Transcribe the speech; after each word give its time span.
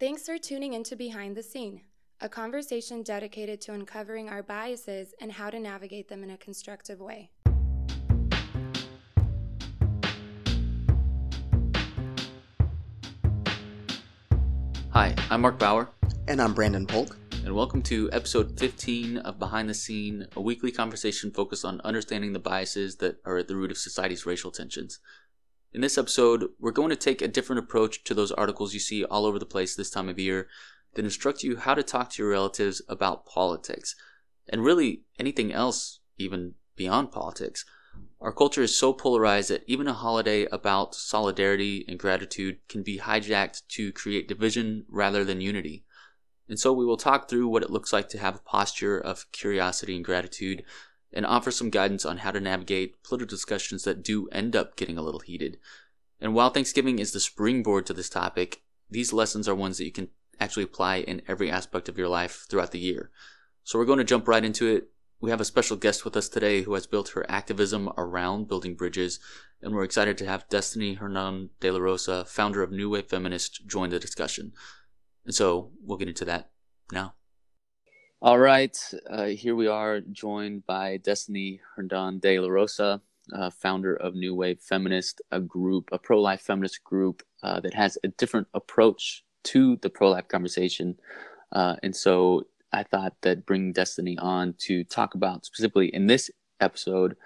Thanks 0.00 0.26
for 0.26 0.38
tuning 0.38 0.74
into 0.74 0.94
Behind 0.94 1.36
the 1.36 1.42
Scene, 1.42 1.80
a 2.20 2.28
conversation 2.28 3.02
dedicated 3.02 3.60
to 3.62 3.72
uncovering 3.72 4.28
our 4.28 4.44
biases 4.44 5.12
and 5.20 5.32
how 5.32 5.50
to 5.50 5.58
navigate 5.58 6.06
them 6.06 6.22
in 6.22 6.30
a 6.30 6.36
constructive 6.36 7.00
way. 7.00 7.32
Hi, 14.90 15.16
I'm 15.30 15.40
Mark 15.40 15.58
Bauer, 15.58 15.88
And 16.28 16.40
I'm 16.40 16.54
Brandon 16.54 16.86
Polk. 16.86 17.18
and 17.44 17.52
welcome 17.52 17.82
to 17.82 18.08
episode 18.12 18.56
15 18.56 19.18
of 19.18 19.40
Behind 19.40 19.68
the 19.68 19.74
Scene, 19.74 20.28
a 20.36 20.40
weekly 20.40 20.70
conversation 20.70 21.32
focused 21.32 21.64
on 21.64 21.80
understanding 21.82 22.34
the 22.34 22.38
biases 22.38 22.98
that 22.98 23.16
are 23.24 23.38
at 23.38 23.48
the 23.48 23.56
root 23.56 23.72
of 23.72 23.78
society's 23.78 24.26
racial 24.26 24.52
tensions. 24.52 25.00
In 25.70 25.82
this 25.82 25.98
episode, 25.98 26.48
we're 26.58 26.70
going 26.70 26.88
to 26.88 26.96
take 26.96 27.20
a 27.20 27.28
different 27.28 27.58
approach 27.58 28.02
to 28.04 28.14
those 28.14 28.32
articles 28.32 28.72
you 28.72 28.80
see 28.80 29.04
all 29.04 29.26
over 29.26 29.38
the 29.38 29.44
place 29.44 29.76
this 29.76 29.90
time 29.90 30.08
of 30.08 30.18
year 30.18 30.48
that 30.94 31.04
instruct 31.04 31.42
you 31.42 31.58
how 31.58 31.74
to 31.74 31.82
talk 31.82 32.08
to 32.10 32.22
your 32.22 32.30
relatives 32.30 32.80
about 32.88 33.26
politics, 33.26 33.94
and 34.48 34.64
really 34.64 35.02
anything 35.18 35.52
else, 35.52 36.00
even 36.16 36.54
beyond 36.74 37.12
politics. 37.12 37.66
Our 38.18 38.32
culture 38.32 38.62
is 38.62 38.78
so 38.78 38.94
polarized 38.94 39.50
that 39.50 39.64
even 39.66 39.86
a 39.86 39.92
holiday 39.92 40.46
about 40.46 40.94
solidarity 40.94 41.84
and 41.86 41.98
gratitude 41.98 42.60
can 42.68 42.82
be 42.82 42.98
hijacked 42.98 43.62
to 43.68 43.92
create 43.92 44.26
division 44.26 44.86
rather 44.88 45.22
than 45.22 45.42
unity. 45.42 45.84
And 46.48 46.58
so 46.58 46.72
we 46.72 46.86
will 46.86 46.96
talk 46.96 47.28
through 47.28 47.46
what 47.48 47.62
it 47.62 47.70
looks 47.70 47.92
like 47.92 48.08
to 48.10 48.18
have 48.18 48.36
a 48.36 48.40
posture 48.40 48.98
of 48.98 49.30
curiosity 49.32 49.96
and 49.96 50.04
gratitude 50.04 50.62
and 51.12 51.24
offer 51.24 51.50
some 51.50 51.70
guidance 51.70 52.04
on 52.04 52.18
how 52.18 52.30
to 52.30 52.40
navigate 52.40 53.02
political 53.02 53.28
discussions 53.28 53.84
that 53.84 54.02
do 54.02 54.28
end 54.28 54.54
up 54.54 54.76
getting 54.76 54.98
a 54.98 55.02
little 55.02 55.20
heated. 55.20 55.58
And 56.20 56.34
while 56.34 56.50
Thanksgiving 56.50 56.98
is 56.98 57.12
the 57.12 57.20
springboard 57.20 57.86
to 57.86 57.94
this 57.94 58.08
topic, 58.08 58.62
these 58.90 59.12
lessons 59.12 59.48
are 59.48 59.54
ones 59.54 59.78
that 59.78 59.84
you 59.84 59.92
can 59.92 60.08
actually 60.40 60.62
apply 60.64 60.96
in 60.96 61.22
every 61.26 61.50
aspect 61.50 61.88
of 61.88 61.98
your 61.98 62.08
life 62.08 62.46
throughout 62.48 62.72
the 62.72 62.78
year. 62.78 63.10
So 63.64 63.78
we're 63.78 63.84
going 63.84 63.98
to 63.98 64.04
jump 64.04 64.28
right 64.28 64.44
into 64.44 64.66
it. 64.66 64.88
We 65.20 65.30
have 65.30 65.40
a 65.40 65.44
special 65.44 65.76
guest 65.76 66.04
with 66.04 66.16
us 66.16 66.28
today 66.28 66.62
who 66.62 66.74
has 66.74 66.86
built 66.86 67.10
her 67.10 67.28
activism 67.28 67.90
around 67.96 68.46
building 68.46 68.76
bridges, 68.76 69.18
and 69.60 69.74
we're 69.74 69.82
excited 69.82 70.16
to 70.18 70.26
have 70.26 70.48
Destiny 70.48 70.94
Herndon 70.94 71.50
de 71.58 71.70
la 71.72 71.80
Rosa, 71.80 72.24
founder 72.24 72.62
of 72.62 72.70
New 72.70 72.90
Wave 72.90 73.06
Feminist, 73.06 73.66
join 73.66 73.90
the 73.90 73.98
discussion. 73.98 74.52
And 75.24 75.34
so 75.34 75.72
we'll 75.82 75.98
get 75.98 76.08
into 76.08 76.24
that 76.26 76.50
now. 76.92 77.14
All 78.20 78.40
right, 78.40 78.76
uh, 79.08 79.26
here 79.26 79.54
we 79.54 79.68
are, 79.68 80.00
joined 80.00 80.66
by 80.66 80.96
Destiny 80.96 81.60
Herndon 81.76 82.18
de 82.18 82.40
la 82.40 82.48
Rosa, 82.48 83.00
uh, 83.32 83.48
founder 83.48 83.94
of 83.94 84.16
New 84.16 84.34
Wave 84.34 84.58
Feminist, 84.60 85.22
a 85.30 85.38
group, 85.38 85.88
a 85.92 86.00
pro 86.00 86.20
life 86.20 86.40
feminist 86.40 86.82
group 86.82 87.22
uh, 87.44 87.60
that 87.60 87.74
has 87.74 87.96
a 88.02 88.08
different 88.08 88.48
approach 88.54 89.22
to 89.44 89.76
the 89.82 89.88
pro 89.88 90.10
life 90.10 90.26
conversation. 90.26 90.98
Uh, 91.52 91.76
and 91.84 91.94
so 91.94 92.48
I 92.72 92.82
thought 92.82 93.14
that 93.22 93.46
bringing 93.46 93.72
Destiny 93.72 94.18
on 94.18 94.54
to 94.62 94.82
talk 94.82 95.14
about 95.14 95.46
specifically 95.46 95.94
in 95.94 96.08
this 96.08 96.28
episode 96.58 97.16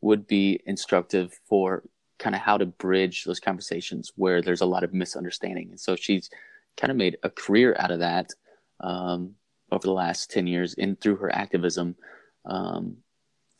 would 0.00 0.26
be 0.26 0.60
instructive 0.66 1.38
for 1.48 1.84
kind 2.18 2.34
of 2.34 2.40
how 2.40 2.58
to 2.58 2.66
bridge 2.66 3.22
those 3.22 3.38
conversations 3.38 4.10
where 4.16 4.42
there's 4.42 4.62
a 4.62 4.66
lot 4.66 4.82
of 4.82 4.92
misunderstanding. 4.92 5.68
And 5.70 5.78
so 5.78 5.94
she's 5.94 6.28
kind 6.76 6.90
of 6.90 6.96
made 6.96 7.18
a 7.22 7.30
career 7.30 7.76
out 7.78 7.92
of 7.92 8.00
that. 8.00 8.32
Um, 8.80 9.36
over 9.70 9.86
the 9.86 9.92
last 9.92 10.30
10 10.30 10.46
years 10.46 10.74
in 10.74 10.96
through 10.96 11.16
her 11.16 11.34
activism. 11.34 11.96
Um, 12.44 12.96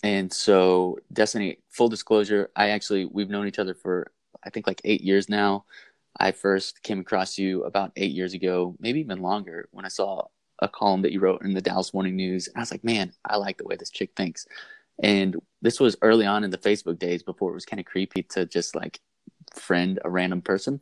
and 0.02 0.32
so 0.32 0.98
Destiny, 1.12 1.58
full 1.68 1.88
disclosure, 1.88 2.50
I 2.56 2.70
actually, 2.70 3.04
we've 3.04 3.30
known 3.30 3.46
each 3.46 3.58
other 3.58 3.74
for, 3.74 4.10
I 4.44 4.50
think 4.50 4.66
like 4.66 4.80
eight 4.84 5.02
years 5.02 5.28
now. 5.28 5.64
I 6.18 6.32
first 6.32 6.82
came 6.82 7.00
across 7.00 7.38
you 7.38 7.64
about 7.64 7.92
eight 7.96 8.12
years 8.12 8.34
ago, 8.34 8.76
maybe 8.80 9.00
even 9.00 9.22
longer 9.22 9.68
when 9.70 9.84
I 9.84 9.88
saw 9.88 10.26
a 10.58 10.68
column 10.68 11.02
that 11.02 11.12
you 11.12 11.20
wrote 11.20 11.42
in 11.42 11.54
the 11.54 11.60
Dallas 11.60 11.94
Morning 11.94 12.16
News. 12.16 12.48
And 12.48 12.56
I 12.56 12.60
was 12.60 12.70
like, 12.70 12.84
man, 12.84 13.12
I 13.24 13.36
like 13.36 13.58
the 13.58 13.64
way 13.64 13.76
this 13.76 13.90
chick 13.90 14.10
thinks. 14.16 14.46
And 15.02 15.36
this 15.62 15.80
was 15.80 15.96
early 16.02 16.26
on 16.26 16.44
in 16.44 16.50
the 16.50 16.58
Facebook 16.58 16.98
days 16.98 17.22
before 17.22 17.50
it 17.50 17.54
was 17.54 17.64
kind 17.64 17.80
of 17.80 17.86
creepy 17.86 18.22
to 18.24 18.44
just 18.44 18.74
like 18.74 19.00
friend 19.54 19.98
a 20.04 20.10
random 20.10 20.42
person 20.42 20.80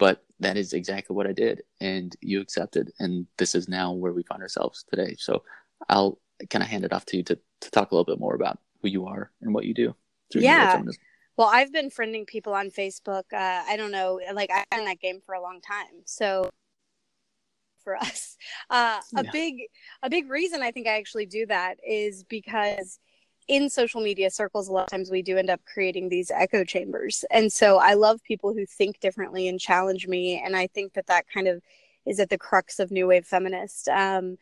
but 0.00 0.24
that 0.40 0.56
is 0.56 0.72
exactly 0.72 1.14
what 1.14 1.26
I 1.26 1.32
did, 1.32 1.62
and 1.80 2.14
you 2.20 2.40
accepted, 2.40 2.92
and 2.98 3.26
this 3.38 3.54
is 3.54 3.68
now 3.68 3.92
where 3.92 4.12
we 4.12 4.22
find 4.22 4.42
ourselves 4.42 4.84
today. 4.90 5.14
So 5.18 5.42
I'll 5.88 6.18
kind 6.48 6.62
of 6.62 6.68
hand 6.68 6.84
it 6.84 6.92
off 6.92 7.04
to 7.06 7.16
you 7.18 7.22
to 7.24 7.38
to 7.60 7.70
talk 7.70 7.90
a 7.90 7.94
little 7.94 8.10
bit 8.10 8.20
more 8.20 8.34
about 8.34 8.58
who 8.80 8.88
you 8.88 9.06
are 9.06 9.30
and 9.42 9.54
what 9.54 9.66
you 9.66 9.74
do. 9.74 9.94
Yeah. 10.34 10.82
Well, 11.36 11.50
I've 11.52 11.72
been 11.72 11.90
friending 11.90 12.26
people 12.26 12.54
on 12.54 12.70
Facebook. 12.70 13.24
Uh, 13.32 13.62
I 13.66 13.76
don't 13.76 13.92
know, 13.92 14.20
like 14.34 14.50
I've 14.50 14.68
been 14.70 14.80
in 14.80 14.86
that 14.86 15.00
game 15.00 15.20
for 15.24 15.34
a 15.34 15.40
long 15.40 15.60
time, 15.60 16.02
so 16.04 16.50
for 17.82 17.96
us, 17.96 18.36
uh, 18.70 19.00
a 19.16 19.24
yeah. 19.24 19.30
big 19.30 19.54
a 20.02 20.10
big 20.10 20.30
reason 20.30 20.62
I 20.62 20.70
think 20.70 20.86
I 20.86 20.98
actually 20.98 21.26
do 21.26 21.46
that 21.46 21.78
is 21.86 22.24
because 22.24 22.98
in 23.50 23.68
social 23.68 24.00
media 24.00 24.30
circles, 24.30 24.68
a 24.68 24.72
lot 24.72 24.84
of 24.84 24.90
times 24.90 25.10
we 25.10 25.22
do 25.22 25.36
end 25.36 25.50
up 25.50 25.60
creating 25.64 26.08
these 26.08 26.30
echo 26.30 26.62
chambers. 26.62 27.24
And 27.32 27.52
so 27.52 27.78
I 27.78 27.94
love 27.94 28.22
people 28.22 28.54
who 28.54 28.64
think 28.64 29.00
differently 29.00 29.48
and 29.48 29.58
challenge 29.58 30.06
me. 30.06 30.40
And 30.42 30.56
I 30.56 30.68
think 30.68 30.92
that 30.92 31.08
that 31.08 31.24
kind 31.28 31.48
of 31.48 31.60
is 32.06 32.20
at 32.20 32.30
the 32.30 32.38
crux 32.38 32.78
of 32.78 32.92
New 32.92 33.08
Wave 33.08 33.26
Feminist. 33.26 33.88
Um, 33.88 34.38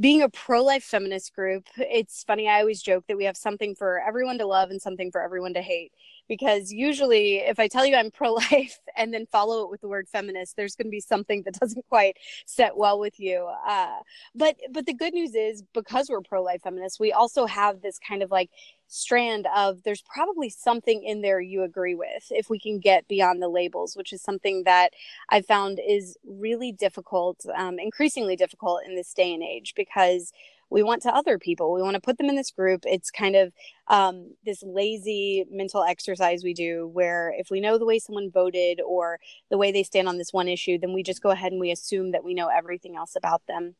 being 0.00 0.22
a 0.22 0.30
pro 0.30 0.64
life 0.64 0.82
feminist 0.82 1.34
group, 1.34 1.66
it's 1.76 2.24
funny. 2.24 2.48
I 2.48 2.60
always 2.60 2.80
joke 2.80 3.04
that 3.08 3.18
we 3.18 3.24
have 3.24 3.36
something 3.36 3.74
for 3.74 4.00
everyone 4.00 4.38
to 4.38 4.46
love 4.46 4.70
and 4.70 4.80
something 4.80 5.10
for 5.10 5.20
everyone 5.20 5.52
to 5.52 5.62
hate 5.62 5.92
because 6.30 6.72
usually 6.72 7.38
if 7.38 7.58
I 7.58 7.66
tell 7.66 7.84
you 7.84 7.96
I'm 7.96 8.12
pro 8.12 8.32
life 8.32 8.78
and 8.96 9.12
then 9.12 9.26
follow 9.26 9.64
it 9.64 9.70
with 9.70 9.80
the 9.80 9.88
word 9.88 10.08
feminist, 10.08 10.56
there's 10.56 10.76
going 10.76 10.86
to 10.86 10.90
be 10.90 11.00
something 11.00 11.42
that 11.42 11.54
doesn't 11.60 11.84
quite 11.88 12.16
set 12.46 12.76
well 12.76 13.00
with 13.00 13.18
you. 13.18 13.50
Uh, 13.68 13.98
but 14.34 14.56
but 14.70 14.86
the 14.86 14.94
good 14.94 15.12
news 15.12 15.34
is 15.34 15.62
because 15.74 16.08
we're 16.08 16.20
pro 16.20 16.42
life 16.42 16.62
feminists, 16.62 17.00
we 17.00 17.12
also 17.12 17.46
have 17.46 17.82
this 17.82 17.98
kind 17.98 18.22
of 18.22 18.30
like 18.30 18.48
strand 18.86 19.46
of 19.56 19.82
there's 19.82 20.02
probably 20.02 20.48
something 20.48 21.02
in 21.02 21.20
there 21.20 21.40
you 21.40 21.62
agree 21.62 21.94
with 21.94 22.26
if 22.30 22.48
we 22.48 22.60
can 22.60 22.78
get 22.78 23.08
beyond 23.08 23.42
the 23.42 23.48
labels, 23.48 23.96
which 23.96 24.12
is 24.12 24.22
something 24.22 24.62
that 24.64 24.92
I 25.30 25.42
found 25.42 25.80
is 25.84 26.16
really 26.24 26.70
difficult, 26.70 27.44
um, 27.56 27.80
increasingly 27.80 28.36
difficult 28.36 28.82
in 28.86 28.94
this 28.94 29.12
day 29.12 29.34
and 29.34 29.42
age 29.42 29.74
because 29.76 30.32
we 30.70 30.82
want 30.82 31.02
to 31.02 31.14
other 31.14 31.38
people. 31.38 31.72
We 31.72 31.82
want 31.82 31.94
to 31.94 32.00
put 32.00 32.16
them 32.16 32.28
in 32.28 32.36
this 32.36 32.50
group. 32.50 32.84
It's 32.86 33.10
kind 33.10 33.36
of 33.36 33.52
um, 33.88 34.34
this 34.44 34.62
lazy 34.62 35.44
mental 35.50 35.82
exercise 35.82 36.44
we 36.44 36.54
do 36.54 36.86
where 36.86 37.34
if 37.36 37.50
we 37.50 37.60
know 37.60 37.76
the 37.76 37.84
way 37.84 37.98
someone 37.98 38.30
voted 38.30 38.80
or 38.80 39.18
the 39.50 39.58
way 39.58 39.72
they 39.72 39.82
stand 39.82 40.08
on 40.08 40.18
this 40.18 40.32
one 40.32 40.48
issue, 40.48 40.78
then 40.78 40.92
we 40.92 41.02
just 41.02 41.22
go 41.22 41.30
ahead 41.30 41.52
and 41.52 41.60
we 41.60 41.72
assume 41.72 42.12
that 42.12 42.24
we 42.24 42.34
know 42.34 42.48
everything 42.48 42.96
else 42.96 43.16
about 43.16 43.42
them. 43.46 43.74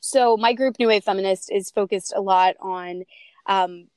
So 0.00 0.36
my 0.36 0.52
group, 0.52 0.78
New 0.78 0.88
Wave 0.88 1.04
Feminist, 1.04 1.50
is 1.52 1.70
focused 1.70 2.12
a 2.14 2.20
lot 2.20 2.54
on 2.60 3.02
um, 3.46 3.88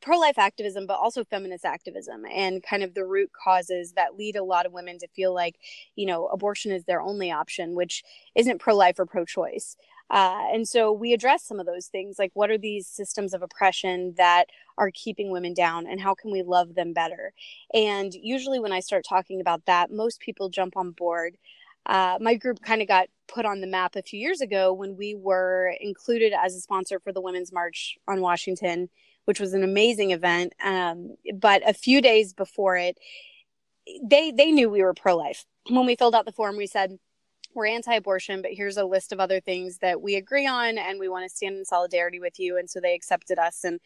pro 0.00 0.18
life 0.18 0.38
activism, 0.38 0.86
but 0.86 0.98
also 0.98 1.24
feminist 1.24 1.64
activism 1.64 2.24
and 2.32 2.62
kind 2.62 2.82
of 2.82 2.94
the 2.94 3.04
root 3.04 3.30
causes 3.32 3.92
that 3.92 4.16
lead 4.16 4.36
a 4.36 4.44
lot 4.44 4.66
of 4.66 4.72
women 4.72 4.98
to 4.98 5.08
feel 5.08 5.34
like, 5.34 5.56
you 5.96 6.06
know, 6.06 6.26
abortion 6.26 6.72
is 6.72 6.84
their 6.84 7.02
only 7.02 7.30
option, 7.30 7.74
which 7.74 8.04
isn't 8.34 8.60
pro 8.60 8.74
life 8.74 8.98
or 8.98 9.06
pro 9.06 9.24
choice. 9.24 9.76
Uh, 10.10 10.42
and 10.52 10.68
so 10.68 10.92
we 10.92 11.12
address 11.12 11.44
some 11.44 11.58
of 11.58 11.66
those 11.66 11.86
things 11.86 12.18
like 12.18 12.30
what 12.34 12.50
are 12.50 12.58
these 12.58 12.86
systems 12.86 13.32
of 13.34 13.42
oppression 13.42 14.14
that 14.16 14.46
are 14.76 14.90
keeping 14.92 15.30
women 15.30 15.54
down 15.54 15.86
and 15.86 16.00
how 16.00 16.14
can 16.14 16.30
we 16.30 16.42
love 16.42 16.74
them 16.74 16.92
better? 16.92 17.32
And 17.72 18.12
usually, 18.14 18.60
when 18.60 18.72
I 18.72 18.80
start 18.80 19.04
talking 19.08 19.40
about 19.40 19.64
that, 19.66 19.90
most 19.90 20.20
people 20.20 20.48
jump 20.48 20.76
on 20.76 20.90
board. 20.90 21.36
Uh, 21.86 22.18
my 22.20 22.34
group 22.34 22.62
kind 22.62 22.80
of 22.80 22.88
got 22.88 23.08
put 23.28 23.44
on 23.44 23.60
the 23.60 23.66
map 23.66 23.96
a 23.96 24.02
few 24.02 24.18
years 24.18 24.40
ago 24.40 24.72
when 24.72 24.96
we 24.96 25.14
were 25.14 25.74
included 25.80 26.32
as 26.32 26.54
a 26.54 26.60
sponsor 26.60 26.98
for 26.98 27.12
the 27.12 27.20
Women's 27.20 27.52
March 27.52 27.96
on 28.08 28.20
Washington, 28.20 28.88
which 29.26 29.40
was 29.40 29.52
an 29.52 29.62
amazing 29.62 30.10
event. 30.10 30.54
Um, 30.62 31.16
but 31.34 31.66
a 31.68 31.74
few 31.74 32.00
days 32.00 32.32
before 32.32 32.76
it, 32.76 32.98
they 34.02 34.30
they 34.30 34.50
knew 34.50 34.70
we 34.70 34.82
were 34.82 34.94
pro 34.94 35.16
life. 35.16 35.44
When 35.68 35.86
we 35.86 35.96
filled 35.96 36.14
out 36.14 36.26
the 36.26 36.32
form, 36.32 36.56
we 36.56 36.66
said, 36.66 36.98
we're 37.54 37.66
anti-abortion 37.66 38.42
but 38.42 38.52
here's 38.52 38.76
a 38.76 38.84
list 38.84 39.12
of 39.12 39.20
other 39.20 39.40
things 39.40 39.78
that 39.78 40.00
we 40.00 40.16
agree 40.16 40.46
on 40.46 40.78
and 40.78 40.98
we 40.98 41.08
want 41.08 41.28
to 41.28 41.34
stand 41.34 41.56
in 41.56 41.64
solidarity 41.64 42.20
with 42.20 42.38
you 42.38 42.56
and 42.56 42.68
so 42.68 42.80
they 42.80 42.94
accepted 42.94 43.38
us 43.38 43.64
and 43.64 43.80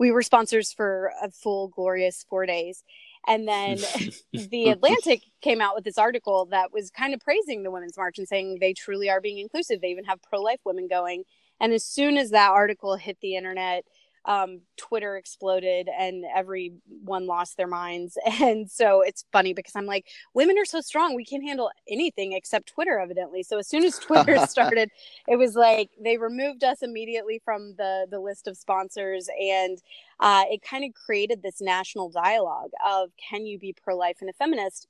we 0.00 0.10
were 0.10 0.22
sponsors 0.22 0.72
for 0.72 1.12
a 1.22 1.30
full 1.30 1.68
glorious 1.68 2.24
four 2.28 2.46
days. 2.46 2.82
And 3.28 3.46
then 3.46 3.78
the 4.32 4.70
atlantic 4.70 5.20
came 5.42 5.60
out 5.60 5.74
with 5.74 5.84
this 5.84 5.98
article 5.98 6.46
that 6.46 6.72
was 6.72 6.90
kind 6.90 7.12
of 7.12 7.20
praising 7.20 7.62
the 7.62 7.70
women's 7.70 7.98
march 7.98 8.18
and 8.18 8.26
saying 8.26 8.58
they 8.60 8.72
truly 8.72 9.10
are 9.10 9.20
being 9.20 9.38
inclusive. 9.38 9.82
They 9.82 9.88
even 9.90 10.04
have 10.04 10.22
pro-life 10.22 10.60
women 10.64 10.88
going. 10.88 11.24
And 11.60 11.74
as 11.74 11.84
soon 11.84 12.16
as 12.16 12.30
that 12.30 12.50
article 12.50 12.96
hit 12.96 13.18
the 13.20 13.36
internet 13.36 13.84
um, 14.24 14.60
Twitter 14.76 15.16
exploded 15.16 15.88
and 15.98 16.24
everyone 16.34 17.26
lost 17.26 17.56
their 17.56 17.66
minds. 17.66 18.18
And 18.40 18.70
so 18.70 19.02
it's 19.02 19.24
funny 19.32 19.52
because 19.52 19.76
I'm 19.76 19.86
like, 19.86 20.06
women 20.34 20.56
are 20.56 20.64
so 20.64 20.80
strong. 20.80 21.14
We 21.14 21.24
can't 21.24 21.44
handle 21.44 21.70
anything 21.88 22.32
except 22.32 22.68
Twitter, 22.68 22.98
evidently. 22.98 23.42
So 23.42 23.58
as 23.58 23.68
soon 23.68 23.84
as 23.84 23.98
Twitter 23.98 24.38
started, 24.46 24.90
it 25.28 25.36
was 25.36 25.54
like 25.56 25.90
they 26.02 26.16
removed 26.16 26.64
us 26.64 26.82
immediately 26.82 27.40
from 27.44 27.74
the, 27.76 28.06
the 28.10 28.18
list 28.18 28.48
of 28.48 28.56
sponsors. 28.56 29.28
And 29.38 29.78
uh, 30.20 30.44
it 30.48 30.62
kind 30.62 30.84
of 30.84 30.94
created 30.94 31.42
this 31.42 31.60
national 31.60 32.08
dialogue 32.08 32.70
of 32.84 33.10
can 33.16 33.44
you 33.46 33.58
be 33.58 33.74
pro 33.74 33.96
life 33.96 34.16
and 34.20 34.30
a 34.30 34.34
feminist? 34.34 34.86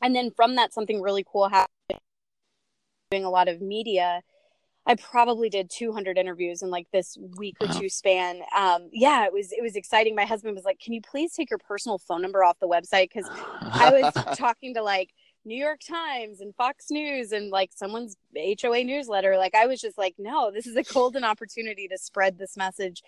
And 0.00 0.14
then 0.14 0.30
from 0.30 0.54
that, 0.56 0.72
something 0.72 1.02
really 1.02 1.24
cool 1.26 1.48
happened 1.48 2.00
doing 3.10 3.24
a 3.24 3.30
lot 3.30 3.48
of 3.48 3.60
media 3.60 4.22
I 4.86 4.94
probably 4.94 5.48
did 5.48 5.68
200 5.68 6.16
interviews 6.16 6.62
in 6.62 6.70
like 6.70 6.86
this 6.92 7.18
week 7.36 7.56
or 7.60 7.66
wow. 7.66 7.78
two 7.78 7.88
span. 7.88 8.42
Um, 8.56 8.88
yeah, 8.92 9.26
it 9.26 9.32
was 9.32 9.50
it 9.52 9.62
was 9.62 9.74
exciting. 9.74 10.14
My 10.14 10.24
husband 10.24 10.54
was 10.54 10.64
like, 10.64 10.78
"Can 10.78 10.92
you 10.92 11.00
please 11.00 11.32
take 11.32 11.50
your 11.50 11.58
personal 11.58 11.98
phone 11.98 12.22
number 12.22 12.44
off 12.44 12.58
the 12.60 12.68
website?" 12.68 13.10
Because 13.12 13.28
I 13.62 13.90
was 13.90 14.36
talking 14.38 14.74
to 14.74 14.82
like 14.82 15.10
New 15.44 15.56
York 15.56 15.80
Times 15.80 16.40
and 16.40 16.54
Fox 16.54 16.86
News 16.90 17.32
and 17.32 17.50
like 17.50 17.70
someone's 17.74 18.16
HOA 18.36 18.84
newsletter. 18.84 19.36
Like 19.36 19.54
I 19.54 19.66
was 19.66 19.80
just 19.80 19.98
like, 19.98 20.14
"No, 20.18 20.52
this 20.52 20.66
is 20.66 20.76
a 20.76 20.82
golden 20.84 21.24
opportunity 21.24 21.88
to 21.88 21.98
spread 21.98 22.38
this 22.38 22.56
message." 22.56 23.02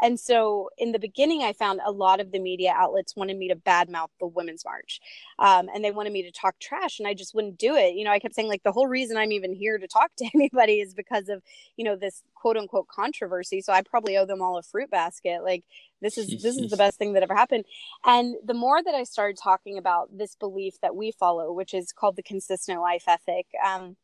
And 0.00 0.18
so 0.18 0.70
in 0.78 0.92
the 0.92 0.98
beginning, 0.98 1.42
I 1.42 1.52
found 1.52 1.80
a 1.84 1.92
lot 1.92 2.20
of 2.20 2.32
the 2.32 2.38
media 2.38 2.72
outlets 2.76 3.16
wanted 3.16 3.36
me 3.36 3.48
to 3.48 3.56
badmouth 3.56 4.08
the 4.20 4.26
Women's 4.26 4.64
March. 4.64 5.00
Um, 5.38 5.68
and 5.74 5.84
they 5.84 5.90
wanted 5.90 6.12
me 6.12 6.22
to 6.22 6.32
talk 6.32 6.58
trash, 6.58 6.98
and 6.98 7.08
I 7.08 7.14
just 7.14 7.34
wouldn't 7.34 7.58
do 7.58 7.74
it. 7.74 7.94
You 7.94 8.04
know, 8.04 8.10
I 8.10 8.18
kept 8.18 8.34
saying, 8.34 8.48
like, 8.48 8.62
the 8.62 8.72
whole 8.72 8.86
reason 8.86 9.16
I'm 9.16 9.32
even 9.32 9.52
here 9.54 9.78
to 9.78 9.88
talk 9.88 10.10
to 10.18 10.28
anybody 10.34 10.80
is 10.80 10.94
because 10.94 11.28
of, 11.28 11.42
you 11.76 11.84
know, 11.84 11.96
this 11.96 12.22
quote 12.34 12.56
unquote 12.56 12.88
controversy. 12.88 13.60
So 13.60 13.72
I 13.72 13.82
probably 13.82 14.16
owe 14.16 14.26
them 14.26 14.42
all 14.42 14.58
a 14.58 14.62
fruit 14.62 14.90
basket. 14.90 15.42
Like, 15.42 15.64
this 16.04 16.18
is 16.18 16.42
this 16.42 16.56
is 16.56 16.70
the 16.70 16.76
best 16.76 16.98
thing 16.98 17.14
that 17.14 17.22
ever 17.22 17.34
happened 17.34 17.64
and 18.04 18.36
the 18.44 18.54
more 18.54 18.82
that 18.82 18.94
i 18.94 19.02
started 19.02 19.38
talking 19.42 19.78
about 19.78 20.08
this 20.16 20.36
belief 20.36 20.74
that 20.82 20.94
we 20.94 21.10
follow 21.10 21.50
which 21.52 21.72
is 21.72 21.92
called 21.92 22.16
the 22.16 22.22
consistent 22.22 22.80
life 22.80 23.04
ethic 23.08 23.46
um, 23.64 23.96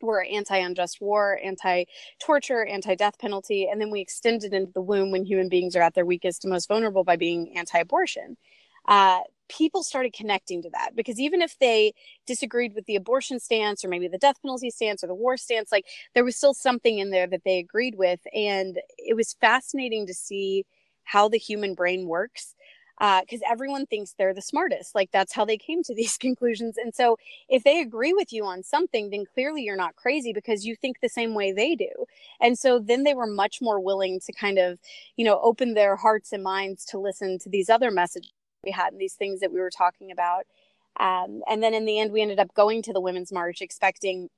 we're 0.00 0.24
anti 0.24 0.56
unjust 0.56 1.00
war, 1.00 1.38
anti 1.42 1.84
torture, 2.20 2.64
anti 2.64 2.94
death 2.94 3.18
penalty, 3.18 3.68
and 3.70 3.80
then 3.80 3.90
we 3.90 4.00
extended 4.00 4.52
into 4.52 4.72
the 4.72 4.80
womb 4.80 5.10
when 5.10 5.24
human 5.24 5.48
beings 5.48 5.76
are 5.76 5.82
at 5.82 5.94
their 5.94 6.06
weakest 6.06 6.44
and 6.44 6.52
most 6.52 6.68
vulnerable 6.68 7.04
by 7.04 7.16
being 7.16 7.56
anti 7.56 7.78
abortion. 7.78 8.36
Uh, 8.86 9.20
people 9.48 9.82
started 9.82 10.12
connecting 10.12 10.62
to 10.62 10.70
that 10.70 10.90
because 10.94 11.20
even 11.20 11.40
if 11.40 11.58
they 11.58 11.92
disagreed 12.26 12.74
with 12.74 12.84
the 12.86 12.96
abortion 12.96 13.38
stance 13.38 13.84
or 13.84 13.88
maybe 13.88 14.08
the 14.08 14.18
death 14.18 14.40
penalty 14.42 14.70
stance 14.70 15.02
or 15.02 15.06
the 15.06 15.14
war 15.14 15.36
stance, 15.36 15.70
like 15.70 15.86
there 16.14 16.24
was 16.24 16.36
still 16.36 16.54
something 16.54 16.98
in 16.98 17.10
there 17.10 17.26
that 17.26 17.42
they 17.44 17.58
agreed 17.58 17.96
with. 17.96 18.20
And 18.34 18.78
it 18.98 19.14
was 19.14 19.36
fascinating 19.40 20.06
to 20.06 20.14
see 20.14 20.64
how 21.04 21.28
the 21.28 21.38
human 21.38 21.74
brain 21.74 22.08
works 22.08 22.54
because 22.98 23.42
uh, 23.42 23.50
everyone 23.50 23.86
thinks 23.86 24.14
they're 24.16 24.34
the 24.34 24.42
smartest. 24.42 24.94
Like 24.94 25.10
that's 25.12 25.32
how 25.32 25.44
they 25.44 25.56
came 25.58 25.82
to 25.84 25.94
these 25.96 26.16
conclusions. 26.16 26.76
And 26.76 26.94
so 26.94 27.18
if 27.48 27.64
they 27.64 27.80
agree 27.80 28.12
with 28.12 28.32
you 28.32 28.44
on 28.44 28.62
something, 28.62 29.10
then 29.10 29.24
clearly 29.26 29.62
you're 29.62 29.76
not 29.76 29.96
crazy 29.96 30.32
because 30.32 30.64
you 30.64 30.76
think 30.76 31.00
the 31.00 31.08
same 31.08 31.34
way 31.34 31.52
they 31.52 31.74
do. 31.74 31.90
And 32.40 32.58
so 32.58 32.78
then 32.78 33.04
they 33.04 33.14
were 33.14 33.26
much 33.26 33.58
more 33.60 33.80
willing 33.80 34.20
to 34.20 34.32
kind 34.32 34.58
of, 34.58 34.78
you 35.16 35.24
know, 35.24 35.40
open 35.42 35.74
their 35.74 35.96
hearts 35.96 36.32
and 36.32 36.42
minds 36.42 36.84
to 36.86 36.98
listen 36.98 37.38
to 37.40 37.48
these 37.48 37.68
other 37.68 37.90
messages 37.90 38.32
we 38.64 38.72
had 38.72 38.92
and 38.92 39.00
these 39.00 39.14
things 39.14 39.40
that 39.40 39.52
we 39.52 39.60
were 39.60 39.70
talking 39.70 40.10
about. 40.10 40.44
Um, 40.98 41.42
and 41.48 41.62
then 41.62 41.74
in 41.74 41.84
the 41.84 41.98
end, 41.98 42.12
we 42.12 42.22
ended 42.22 42.38
up 42.38 42.52
going 42.54 42.82
to 42.82 42.92
the 42.92 43.00
Women's 43.00 43.32
March 43.32 43.62
expecting, 43.62 44.28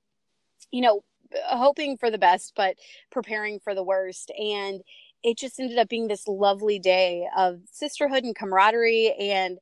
you 0.70 0.82
know, 0.82 1.02
hoping 1.46 1.96
for 1.96 2.10
the 2.10 2.18
best, 2.18 2.52
but 2.56 2.76
preparing 3.10 3.58
for 3.58 3.74
the 3.74 3.82
worst. 3.82 4.30
And 4.38 4.82
it 5.22 5.38
just 5.38 5.58
ended 5.58 5.78
up 5.78 5.88
being 5.88 6.08
this 6.08 6.28
lovely 6.28 6.78
day 6.78 7.26
of 7.36 7.60
sisterhood 7.70 8.24
and 8.24 8.36
camaraderie. 8.36 9.14
And 9.18 9.58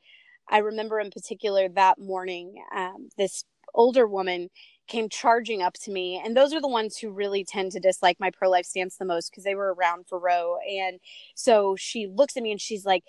I 0.49 0.58
remember 0.58 1.00
in 1.00 1.11
particular 1.11 1.69
that 1.70 1.99
morning, 1.99 2.62
um, 2.75 3.08
this 3.17 3.44
older 3.75 4.06
woman 4.06 4.49
came 4.87 5.08
charging 5.08 5.62
up 5.62 5.75
to 5.75 5.91
me. 5.91 6.20
And 6.25 6.37
those 6.37 6.53
are 6.53 6.61
the 6.61 6.69
ones 6.69 6.97
who 6.97 7.11
really 7.11 7.44
tend 7.44 7.73
to 7.73 7.81
dislike 7.81 8.19
my 8.20 8.31
pro 8.31 8.49
life 8.49 8.67
stance 8.67 8.97
the 8.97 9.05
most 9.05 9.31
because 9.31 9.44
they 9.44 9.55
were 9.55 9.75
around 9.75 10.06
for 10.06 10.19
Roe. 10.19 10.58
And 10.69 11.00
so 11.35 11.75
she 11.76 12.06
looks 12.06 12.37
at 12.37 12.43
me 12.43 12.52
and 12.52 12.61
she's 12.61 12.85
like, 12.85 13.05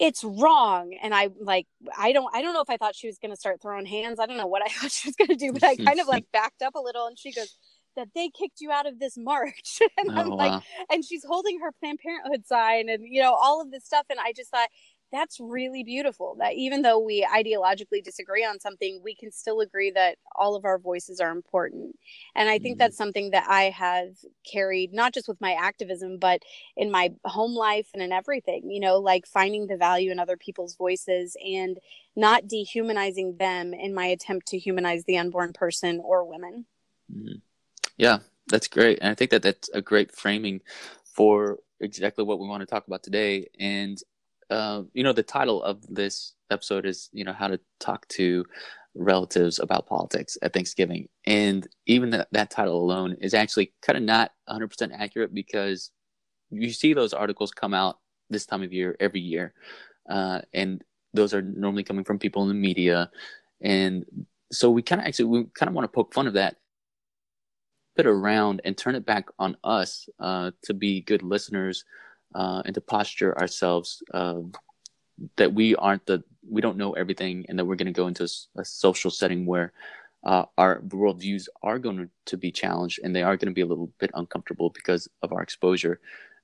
it's 0.00 0.24
wrong 0.24 0.92
and 1.02 1.14
i 1.14 1.28
like 1.40 1.66
i 1.96 2.10
don't 2.12 2.34
i 2.34 2.42
don't 2.42 2.52
know 2.52 2.60
if 2.60 2.68
i 2.68 2.76
thought 2.76 2.96
she 2.96 3.06
was 3.06 3.18
going 3.18 3.30
to 3.30 3.36
start 3.36 3.62
throwing 3.62 3.86
hands 3.86 4.18
i 4.18 4.26
don't 4.26 4.36
know 4.36 4.46
what 4.46 4.60
i 4.60 4.68
thought 4.68 4.90
she 4.90 5.08
was 5.08 5.14
going 5.14 5.28
to 5.28 5.36
do 5.36 5.52
but 5.52 5.62
i 5.62 5.76
kind 5.76 6.00
of 6.00 6.08
like 6.08 6.26
backed 6.32 6.62
up 6.62 6.74
a 6.74 6.80
little 6.80 7.06
and 7.06 7.18
she 7.18 7.32
goes 7.32 7.56
that 7.96 8.08
they 8.14 8.28
kicked 8.30 8.60
you 8.60 8.70
out 8.70 8.86
of 8.86 8.98
this 8.98 9.16
march. 9.16 9.80
and 9.98 10.10
oh, 10.10 10.20
I'm 10.20 10.28
like, 10.28 10.52
wow. 10.52 10.62
and 10.90 11.04
she's 11.04 11.24
holding 11.24 11.60
her 11.60 11.72
Planned 11.72 12.00
Parenthood 12.00 12.46
sign 12.46 12.88
and, 12.88 13.04
you 13.04 13.22
know, 13.22 13.34
all 13.34 13.60
of 13.60 13.70
this 13.70 13.84
stuff. 13.84 14.06
And 14.10 14.18
I 14.20 14.32
just 14.32 14.50
thought, 14.50 14.68
that's 15.14 15.38
really 15.38 15.84
beautiful 15.84 16.36
that 16.40 16.54
even 16.54 16.82
though 16.82 16.98
we 16.98 17.24
ideologically 17.24 18.02
disagree 18.02 18.44
on 18.44 18.58
something, 18.58 19.00
we 19.04 19.14
can 19.14 19.30
still 19.30 19.60
agree 19.60 19.92
that 19.92 20.18
all 20.34 20.56
of 20.56 20.64
our 20.64 20.76
voices 20.76 21.20
are 21.20 21.30
important. 21.30 21.96
And 22.34 22.48
I 22.48 22.58
think 22.58 22.74
mm-hmm. 22.74 22.78
that's 22.80 22.96
something 22.96 23.30
that 23.30 23.46
I 23.48 23.64
have 23.70 24.08
carried, 24.50 24.92
not 24.92 25.14
just 25.14 25.28
with 25.28 25.40
my 25.40 25.52
activism, 25.52 26.18
but 26.18 26.42
in 26.76 26.90
my 26.90 27.10
home 27.24 27.54
life 27.54 27.88
and 27.94 28.02
in 28.02 28.10
everything, 28.10 28.68
you 28.68 28.80
know, 28.80 28.98
like 28.98 29.24
finding 29.24 29.68
the 29.68 29.76
value 29.76 30.10
in 30.10 30.18
other 30.18 30.36
people's 30.36 30.74
voices 30.74 31.36
and 31.44 31.78
not 32.16 32.48
dehumanizing 32.48 33.36
them 33.36 33.72
in 33.72 33.94
my 33.94 34.06
attempt 34.06 34.48
to 34.48 34.58
humanize 34.58 35.04
the 35.04 35.18
unborn 35.18 35.52
person 35.52 36.00
or 36.04 36.24
women. 36.24 36.66
Mm-hmm. 37.12 37.36
Yeah, 37.96 38.18
that's 38.48 38.68
great. 38.68 38.98
And 39.00 39.10
I 39.10 39.14
think 39.14 39.30
that 39.30 39.42
that's 39.42 39.68
a 39.70 39.82
great 39.82 40.12
framing 40.12 40.60
for 41.04 41.58
exactly 41.80 42.24
what 42.24 42.38
we 42.38 42.48
want 42.48 42.60
to 42.60 42.66
talk 42.66 42.86
about 42.86 43.02
today. 43.02 43.48
And, 43.58 43.98
uh, 44.50 44.82
you 44.92 45.02
know, 45.04 45.12
the 45.12 45.22
title 45.22 45.62
of 45.62 45.82
this 45.94 46.34
episode 46.50 46.86
is, 46.86 47.08
you 47.12 47.24
know, 47.24 47.32
how 47.32 47.48
to 47.48 47.60
talk 47.80 48.06
to 48.08 48.44
relatives 48.94 49.58
about 49.58 49.86
politics 49.86 50.36
at 50.42 50.52
Thanksgiving. 50.52 51.08
And 51.26 51.66
even 51.86 52.10
that, 52.10 52.28
that 52.32 52.50
title 52.50 52.80
alone 52.82 53.16
is 53.20 53.34
actually 53.34 53.72
kind 53.82 53.96
of 53.96 54.02
not 54.02 54.32
100% 54.48 54.92
accurate 54.92 55.34
because 55.34 55.90
you 56.50 56.70
see 56.70 56.94
those 56.94 57.14
articles 57.14 57.52
come 57.52 57.74
out 57.74 57.98
this 58.30 58.46
time 58.46 58.62
of 58.62 58.72
year 58.72 58.96
every 59.00 59.20
year. 59.20 59.54
Uh, 60.08 60.40
and 60.52 60.82
those 61.14 61.34
are 61.34 61.42
normally 61.42 61.84
coming 61.84 62.04
from 62.04 62.18
people 62.18 62.42
in 62.42 62.48
the 62.48 62.54
media. 62.54 63.10
And 63.60 64.04
so 64.52 64.70
we 64.70 64.82
kind 64.82 65.00
of 65.00 65.06
actually, 65.08 65.26
we 65.26 65.44
kind 65.54 65.68
of 65.68 65.74
want 65.74 65.84
to 65.84 65.94
poke 65.94 66.14
fun 66.14 66.26
of 66.26 66.34
that 66.34 66.56
it 67.98 68.06
around 68.06 68.60
and 68.64 68.76
turn 68.76 68.94
it 68.94 69.06
back 69.06 69.26
on 69.38 69.56
us 69.64 70.08
uh, 70.20 70.50
to 70.62 70.74
be 70.74 71.00
good 71.00 71.22
listeners 71.22 71.84
uh, 72.34 72.62
and 72.64 72.74
to 72.74 72.80
posture 72.80 73.36
ourselves 73.38 74.02
uh, 74.12 74.40
that 75.36 75.52
we 75.52 75.74
aren't 75.76 76.04
the 76.06 76.22
we 76.48 76.60
don't 76.60 76.76
know 76.76 76.92
everything 76.92 77.46
and 77.48 77.58
that 77.58 77.64
we're 77.64 77.76
going 77.76 77.86
to 77.86 77.92
go 77.92 78.06
into 78.06 78.24
a, 78.24 78.60
a, 78.60 78.64
social 78.64 79.10
setting 79.10 79.46
where 79.46 79.72
uh, 80.24 80.44
our 80.58 80.80
worldviews 80.80 81.48
are 81.62 81.78
going 81.78 82.10
to 82.26 82.36
be 82.36 82.50
challenged 82.50 83.00
and 83.02 83.14
they 83.14 83.22
are 83.22 83.36
going 83.36 83.48
to 83.48 83.54
be 83.54 83.60
a 83.62 83.66
little 83.66 83.90
bit 83.98 84.10
uncomfortable 84.14 84.70
because 84.70 85.08
of 85.22 85.32
our 85.32 85.42
exposure. 85.42 86.00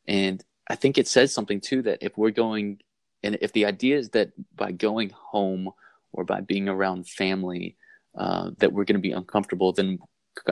And 0.06 0.43
i 0.70 0.76
think 0.76 0.97
it 0.97 1.08
says 1.08 1.35
something 1.35 1.61
too 1.61 1.82
that 1.82 1.99
if 2.00 2.17
we're 2.17 2.31
going 2.31 2.79
and 3.23 3.37
if 3.43 3.52
the 3.52 3.67
idea 3.67 3.99
is 3.99 4.11
that 4.11 4.31
by 4.55 4.70
going 4.73 5.11
home 5.11 5.70
or 6.12 6.25
by 6.25 6.41
being 6.41 6.69
around 6.69 7.08
family 7.08 7.76
uh, 8.17 8.50
that 8.58 8.73
we're 8.73 8.85
going 8.85 9.00
to 9.02 9.08
be 9.08 9.12
uncomfortable 9.12 9.73
then 9.73 9.99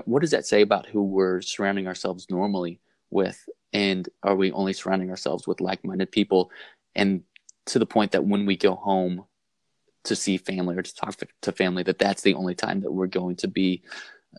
what 0.04 0.20
does 0.20 0.32
that 0.32 0.46
say 0.46 0.62
about 0.62 0.86
who 0.86 1.02
we're 1.02 1.40
surrounding 1.40 1.86
ourselves 1.86 2.26
normally 2.30 2.80
with? 3.10 3.48
And 3.72 4.08
are 4.22 4.36
we 4.36 4.52
only 4.52 4.72
surrounding 4.72 5.10
ourselves 5.10 5.46
with 5.46 5.60
like-minded 5.60 6.10
people? 6.10 6.50
And 6.94 7.22
to 7.66 7.78
the 7.78 7.86
point 7.86 8.12
that 8.12 8.24
when 8.24 8.46
we 8.46 8.56
go 8.56 8.74
home 8.74 9.24
to 10.04 10.16
see 10.16 10.38
family 10.38 10.76
or 10.76 10.82
to 10.82 10.94
talk 10.94 11.16
to 11.42 11.52
family 11.52 11.82
that 11.82 11.98
that's 11.98 12.22
the 12.22 12.34
only 12.34 12.54
time 12.54 12.80
that 12.80 12.90
we're 12.90 13.06
going 13.06 13.36
to 13.36 13.48
be 13.48 13.82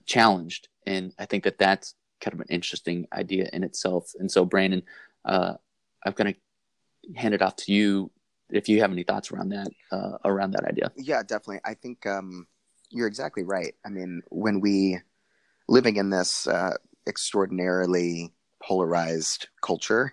challenged. 0.05 0.67
And 0.85 1.13
i 1.19 1.25
think 1.25 1.43
that 1.43 1.57
that's 1.57 1.95
kind 2.21 2.33
of 2.33 2.41
an 2.41 2.47
interesting 2.49 3.07
idea 3.13 3.49
in 3.53 3.63
itself. 3.63 4.11
And 4.19 4.31
so 4.31 4.45
brandon 4.45 4.83
uh, 5.25 5.53
i'm 6.05 6.13
going 6.13 6.33
to 6.33 7.19
hand 7.19 7.33
it 7.33 7.41
off 7.41 7.55
to 7.57 7.71
you 7.71 8.11
if 8.49 8.67
you 8.67 8.81
have 8.81 8.91
any 8.91 9.03
thoughts 9.03 9.31
around 9.31 9.49
that 9.49 9.67
uh, 9.91 10.17
around 10.25 10.51
that 10.51 10.63
idea. 10.63 10.91
Yeah 10.97 11.21
definitely. 11.21 11.61
I 11.63 11.75
think 11.75 12.05
um, 12.05 12.47
you're 12.89 13.07
exactly 13.07 13.43
right. 13.43 13.75
I 13.85 13.89
mean 13.89 14.23
when 14.29 14.59
we 14.59 14.99
living 15.69 15.95
in 15.97 16.09
this 16.09 16.47
uh, 16.47 16.73
extraordinarily 17.07 18.33
polarized 18.61 19.47
culture, 19.61 20.11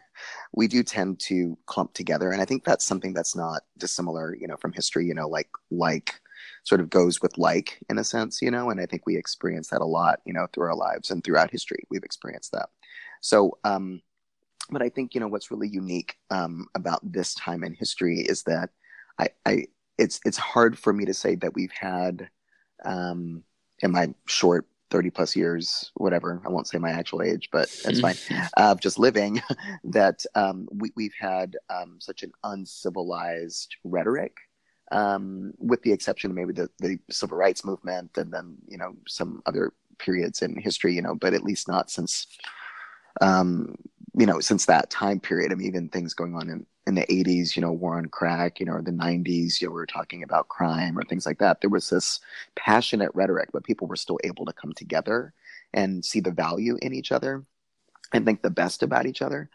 we 0.53 0.69
do 0.69 0.83
tend 0.83 1.19
to 1.19 1.59
clump 1.67 1.95
together, 1.95 2.31
and 2.31 2.41
I 2.41 2.45
think 2.45 2.65
that's 2.65 2.85
something 2.85 3.13
that's 3.13 3.35
not 3.35 3.63
dissimilar, 3.79 4.37
you 4.37 4.47
know, 4.47 4.57
from 4.57 4.73
history. 4.73 5.07
You 5.07 5.15
know, 5.15 5.29
like 5.29 5.49
like 5.71 6.21
sort 6.65 6.81
of 6.81 6.91
goes 6.91 7.21
with 7.21 7.37
like 7.39 7.79
in 7.91 7.99
a 7.99 8.05
sense, 8.05 8.41
you 8.43 8.51
know, 8.51 8.71
and 8.71 8.81
I 8.81 8.87
think 8.87 9.07
we 9.07 9.17
experience 9.17 9.69
that 9.69 9.81
a 9.81 9.85
lot, 9.85 10.21
you 10.25 10.33
know, 10.33 10.47
through 10.53 10.67
our 10.67 10.77
lives 10.77 11.11
and 11.11 11.25
throughout 11.25 11.51
history. 11.51 11.83
We've 11.91 12.05
experienced 12.05 12.53
that. 12.53 12.69
So, 13.21 13.59
um, 13.65 14.03
but 14.71 14.83
I 14.83 14.89
think 14.89 15.15
you 15.15 15.21
know 15.21 15.29
what's 15.29 15.51
really 15.51 15.69
unique 15.69 16.17
um, 16.31 16.67
about 16.75 17.01
this 17.03 17.35
time 17.35 17.65
in 17.65 17.75
history 17.75 18.21
is 18.21 18.43
that 18.45 18.71
I, 19.19 19.29
I 19.45 19.67
it's 19.99 20.21
it's 20.25 20.39
hard 20.39 20.79
for 20.79 20.93
me 20.93 21.05
to 21.07 21.15
say 21.15 21.35
that 21.37 21.55
we've 21.55 21.73
had 21.73 22.29
um, 22.85 23.43
in 23.81 23.91
my 23.91 24.15
short 24.27 24.67
30 24.91 25.11
plus 25.11 25.35
years, 25.35 25.91
whatever, 25.95 26.41
I 26.45 26.49
won't 26.49 26.69
say 26.69 26.79
my 26.79 26.91
actual 26.91 27.23
age, 27.23 27.49
but 27.51 27.69
that's 27.85 28.01
fine, 28.01 28.17
of 28.57 28.81
just 28.81 28.99
living, 28.99 29.43
that 29.85 30.25
um, 30.35 30.69
we, 30.73 30.93
we've 30.97 31.15
had 31.19 31.57
um, 31.71 31.97
such 32.01 32.23
an 32.23 32.33
uncivilized 32.45 33.77
rhetoric, 33.85 34.37
um, 34.93 35.53
with 35.59 35.83
the 35.83 35.93
exception 35.93 36.31
of 36.31 36.37
maybe 36.37 36.53
the, 36.53 36.71
the 36.79 36.99
civil 37.11 37.37
rights 37.37 37.65
movement 37.65 38.17
and 38.17 38.33
then, 38.33 38.57
you 38.69 38.79
know, 38.79 38.95
some 39.09 39.43
other 39.47 39.73
periods 39.99 40.43
in 40.43 40.57
history, 40.57 40.95
you 40.95 41.03
know, 41.03 41.15
but 41.15 41.35
at 41.35 41.43
least 41.43 41.67
not 41.69 41.91
since, 41.91 42.27
um, 43.21 43.75
you 44.17 44.27
know, 44.27 44.41
since 44.41 44.67
that 44.67 44.91
time 44.91 45.19
period. 45.19 45.51
I 45.51 45.57
mean, 45.57 45.67
even 45.67 45.89
things 45.89 46.15
going 46.15 46.35
on 46.35 46.49
in, 46.49 46.67
in 46.87 46.95
the 46.95 47.07
80s, 47.07 47.57
you 47.57 47.63
know, 47.63 47.73
war 47.73 47.97
on 47.97 48.07
crack, 48.07 48.61
you 48.61 48.67
know, 48.67 48.75
or 48.75 48.83
the 48.83 48.93
90s, 48.93 49.61
you 49.61 49.67
know, 49.67 49.73
we 49.73 49.77
were 49.77 49.87
talking 49.87 50.23
about 50.23 50.49
crime 50.49 50.97
or 50.97 51.03
things 51.03 51.27
like 51.27 51.39
that. 51.39 51.61
There 51.61 51.71
was 51.71 51.91
this 51.91 52.21
passionate 52.55 53.11
rhetoric, 53.15 53.51
but 53.53 53.65
people 53.65 53.89
were 53.89 53.97
still 53.97 54.21
able 54.23 54.47
to 54.47 54.53
come 54.53 54.73
together 54.73 55.35
and 55.75 56.05
see 56.05 56.21
the 56.21 56.31
value 56.31 56.79
in 56.83 56.95
each 56.95 57.11
other 57.11 57.45
and 58.13 58.25
think 58.25 58.43
the 58.43 58.51
best 58.51 58.83
about 58.83 59.07
each 59.07 59.21
other. 59.21 59.51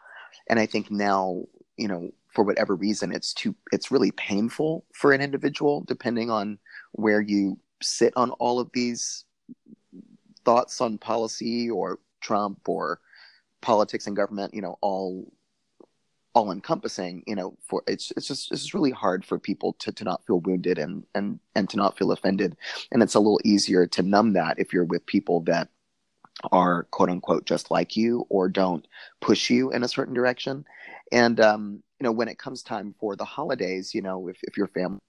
And 0.50 0.60
I 0.60 0.66
think 0.66 0.92
now, 0.92 1.44
you 1.78 1.88
know, 1.88 2.12
for 2.28 2.44
whatever 2.44 2.76
reason, 2.76 3.14
it's 3.14 3.34
too 3.34 3.56
it's 3.72 3.92
really 3.92 4.12
painful 4.12 4.86
for 4.94 5.14
an 5.14 5.22
individual, 5.22 5.84
depending 5.88 6.30
on 6.30 6.60
where 6.94 7.22
you 7.22 7.58
sit 7.82 8.14
on 8.16 8.32
all 8.32 8.60
of 8.60 8.70
these 8.74 9.26
thoughts 10.44 10.82
on 10.82 10.98
policy 10.98 11.70
or 11.70 12.00
Trump 12.22 12.68
or 12.68 13.00
politics 13.62 14.08
and 14.08 14.16
government, 14.16 14.54
you 14.54 14.62
know, 14.62 14.78
all 14.82 15.32
all 16.34 16.52
encompassing, 16.52 17.24
you 17.28 17.36
know, 17.36 17.58
for 17.68 17.84
it's 17.88 18.12
it's 18.16 18.28
just 18.28 18.52
it's 18.52 18.62
just 18.62 18.74
really 18.74 18.92
hard 18.92 19.26
for 19.26 19.38
people 19.38 19.74
to, 19.80 19.92
to 19.92 20.04
not 20.04 20.26
feel 20.26 20.40
wounded 20.40 20.78
and 20.78 21.04
and 21.14 21.40
and 21.56 21.70
to 21.70 21.78
not 21.78 21.98
feel 21.98 22.12
offended. 22.12 22.56
And 22.92 23.04
it's 23.04 23.16
a 23.16 23.20
little 23.20 23.42
easier 23.44 23.86
to 23.88 24.02
numb 24.02 24.34
that 24.34 24.60
if 24.60 24.74
you're 24.74 24.86
with 24.86 25.06
people 25.06 25.42
that 25.42 25.70
are 26.52 26.84
quote 26.92 27.10
unquote 27.10 27.46
just 27.46 27.70
like 27.70 27.96
you 27.98 28.26
or 28.30 28.50
don't 28.50 28.88
push 29.20 29.50
you 29.50 29.72
in 29.72 29.84
a 29.84 29.88
certain 29.88 30.14
direction. 30.14 30.66
And 31.12 31.40
um, 31.40 31.84
you 32.00 32.06
know, 32.06 32.12
when 32.12 32.30
it 32.30 32.40
comes 32.40 32.64
time 32.64 32.96
for 33.00 33.16
the 33.16 33.26
holidays, 33.26 33.94
you 33.94 34.02
know, 34.02 34.28
if, 34.28 34.38
if 34.44 34.58
your 34.58 34.68
family 34.68 35.00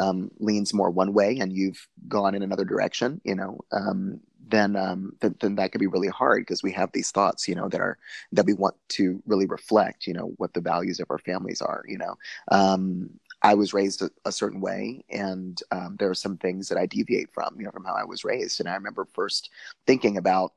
um, 0.00 0.30
leans 0.38 0.72
more 0.72 0.90
one 0.90 1.12
way 1.12 1.38
and 1.38 1.52
you've 1.52 1.86
gone 2.06 2.34
in 2.34 2.42
another 2.42 2.64
direction, 2.64 3.20
you 3.24 3.34
know, 3.34 3.58
um, 3.72 4.20
then, 4.46 4.76
um, 4.76 5.14
then 5.20 5.34
then 5.40 5.54
that 5.56 5.72
could 5.72 5.80
be 5.80 5.86
really 5.86 6.08
hard 6.08 6.42
because 6.42 6.62
we 6.62 6.72
have 6.72 6.90
these 6.92 7.10
thoughts, 7.10 7.48
you 7.48 7.54
know, 7.54 7.68
that 7.68 7.80
are 7.80 7.98
that 8.32 8.46
we 8.46 8.54
want 8.54 8.76
to 8.90 9.22
really 9.26 9.46
reflect, 9.46 10.06
you 10.06 10.14
know, 10.14 10.32
what 10.36 10.54
the 10.54 10.60
values 10.60 11.00
of 11.00 11.10
our 11.10 11.18
families 11.18 11.60
are. 11.60 11.84
You 11.86 11.98
know, 11.98 12.14
um, 12.50 13.10
I 13.42 13.54
was 13.54 13.74
raised 13.74 14.02
a, 14.02 14.10
a 14.24 14.32
certain 14.32 14.60
way, 14.60 15.04
and 15.10 15.60
um, 15.70 15.96
there 15.98 16.10
are 16.10 16.14
some 16.14 16.36
things 16.36 16.68
that 16.68 16.78
I 16.78 16.86
deviate 16.86 17.32
from, 17.32 17.56
you 17.58 17.64
know, 17.64 17.70
from 17.70 17.84
how 17.84 17.94
I 17.94 18.04
was 18.04 18.24
raised. 18.24 18.60
And 18.60 18.68
I 18.68 18.74
remember 18.74 19.06
first 19.12 19.50
thinking 19.86 20.16
about, 20.16 20.52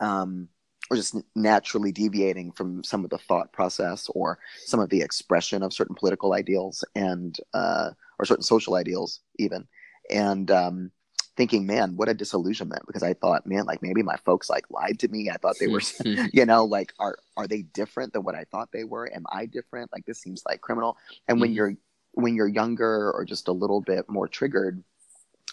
um, 0.00 0.48
or 0.90 0.96
just 0.96 1.16
naturally 1.34 1.92
deviating 1.92 2.52
from 2.52 2.82
some 2.84 3.04
of 3.04 3.10
the 3.10 3.18
thought 3.18 3.52
process 3.52 4.08
or 4.14 4.38
some 4.64 4.80
of 4.80 4.88
the 4.88 5.02
expression 5.02 5.62
of 5.62 5.72
certain 5.72 5.96
political 5.96 6.32
ideals 6.32 6.84
and 6.94 7.38
uh, 7.54 7.90
or 8.18 8.24
certain 8.24 8.44
social 8.44 8.74
ideals, 8.74 9.20
even. 9.38 9.66
And 10.10 10.50
um, 10.50 10.90
thinking, 11.36 11.66
man, 11.66 11.96
what 11.96 12.08
a 12.08 12.14
disillusionment 12.14 12.86
because 12.86 13.02
I 13.02 13.14
thought, 13.14 13.46
man, 13.46 13.64
like 13.66 13.82
maybe 13.82 14.02
my 14.02 14.16
folks 14.24 14.48
like 14.48 14.64
lied 14.70 14.98
to 15.00 15.08
me. 15.08 15.30
I 15.30 15.36
thought 15.36 15.56
they 15.60 15.68
were, 15.68 15.82
you 16.32 16.46
know, 16.46 16.64
like 16.64 16.92
are 16.98 17.18
are 17.36 17.46
they 17.46 17.62
different 17.62 18.12
than 18.12 18.24
what 18.24 18.34
I 18.34 18.44
thought 18.50 18.72
they 18.72 18.84
were? 18.84 19.12
Am 19.14 19.24
I 19.30 19.46
different? 19.46 19.92
Like 19.92 20.06
this 20.06 20.20
seems 20.20 20.42
like 20.48 20.60
criminal. 20.60 20.96
And 21.28 21.36
mm-hmm. 21.36 21.40
when 21.42 21.52
you're 21.52 21.74
when 22.12 22.34
you're 22.34 22.48
younger 22.48 23.12
or 23.12 23.24
just 23.24 23.48
a 23.48 23.52
little 23.52 23.82
bit 23.82 24.08
more 24.08 24.26
triggered, 24.26 24.82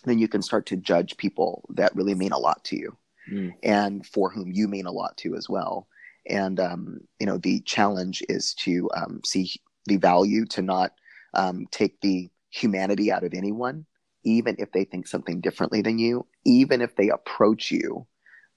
then 0.06 0.18
you 0.18 0.28
can 0.28 0.42
start 0.42 0.66
to 0.68 0.78
judge 0.78 1.18
people 1.18 1.66
that 1.70 1.96
really 1.96 2.16
mean 2.16 2.32
a 2.32 2.40
lot 2.40 2.64
to 2.64 2.78
you 2.78 2.98
mm. 3.30 3.54
and 3.64 4.06
for 4.06 4.30
whom 4.30 4.52
you 4.52 4.68
mean 4.68 4.86
a 4.86 4.92
lot 4.92 5.18
to 5.18 5.36
as 5.36 5.50
well. 5.50 5.88
And 6.30 6.60
um, 6.60 7.02
you 7.20 7.26
know, 7.26 7.38
the 7.38 7.60
challenge 7.62 8.24
is 8.30 8.54
to 8.56 8.90
um, 8.96 9.22
see 9.26 9.52
the 9.86 9.98
value 9.98 10.46
to 10.48 10.62
not 10.62 10.94
um, 11.34 11.68
take 11.72 12.00
the 12.00 12.30
humanity 12.50 13.12
out 13.12 13.24
of 13.24 13.34
anyone 13.34 13.86
even 14.24 14.56
if 14.60 14.72
they 14.72 14.84
think 14.84 15.08
something 15.08 15.42
differently 15.42 15.82
than 15.82 16.00
you, 16.00 16.26
even 16.46 16.82
if 16.82 16.96
they 16.96 17.10
approach 17.10 17.72
you 17.72 18.06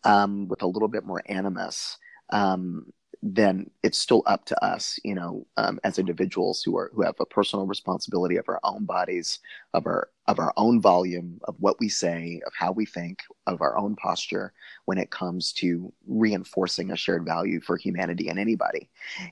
um, 0.04 0.48
with 0.48 0.62
a 0.62 0.66
little 0.66 0.88
bit 0.88 1.04
more 1.04 1.22
animus, 1.26 1.98
um, 2.30 2.92
then 3.22 3.70
it's 3.82 3.98
still 3.98 4.22
up 4.26 4.44
to 4.44 4.64
us, 4.64 4.98
you 5.04 5.14
know, 5.14 5.46
um, 5.56 5.80
as 5.84 5.98
individuals 5.98 6.62
who 6.62 6.76
are 6.76 6.90
who 6.94 7.02
have 7.02 7.14
a 7.18 7.26
personal 7.26 7.66
responsibility 7.66 8.36
of 8.36 8.48
our 8.48 8.60
own 8.62 8.84
bodies, 8.84 9.38
of 9.74 9.86
our 9.86 10.10
of 10.26 10.38
our 10.38 10.52
own 10.56 10.80
volume, 10.80 11.40
of 11.44 11.56
what 11.58 11.80
we 11.80 11.88
say, 11.88 12.40
of 12.46 12.52
how 12.56 12.72
we 12.72 12.84
think, 12.84 13.22
of 13.46 13.62
our 13.62 13.76
own 13.76 13.96
posture 13.96 14.52
when 14.84 14.98
it 14.98 15.10
comes 15.10 15.52
to 15.52 15.92
reinforcing 16.06 16.90
a 16.90 16.96
shared 16.96 17.24
value 17.24 17.60
for 17.60 17.76
humanity 17.76 18.28
and 18.28 18.38
anybody. 18.38 18.88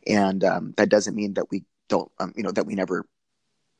And 0.07 0.43
um, 0.45 0.75
that 0.76 0.88
doesn't 0.88 1.17
mean 1.17 1.35
that 1.35 1.50
we 1.50 1.64
don't, 1.88 2.11
um, 2.19 2.33
you 2.37 2.43
know, 2.43 2.53
that 2.53 2.67
we 2.67 2.75
never 2.75 3.07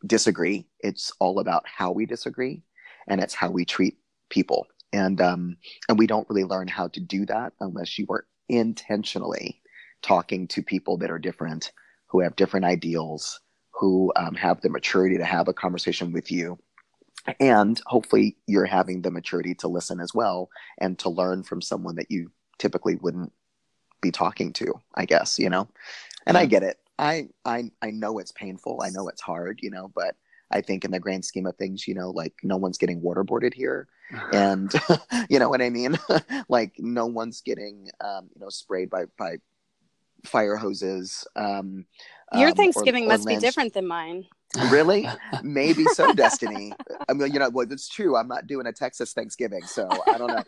disagree. 0.07 0.67
It's 0.81 1.13
all 1.19 1.39
about 1.39 1.65
how 1.67 1.93
we 1.93 2.07
disagree, 2.07 2.63
and 3.09 3.21
it's 3.21 3.35
how 3.35 3.51
we 3.51 3.65
treat 3.65 3.99
people. 4.31 4.67
And 4.93 5.21
um, 5.21 5.57
and 5.89 5.99
we 5.99 6.07
don't 6.07 6.29
really 6.29 6.45
learn 6.45 6.69
how 6.69 6.89
to 6.89 7.01
do 7.01 7.27
that 7.27 7.53
unless 7.61 7.99
you 7.99 8.07
are 8.11 8.27
intentionally 8.49 9.61
talking 10.03 10.47
to 10.49 10.63
people 10.63 10.99
that 10.99 11.11
are 11.11 11.19
different, 11.19 11.73
who 12.07 12.21
have 12.21 12.37
different 12.37 12.67
ideals, 12.67 13.41
who 13.73 14.13
um, 14.17 14.35
have 14.35 14.61
the 14.61 14.69
maturity 14.69 15.19
to 15.19 15.25
have 15.25 15.49
a 15.49 15.55
conversation 15.55 16.13
with 16.13 16.31
you. 16.31 16.59
And 17.41 17.81
hopefully, 17.87 18.37
you're 18.47 18.67
having 18.67 19.03
the 19.03 19.11
maturity 19.11 19.55
to 19.57 19.69
listen 19.69 19.99
as 19.99 20.13
well 20.15 20.51
and 20.79 20.99
to 21.01 21.09
learn 21.09 21.43
from 21.43 21.63
someone 21.63 21.97
that 21.97 22.11
you 22.11 22.31
typically 22.59 22.97
wouldn't 22.97 23.33
be 24.01 24.11
talking 24.11 24.53
to, 24.53 24.75
I 24.95 25.07
guess, 25.07 25.39
you 25.39 25.49
know? 25.49 25.67
And 26.27 26.35
yeah. 26.35 26.43
I 26.43 26.47
get 26.47 26.63
it. 26.63 26.79
I 26.99 27.29
I 27.45 27.71
I 27.83 27.91
know 27.91 28.19
it's 28.19 28.33
painful. 28.33 28.81
I 28.83 28.91
know 28.91 29.09
it's 29.09 29.21
hard, 29.21 29.61
you 29.63 29.71
know, 29.71 29.91
but 29.95 30.17
I 30.51 30.61
think 30.61 30.85
in 30.85 30.91
the 30.91 31.01
grand 31.01 31.25
scheme 31.25 31.47
of 31.47 31.57
things, 31.57 31.89
you 31.89 31.95
know, 31.95 32.11
like 32.11 32.35
no 32.43 32.57
one's 32.57 32.79
getting 32.79 33.01
waterboarded 33.01 33.55
here, 33.55 33.89
and 34.33 34.73
you 35.29 35.39
know 35.39 35.49
what 35.49 35.63
I 35.63 35.71
mean. 35.71 35.99
like 36.49 36.75
no 36.79 37.07
one's 37.07 37.41
getting, 37.41 37.91
um, 38.01 38.29
you 38.35 38.41
know, 38.41 38.49
sprayed 38.49 38.91
by 38.91 39.05
by 39.19 39.37
fire 40.25 40.57
hoses. 40.57 41.27
Um, 41.37 41.87
Your 42.33 42.51
um, 42.51 42.55
Thanksgiving 42.55 43.05
or, 43.05 43.07
or 43.07 43.11
must 43.11 43.25
lynched. 43.25 43.41
be 43.41 43.47
different 43.47 43.75
than 43.75 43.87
mine. 43.87 44.27
Really? 44.71 45.09
Maybe 45.43 45.85
so, 45.85 46.13
Destiny. 46.15 46.73
I 47.09 47.13
mean, 47.13 47.33
you 47.33 47.39
know, 47.39 47.51
well, 47.51 47.67
it's 47.71 47.89
true. 47.89 48.17
I'm 48.17 48.29
not 48.29 48.47
doing 48.47 48.67
a 48.67 48.73
Texas 48.73 49.13
Thanksgiving, 49.13 49.63
so 49.63 49.89
I 50.07 50.19
don't 50.19 50.29
know. 50.29 50.43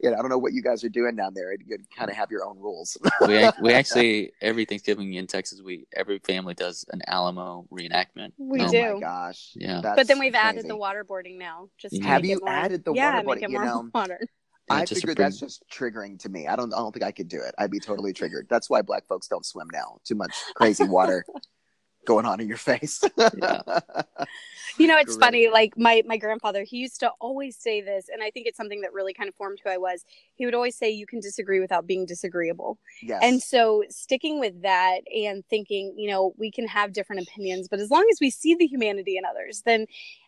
You 0.00 0.10
know, 0.10 0.18
I 0.18 0.20
don't 0.20 0.28
know 0.28 0.38
what 0.38 0.52
you 0.52 0.62
guys 0.62 0.84
are 0.84 0.88
doing 0.88 1.16
down 1.16 1.34
there. 1.34 1.52
You 1.52 1.78
kind 1.96 2.10
of 2.10 2.16
have 2.16 2.30
your 2.30 2.44
own 2.44 2.58
rules. 2.58 2.96
we 3.26 3.48
we 3.60 3.72
actually 3.72 4.32
every 4.40 4.64
Thanksgiving 4.64 5.14
in 5.14 5.26
Texas, 5.26 5.62
we 5.62 5.86
every 5.96 6.18
family 6.20 6.54
does 6.54 6.84
an 6.92 7.02
Alamo 7.06 7.66
reenactment. 7.72 8.32
We 8.38 8.60
oh 8.60 8.68
do. 8.68 8.78
Oh 8.78 8.94
my 8.94 9.00
gosh! 9.00 9.52
Yeah, 9.54 9.80
but 9.82 10.06
then 10.06 10.18
we've 10.18 10.32
crazy. 10.32 10.46
added 10.46 10.68
the 10.68 10.76
waterboarding 10.76 11.38
now. 11.38 11.68
Just 11.78 12.02
have 12.02 12.24
you 12.24 12.40
added 12.46 12.84
the 12.84 12.92
yeah, 12.92 13.22
waterboarding? 13.22 13.26
Make 13.26 13.42
it 13.42 13.50
more 13.50 13.62
you 13.62 13.68
know, 13.68 13.90
modern. 13.94 14.26
I 14.68 14.84
figured 14.84 15.16
that's 15.16 15.38
just 15.38 15.62
triggering 15.72 16.18
to 16.20 16.28
me. 16.28 16.48
I 16.48 16.56
don't. 16.56 16.72
I 16.74 16.78
don't 16.78 16.92
think 16.92 17.04
I 17.04 17.12
could 17.12 17.28
do 17.28 17.40
it. 17.40 17.54
I'd 17.58 17.70
be 17.70 17.80
totally 17.80 18.12
triggered. 18.12 18.48
That's 18.50 18.68
why 18.68 18.82
black 18.82 19.06
folks 19.06 19.28
don't 19.28 19.46
swim 19.46 19.68
now. 19.72 19.98
Too 20.04 20.16
much 20.16 20.34
crazy 20.56 20.84
water 20.84 21.24
going 22.06 22.26
on 22.26 22.40
in 22.40 22.48
your 22.48 22.56
face. 22.56 23.02
yeah. 23.18 23.60
You 24.78 24.86
know, 24.86 24.98
it's 24.98 25.16
Great. 25.16 25.26
funny. 25.26 25.48
Like 25.48 25.78
my 25.78 26.02
my 26.06 26.18
grandfather, 26.18 26.62
he 26.62 26.76
used 26.76 27.00
to 27.00 27.10
always 27.20 27.56
say 27.56 27.80
this, 27.80 28.08
and 28.12 28.22
I 28.22 28.30
think 28.30 28.46
it's 28.46 28.56
something 28.56 28.82
that 28.82 28.92
really 28.92 29.14
kind 29.14 29.28
of 29.28 29.34
formed 29.34 29.58
who 29.64 29.70
I 29.70 29.78
was. 29.78 30.04
He 30.34 30.44
would 30.44 30.54
always 30.54 30.76
say, 30.76 30.90
"You 30.90 31.06
can 31.06 31.20
disagree 31.20 31.60
without 31.60 31.86
being 31.86 32.04
disagreeable." 32.04 32.78
Yes. 33.02 33.20
And 33.22 33.42
so, 33.42 33.84
sticking 33.88 34.38
with 34.38 34.62
that 34.62 35.00
and 35.14 35.46
thinking, 35.48 35.94
you 35.96 36.10
know, 36.10 36.34
we 36.36 36.50
can 36.50 36.66
have 36.68 36.92
different 36.92 37.22
opinions, 37.22 37.68
but 37.68 37.80
as 37.80 37.90
long 37.90 38.06
as 38.12 38.18
we 38.20 38.28
see 38.30 38.54
the 38.54 38.66
humanity 38.66 39.16
in 39.16 39.24
others, 39.24 39.62
then 39.64 39.86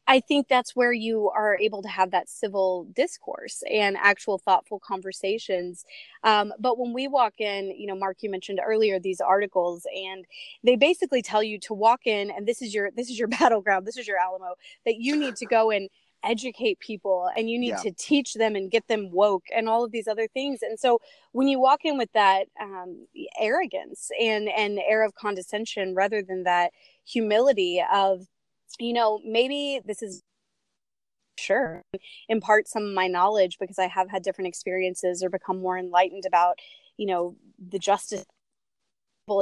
I 0.09 0.21
think 0.21 0.49
that's 0.49 0.75
where 0.75 0.93
you 0.93 1.31
are 1.37 1.59
able 1.59 1.83
to 1.83 1.89
have 1.89 2.13
that 2.13 2.31
civil 2.31 2.85
discourse 2.95 3.63
and 3.71 3.95
actual 3.99 4.39
thoughtful 4.39 4.81
conversations. 4.81 5.85
Um, 6.25 6.55
but 6.59 6.79
when 6.79 6.95
we 6.95 7.07
walk 7.07 7.35
in, 7.41 7.75
you 7.77 7.87
know, 7.87 7.95
Mark, 7.95 8.23
you 8.23 8.31
mentioned 8.31 8.59
earlier 8.65 8.99
these 8.99 9.21
articles, 9.21 9.87
and 9.95 10.25
they 10.65 10.77
basically 10.77 11.21
tell 11.21 11.43
you 11.43 11.59
to 11.61 11.75
walk 11.75 12.07
in, 12.07 12.31
and 12.31 12.49
this 12.49 12.63
is 12.63 12.75
your 12.75 12.91
this 12.91 13.11
is 13.11 13.19
your 13.19 13.29
battleground, 13.39 13.87
this 13.87 13.99
is 13.99 14.09
your 14.09 14.17
Alamo, 14.19 14.55
that 14.87 14.97
you 14.97 15.15
need 15.15 15.37
to 15.37 15.47
go 15.47 15.71
and 15.71 15.91
educate 16.25 16.81
people 16.81 17.31
and 17.37 17.49
you 17.49 17.57
need 17.57 17.69
yeah. 17.69 17.77
to 17.77 17.93
teach 17.93 18.35
them 18.35 18.57
and 18.57 18.73
get 18.73 18.89
them 18.89 19.09
woke 19.13 19.45
and 19.55 19.69
all 19.69 19.85
of 19.85 19.93
these 19.93 20.09
other 20.09 20.27
things 20.27 20.63
and 20.63 20.77
so 20.77 21.01
when 21.31 21.47
you 21.47 21.61
walk 21.61 21.85
in 21.85 21.97
with 21.97 22.11
that 22.13 22.47
um, 22.61 23.07
arrogance 23.39 24.11
and 24.21 24.49
and 24.49 24.81
air 24.81 25.05
of 25.05 25.15
condescension 25.15 25.95
rather 25.95 26.21
than 26.21 26.43
that 26.43 26.73
humility 27.05 27.81
of 27.93 28.27
you 28.79 28.93
know, 28.93 29.21
maybe 29.25 29.81
this 29.85 30.03
is 30.03 30.23
sure 31.39 31.85
impart 32.29 32.69
some 32.69 32.85
of 32.85 32.93
my 32.93 33.07
knowledge 33.07 33.59
because 33.61 33.79
I 33.79 33.87
have 33.87 34.11
had 34.11 34.23
different 34.23 34.49
experiences 34.49 35.23
or 35.23 35.31
become 35.31 35.61
more 35.61 35.79
enlightened 35.79 36.25
about, 36.27 36.59
you 36.97 37.07
know, 37.07 37.37
the 37.69 37.79
justice 37.79 38.25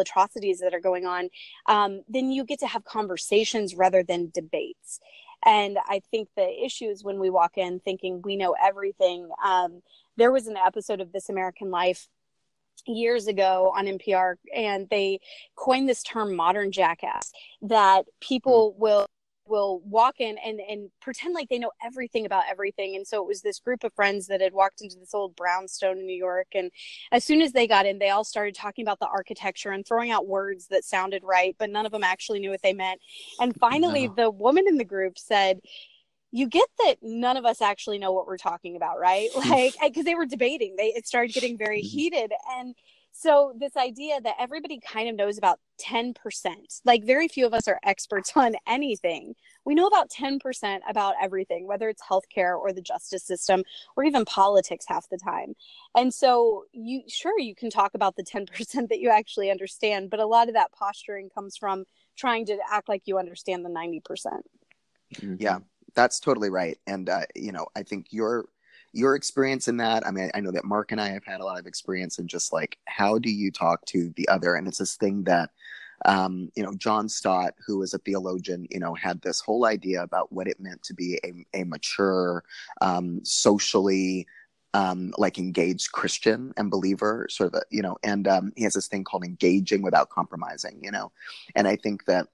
atrocities 0.00 0.58
that 0.58 0.74
are 0.74 0.80
going 0.80 1.06
on, 1.06 1.28
um, 1.66 2.02
then 2.08 2.32
you 2.32 2.44
get 2.44 2.58
to 2.58 2.66
have 2.66 2.84
conversations 2.84 3.76
rather 3.76 4.02
than 4.02 4.32
debates. 4.34 4.98
And 5.44 5.78
I 5.86 6.02
think 6.10 6.28
the 6.36 6.64
issue 6.64 6.86
is 6.86 7.04
when 7.04 7.20
we 7.20 7.30
walk 7.30 7.56
in 7.56 7.78
thinking 7.78 8.20
we 8.22 8.36
know 8.36 8.56
everything. 8.60 9.28
Um, 9.44 9.82
there 10.16 10.32
was 10.32 10.48
an 10.48 10.56
episode 10.56 11.00
of 11.00 11.12
This 11.12 11.28
American 11.28 11.70
Life 11.70 12.08
years 12.86 13.28
ago 13.28 13.72
on 13.76 13.86
NPR, 13.86 14.36
and 14.54 14.88
they 14.90 15.20
coined 15.54 15.88
this 15.88 16.02
term 16.02 16.34
modern 16.34 16.72
jackass 16.72 17.32
that 17.62 18.06
people 18.20 18.72
mm. 18.72 18.80
will 18.80 19.06
will 19.48 19.80
walk 19.84 20.20
in 20.20 20.36
and 20.38 20.60
and 20.60 20.90
pretend 21.00 21.34
like 21.34 21.48
they 21.48 21.58
know 21.58 21.70
everything 21.84 22.26
about 22.26 22.44
everything 22.50 22.96
and 22.96 23.06
so 23.06 23.22
it 23.22 23.26
was 23.26 23.42
this 23.42 23.58
group 23.58 23.84
of 23.84 23.92
friends 23.94 24.26
that 24.26 24.40
had 24.40 24.52
walked 24.52 24.80
into 24.80 24.96
this 24.98 25.14
old 25.14 25.34
brownstone 25.36 25.98
in 25.98 26.06
new 26.06 26.16
york 26.16 26.48
and 26.54 26.70
as 27.12 27.24
soon 27.24 27.40
as 27.40 27.52
they 27.52 27.66
got 27.66 27.86
in 27.86 27.98
they 27.98 28.10
all 28.10 28.24
started 28.24 28.54
talking 28.54 28.84
about 28.84 28.98
the 29.00 29.06
architecture 29.06 29.70
and 29.70 29.86
throwing 29.86 30.10
out 30.10 30.26
words 30.26 30.66
that 30.68 30.84
sounded 30.84 31.22
right 31.24 31.56
but 31.58 31.70
none 31.70 31.86
of 31.86 31.92
them 31.92 32.04
actually 32.04 32.38
knew 32.38 32.50
what 32.50 32.62
they 32.62 32.72
meant 32.72 33.00
and 33.40 33.54
finally 33.56 34.08
no. 34.08 34.14
the 34.14 34.30
woman 34.30 34.64
in 34.68 34.76
the 34.76 34.84
group 34.84 35.18
said 35.18 35.60
you 36.32 36.48
get 36.48 36.68
that 36.84 36.96
none 37.02 37.36
of 37.36 37.46
us 37.46 37.62
actually 37.62 37.98
know 37.98 38.12
what 38.12 38.26
we're 38.26 38.36
talking 38.36 38.76
about, 38.76 38.98
right? 38.98 39.28
Like, 39.48 39.74
because 39.80 40.04
they 40.04 40.14
were 40.14 40.26
debating, 40.26 40.74
they 40.76 40.88
it 40.88 41.06
started 41.06 41.32
getting 41.32 41.56
very 41.56 41.80
mm-hmm. 41.80 41.96
heated, 41.96 42.32
and 42.58 42.74
so 43.18 43.54
this 43.58 43.76
idea 43.76 44.20
that 44.20 44.36
everybody 44.38 44.78
kind 44.78 45.08
of 45.08 45.16
knows 45.16 45.38
about 45.38 45.58
10%, 45.80 46.14
like 46.84 47.02
very 47.02 47.28
few 47.28 47.46
of 47.46 47.54
us 47.54 47.66
are 47.66 47.80
experts 47.82 48.32
on 48.36 48.56
anything. 48.66 49.34
We 49.64 49.74
know 49.74 49.86
about 49.86 50.10
10% 50.10 50.80
about 50.88 51.14
everything, 51.20 51.66
whether 51.66 51.88
it's 51.88 52.02
healthcare 52.02 52.58
or 52.58 52.72
the 52.72 52.82
justice 52.82 53.24
system 53.24 53.62
or 53.96 54.04
even 54.04 54.26
politics 54.26 54.84
half 54.86 55.08
the 55.08 55.16
time. 55.16 55.54
And 55.94 56.12
so 56.12 56.64
you 56.72 57.02
sure 57.08 57.38
you 57.40 57.54
can 57.54 57.70
talk 57.70 57.94
about 57.94 58.16
the 58.16 58.22
10% 58.22 58.48
that 58.88 59.00
you 59.00 59.08
actually 59.08 59.50
understand, 59.50 60.10
but 60.10 60.20
a 60.20 60.26
lot 60.26 60.48
of 60.48 60.54
that 60.54 60.72
posturing 60.72 61.30
comes 61.30 61.56
from 61.56 61.84
trying 62.16 62.44
to 62.46 62.58
act 62.70 62.88
like 62.88 63.02
you 63.06 63.18
understand 63.18 63.64
the 63.64 63.70
90%. 63.70 64.02
Mm-hmm. 65.14 65.34
Yeah, 65.38 65.58
that's 65.94 66.20
totally 66.20 66.50
right. 66.50 66.78
And 66.86 67.08
uh, 67.08 67.22
you 67.34 67.52
know, 67.52 67.66
I 67.74 67.82
think 67.82 68.08
your 68.10 68.46
your 68.96 69.14
experience 69.14 69.68
in 69.68 69.76
that? 69.78 70.06
I 70.06 70.10
mean 70.10 70.30
i 70.34 70.40
know 70.40 70.50
that 70.52 70.64
mark 70.64 70.92
and 70.92 71.00
i 71.00 71.08
have 71.08 71.24
had 71.24 71.40
a 71.40 71.44
lot 71.44 71.58
of 71.58 71.66
experience 71.66 72.18
in 72.18 72.26
just 72.26 72.52
like 72.52 72.78
how 72.86 73.18
do 73.18 73.30
you 73.30 73.50
talk 73.50 73.84
to 73.86 74.12
the 74.16 74.28
other? 74.28 74.54
And 74.54 74.66
it's 74.66 74.78
this 74.78 74.96
thing 74.96 75.24
that 75.24 75.50
um, 76.04 76.50
you 76.54 76.62
know 76.62 76.74
john 76.74 77.08
stott 77.08 77.54
who 77.66 77.78
was 77.78 77.94
a 77.94 77.98
theologian 77.98 78.66
you 78.70 78.78
know 78.78 78.92
had 78.92 79.20
this 79.22 79.40
whole 79.40 79.64
idea 79.64 80.02
about 80.02 80.30
what 80.30 80.46
it 80.46 80.60
meant 80.60 80.82
to 80.82 80.94
be 80.94 81.18
a, 81.24 81.60
a 81.60 81.64
mature 81.64 82.44
um, 82.82 83.24
socially 83.24 84.26
um, 84.74 85.14
like 85.16 85.38
engaged 85.38 85.92
Christian 85.92 86.52
and 86.58 86.70
believer, 86.70 87.26
sort 87.30 87.54
of, 87.54 87.60
a, 87.60 87.64
you 87.70 87.80
know, 87.80 87.96
and 88.02 88.28
um, 88.28 88.52
he 88.56 88.64
has 88.64 88.74
this 88.74 88.88
thing 88.88 89.04
called 89.04 89.24
engaging 89.24 89.80
without 89.80 90.10
compromising, 90.10 90.78
you 90.82 90.90
know, 90.90 91.10
and 91.54 91.66
I 91.66 91.76
think 91.76 92.04
that 92.04 92.28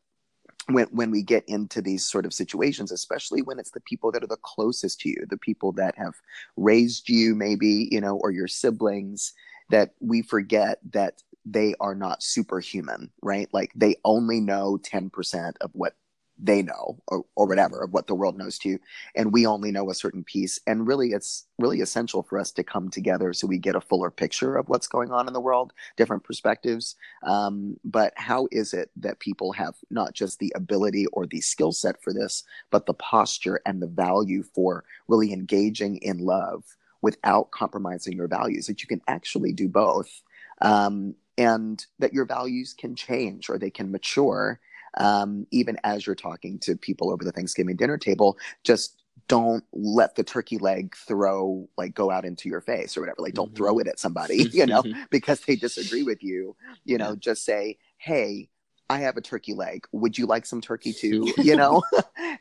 when 0.69 0.87
when 0.87 1.11
we 1.11 1.23
get 1.23 1.45
into 1.49 1.83
these 1.83 2.07
sort 2.07 2.25
of 2.25 2.33
situations 2.33 2.93
especially 2.93 3.43
when 3.43 3.59
it's 3.59 3.73
the 3.73 3.81
people 3.81 4.13
that 4.13 4.23
are 4.23 4.29
the 4.29 4.37
closest 4.43 5.01
to 5.01 5.09
you 5.09 5.27
the 5.29 5.37
people 5.37 5.73
that 5.73 5.97
have 5.97 6.15
raised 6.57 7.09
you 7.09 7.35
maybe 7.35 7.89
you 7.91 8.01
know 8.01 8.17
or 8.23 8.31
your 8.31 8.49
siblings 8.49 9.33
that 9.71 9.95
we 10.01 10.23
forget 10.23 10.79
that 10.93 11.23
they 11.45 11.75
are 11.81 11.95
not 11.95 12.23
superhuman 12.23 13.11
right? 13.23 13.49
Like 13.53 13.73
they 13.75 13.97
only 14.05 14.41
know 14.41 14.79
10% 14.83 15.55
of 15.61 15.71
what 15.73 15.95
they 16.39 16.63
know 16.63 16.99
or, 17.09 17.25
or 17.37 17.47
whatever 17.47 17.83
of 17.83 17.93
what 17.93 18.07
the 18.07 18.15
world 18.15 18.37
knows 18.37 18.59
too 18.59 18.79
and 19.15 19.33
we 19.33 19.47
only 19.47 19.71
know 19.71 19.91
a 19.91 19.95
certain 19.95 20.25
piece. 20.25 20.59
And 20.67 20.87
really 20.87 21.11
it's 21.11 21.47
really 21.59 21.81
essential 21.81 22.23
for 22.23 22.39
us 22.39 22.51
to 22.53 22.65
come 22.65 22.91
together 22.91 23.33
so 23.33 23.47
we 23.47 23.59
get 23.59 23.77
a 23.77 23.81
fuller 23.81 24.11
picture 24.11 24.57
of 24.57 24.69
what's 24.69 24.87
going 24.87 25.11
on 25.11 25.27
in 25.27 25.33
the 25.33 25.41
world 25.41 25.73
different 25.97 26.25
perspectives. 26.25 26.97
Um, 27.23 27.77
but 27.85 28.13
how 28.17 28.49
is 28.51 28.75
it 28.75 28.91
that 28.97 29.21
people 29.21 29.53
have 29.53 29.75
not 29.91 30.15
just 30.15 30.39
the 30.39 30.53
ability 30.57 31.07
or 31.13 31.27
the 31.27 31.41
skill 31.41 31.73
set 31.73 32.03
for 32.03 32.13
this 32.13 32.45
but 32.71 32.87
the 32.87 32.95
posture 32.95 33.61
and 33.67 33.83
the 33.83 33.87
value 33.87 34.43
for 34.43 34.85
really 35.09 35.33
engaging 35.33 35.99
in 35.99 36.19
love 36.19 36.65
without 37.03 37.51
compromising 37.51 38.17
your 38.17 38.29
values 38.29 38.67
that 38.67 38.83
you 38.83 38.89
can 38.89 39.03
actually 39.09 39.53
do 39.53 39.69
both 39.69 40.23
um, 40.63 41.15
and 41.37 41.87
that 41.99 42.13
your 42.13 42.25
values 42.25 42.73
can 42.73 42.95
change 42.95 43.51
or 43.51 43.59
they 43.59 43.71
can 43.71 43.91
mature 43.91 44.61
um, 44.99 45.47
even 45.51 45.77
as 45.85 46.07
you're 46.07 46.15
talking 46.15 46.59
to 46.61 46.77
people 46.77 47.11
over 47.11 47.25
the 47.25 47.33
Thanksgiving 47.33 47.77
dinner 47.77 47.99
table, 47.99 48.39
just 48.65 49.03
don't 49.29 49.65
let 49.73 50.15
the 50.15 50.25
turkey 50.25 50.59
leg 50.59 50.95
throw 50.97 51.69
like 51.77 51.95
go 51.95 52.11
out 52.11 52.25
into 52.25 52.49
your 52.49 52.61
face 52.61 52.97
or 52.97 53.01
whatever 53.01 53.23
like 53.23 53.35
don't 53.35 53.49
mm-hmm. 53.49 53.57
throw 53.57 53.79
it 53.79 53.87
at 53.87 53.99
somebody 53.99 54.49
you 54.53 54.67
know 54.67 54.83
because 55.11 55.41
they 55.43 55.55
disagree 55.55 56.03
with 56.03 56.23
you 56.23 56.57
you 56.85 56.99
know 56.99 57.11
yeah. 57.11 57.17
just 57.19 57.45
say 57.45 57.79
hey 57.99 58.49
I 58.91 58.99
have 58.99 59.17
a 59.17 59.23
turkey 59.23 59.55
leg. 59.55 59.87
Would 59.93 60.19
you 60.19 60.27
like 60.27 60.45
some 60.45 60.61
turkey 60.61 60.93
too? 60.93 61.33
You 61.43 61.57
know, 61.57 61.83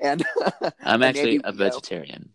and 0.01 0.24
I'm 0.84 1.01
actually 1.01 1.38
maybe, 1.38 1.41
a 1.46 1.51
vegetarian. 1.53 2.29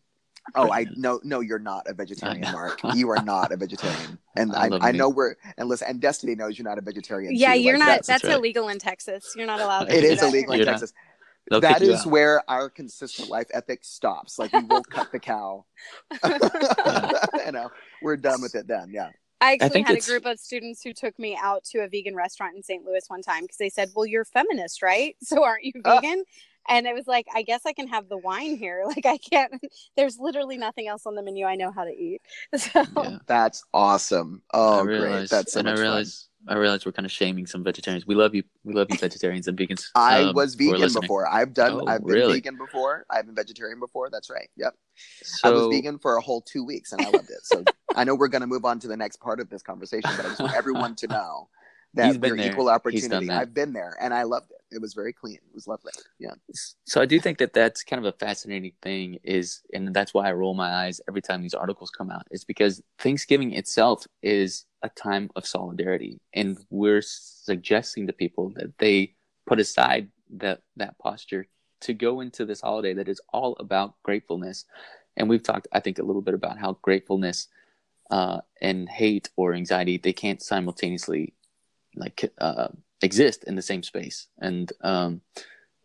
Know, 0.55 0.65
Oh, 0.65 0.73
I 0.73 0.87
no, 0.97 1.21
no, 1.25 1.41
you're 1.41 1.59
not 1.59 1.87
a 1.87 1.95
vegetarian, 1.95 2.41
Mark. 2.53 2.81
You 2.95 3.11
are 3.11 3.23
not 3.23 3.53
a 3.53 3.57
vegetarian, 3.57 4.19
and 4.37 4.55
I, 4.55 4.69
I, 4.69 4.89
I 4.89 4.93
know 4.93 5.09
we're 5.09 5.35
and 5.59 5.69
listen. 5.69 5.89
And 5.89 6.01
Destiny 6.01 6.35
knows 6.35 6.59
you're 6.59 6.69
not 6.69 6.79
a 6.79 6.83
vegetarian. 6.83 7.35
Yeah, 7.35 7.55
too. 7.55 7.61
you're 7.61 7.79
like, 7.79 7.81
not. 7.81 7.87
That's, 7.87 8.09
that's 8.09 8.25
right. 8.25 8.35
illegal 8.35 8.69
in 8.69 8.79
Texas. 8.79 9.35
You're 9.37 9.47
not 9.47 9.61
allowed. 9.61 9.91
it 9.91 10.05
is 10.05 10.23
illegal 10.23 10.55
in 10.55 10.65
Texas. 10.65 10.93
Not, 11.51 11.63
that 11.63 11.83
is 11.83 12.05
you 12.05 12.11
where 12.11 12.43
our 12.49 12.69
consistent 12.69 13.29
life 13.29 13.47
ethic 13.53 13.85
stops. 13.85 14.39
Like 14.39 14.53
we 14.53 14.63
will 14.65 14.83
cut 14.83 15.13
the 15.13 15.21
cow. 15.21 15.65
you 16.25 17.53
know, 17.53 17.71
we're 18.03 18.17
done 18.17 18.41
with 18.41 18.55
it 18.55 18.67
then. 18.67 18.91
Yeah. 18.93 19.11
I 19.41 19.55
actually 19.61 19.85
I 19.85 19.89
had 19.89 19.97
it's... 19.99 20.09
a 20.09 20.11
group 20.11 20.27
of 20.27 20.39
students 20.39 20.83
who 20.83 20.93
took 20.93 21.19
me 21.19 21.39
out 21.41 21.63
to 21.65 21.81
a 21.81 21.89
vegan 21.89 22.17
restaurant 22.17 22.57
in 22.57 22.63
St. 22.63 22.85
Louis 22.85 23.05
one 23.09 23.23
time 23.23 23.43
because 23.43 23.59
they 23.59 23.69
said, 23.69 23.91
"Well, 23.95 24.07
you're 24.07 24.25
feminist, 24.25 24.83
right? 24.83 25.15
So 25.23 25.45
aren't 25.45 25.65
you 25.65 25.73
uh, 25.85 26.01
vegan?" 26.01 26.21
Uh, 26.21 26.25
and 26.69 26.87
it 26.87 26.95
was 26.95 27.07
like 27.07 27.27
i 27.35 27.43
guess 27.43 27.63
i 27.67 27.73
can 27.73 27.89
have 27.89 28.09
the 28.09 28.19
wine 28.19 28.57
here. 28.57 28.85
Like 28.97 29.07
i 29.07 29.19
can't 29.19 29.53
there's 29.97 30.19
literally 30.19 30.57
nothing 30.57 30.89
else 30.89 31.07
on 31.07 31.15
the 31.15 31.23
menu 31.23 31.45
i 31.45 31.55
know 31.55 31.71
how 31.71 31.85
to 31.85 31.91
eat. 31.91 32.21
So 32.57 32.85
yeah. 32.97 33.19
that's 33.27 33.65
awesome. 33.75 34.43
Oh 34.55 34.83
realize, 34.85 35.29
great 35.29 35.31
that's 35.31 35.53
so 35.53 35.61
and 35.61 35.69
i 35.69 35.73
realize 35.73 36.29
fun. 36.47 36.57
i 36.57 36.59
realize 36.59 36.87
we're 36.87 36.93
kind 36.93 37.05
of 37.07 37.13
shaming 37.13 37.47
some 37.47 37.63
vegetarians. 37.63 38.07
We 38.07 38.15
love 38.15 38.35
you 38.35 38.43
we 38.65 38.75
love 38.75 38.87
you 38.91 38.97
vegetarians 38.99 39.49
and 39.49 39.59
vegans 39.59 39.87
i 39.95 40.23
um, 40.23 40.35
was 40.35 40.55
vegan 40.55 40.93
before. 40.93 41.27
I've 41.29 41.53
done 41.53 41.81
oh, 41.83 41.87
i've 41.87 42.05
been 42.05 42.15
really? 42.15 42.35
vegan 42.35 42.57
before. 42.57 43.05
I've 43.11 43.27
been 43.27 43.35
vegetarian 43.35 43.81
before. 43.81 44.09
That's 44.11 44.31
right. 44.31 44.49
Yep. 44.57 44.75
So, 45.23 45.49
i 45.49 45.53
was 45.53 45.67
vegan 45.69 45.99
for 45.99 46.17
a 46.17 46.21
whole 46.21 46.41
two 46.41 46.65
weeks 46.65 46.93
and 46.93 47.03
i 47.03 47.11
loved 47.11 47.31
it. 47.31 47.45
So 47.45 47.65
i 47.95 48.05
know 48.05 48.15
we're 48.15 48.29
going 48.29 48.43
to 48.43 48.47
move 48.47 48.65
on 48.65 48.79
to 48.81 48.89
the 48.89 48.97
next 48.97 49.21
part 49.21 49.41
of 49.41 49.51
this 49.51 49.63
conversation 49.63 50.11
but 50.17 50.25
i 50.25 50.29
just 50.29 50.41
want 50.41 50.55
everyone 50.55 50.95
to 50.97 51.07
know 51.09 51.49
that 51.95 52.21
we're 52.21 52.37
equal 52.37 52.69
opportunity. 52.69 53.31
i've 53.31 53.55
been 53.55 53.73
there 53.73 53.97
and 54.01 54.13
i 54.15 54.23
loved 54.23 54.51
it 54.51 54.56
it 54.71 54.81
was 54.81 54.95
very 54.95 55.13
clean. 55.13 55.37
It 55.37 55.55
was 55.55 55.67
lovely. 55.67 55.93
Yeah. 56.19 56.35
So 56.85 57.01
I 57.01 57.07
do 57.07 57.21
think 57.21 57.39
that 57.39 57.53
that's 57.53 57.85
kind 57.85 58.05
of 58.05 58.13
a 58.13 58.19
fascinating 58.19 58.73
thing 58.83 59.19
is, 59.23 59.63
and 59.73 59.95
that's 59.95 60.13
why 60.13 60.29
I 60.29 60.33
roll 60.33 60.55
my 60.55 60.87
eyes 60.87 61.01
every 61.09 61.23
time 61.23 61.43
these 61.43 61.55
articles 61.55 61.91
come 61.91 62.11
out. 62.11 62.27
Is 62.31 62.45
because 62.45 62.83
Thanksgiving 62.99 63.53
itself 63.53 64.07
is 64.23 64.65
a 64.83 64.89
time 64.89 65.31
of 65.37 65.47
solidarity, 65.47 66.21
and 66.35 66.59
we're 66.71 67.03
suggesting 67.03 68.07
to 68.07 68.13
people 68.13 68.51
that 68.57 68.77
they 68.79 69.15
put 69.47 69.61
aside 69.61 70.09
that 70.39 70.63
that 70.77 70.99
posture 70.99 71.47
to 71.81 71.95
go 71.95 72.21
into 72.21 72.45
this 72.45 72.63
holiday 72.63 72.95
that 72.95 73.09
is 73.09 73.21
all 73.33 73.57
about 73.61 73.95
gratefulness. 74.03 74.65
And 75.17 75.29
we've 75.29 75.43
talked, 75.43 75.69
I 75.73 75.81
think, 75.81 75.99
a 75.99 76.03
little 76.03 76.23
bit 76.23 76.35
about 76.35 76.59
how 76.59 76.79
gratefulness 76.83 77.49
uh, 78.11 78.41
and 78.61 78.89
hate 78.89 79.31
or 79.37 79.55
anxiety 79.55 79.97
they 79.97 80.13
can't 80.13 80.43
simultaneously 80.43 81.35
like 81.95 82.31
uh, 82.39 82.69
exist 83.03 83.45
in 83.45 83.57
the 83.57 83.63
same 83.63 83.83
space. 83.83 84.29
And 84.39 84.73
um 84.83 85.21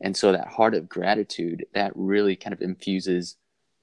and 0.04 0.18
so 0.18 0.32
that 0.32 0.48
heart 0.48 0.74
of 0.74 0.90
gratitude 0.90 1.66
that 1.74 1.92
really 1.96 2.36
kind 2.36 2.54
of 2.54 2.62
infuses 2.62 3.38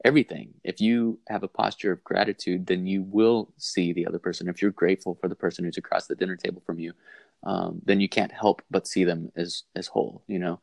everything. 0.04 0.54
If 0.64 0.80
you 0.80 1.18
have 1.28 1.42
a 1.42 1.48
posture 1.48 1.92
of 1.92 2.04
gratitude 2.04 2.66
then 2.66 2.86
you 2.86 3.02
will 3.02 3.52
see 3.56 3.92
the 3.92 4.06
other 4.06 4.18
person. 4.18 4.48
If 4.48 4.62
you're 4.62 4.70
grateful 4.70 5.16
for 5.20 5.28
the 5.28 5.34
person 5.34 5.64
who's 5.64 5.76
across 5.76 6.06
the 6.06 6.16
dinner 6.16 6.36
table 6.36 6.62
from 6.64 6.78
you 6.78 6.92
um, 7.44 7.80
then 7.84 8.00
you 8.00 8.08
can't 8.08 8.32
help 8.32 8.62
but 8.70 8.86
see 8.86 9.04
them 9.04 9.30
as 9.36 9.64
as 9.76 9.86
whole 9.86 10.22
you 10.26 10.38
know? 10.38 10.60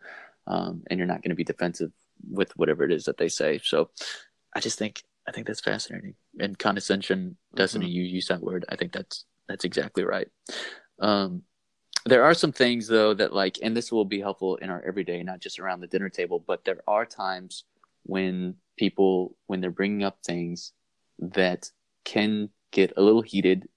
Um, 0.47 0.83
and 0.87 0.99
you're 0.99 1.07
not 1.07 1.23
going 1.23 1.31
to 1.31 1.35
be 1.35 1.43
defensive 1.43 1.91
with 2.29 2.55
whatever 2.55 2.83
it 2.83 2.91
is 2.91 3.05
that 3.05 3.17
they 3.17 3.29
say. 3.29 3.59
So 3.63 3.89
i 4.55 4.59
just 4.59 4.79
think 4.79 5.03
i 5.27 5.31
think 5.31 5.47
that's 5.47 5.61
fascinating. 5.61 6.15
And 6.39 6.57
condescension 6.57 7.37
doesn't 7.55 7.81
mm-hmm. 7.81 7.89
you 7.89 8.03
use 8.03 8.27
that 8.27 8.41
word. 8.41 8.65
I 8.69 8.75
think 8.75 8.91
that's 8.91 9.25
that's 9.47 9.65
exactly 9.65 10.03
right. 10.03 10.27
Um, 10.99 11.43
there 12.05 12.23
are 12.23 12.33
some 12.33 12.51
things 12.51 12.87
though 12.87 13.13
that 13.13 13.33
like, 13.33 13.59
and 13.63 13.75
this 13.75 13.91
will 13.91 14.05
be 14.05 14.19
helpful 14.19 14.55
in 14.57 14.69
our 14.69 14.81
everyday, 14.85 15.23
not 15.23 15.39
just 15.39 15.59
around 15.59 15.81
the 15.81 15.87
dinner 15.87 16.09
table, 16.09 16.43
but 16.45 16.63
there 16.63 16.81
are 16.87 17.05
times 17.05 17.63
when 18.03 18.55
people, 18.77 19.35
when 19.47 19.61
they're 19.61 19.71
bringing 19.71 20.03
up 20.03 20.19
things 20.23 20.73
that 21.19 21.71
can 22.03 22.49
get 22.71 22.93
a 22.97 23.01
little 23.01 23.21
heated, 23.21 23.67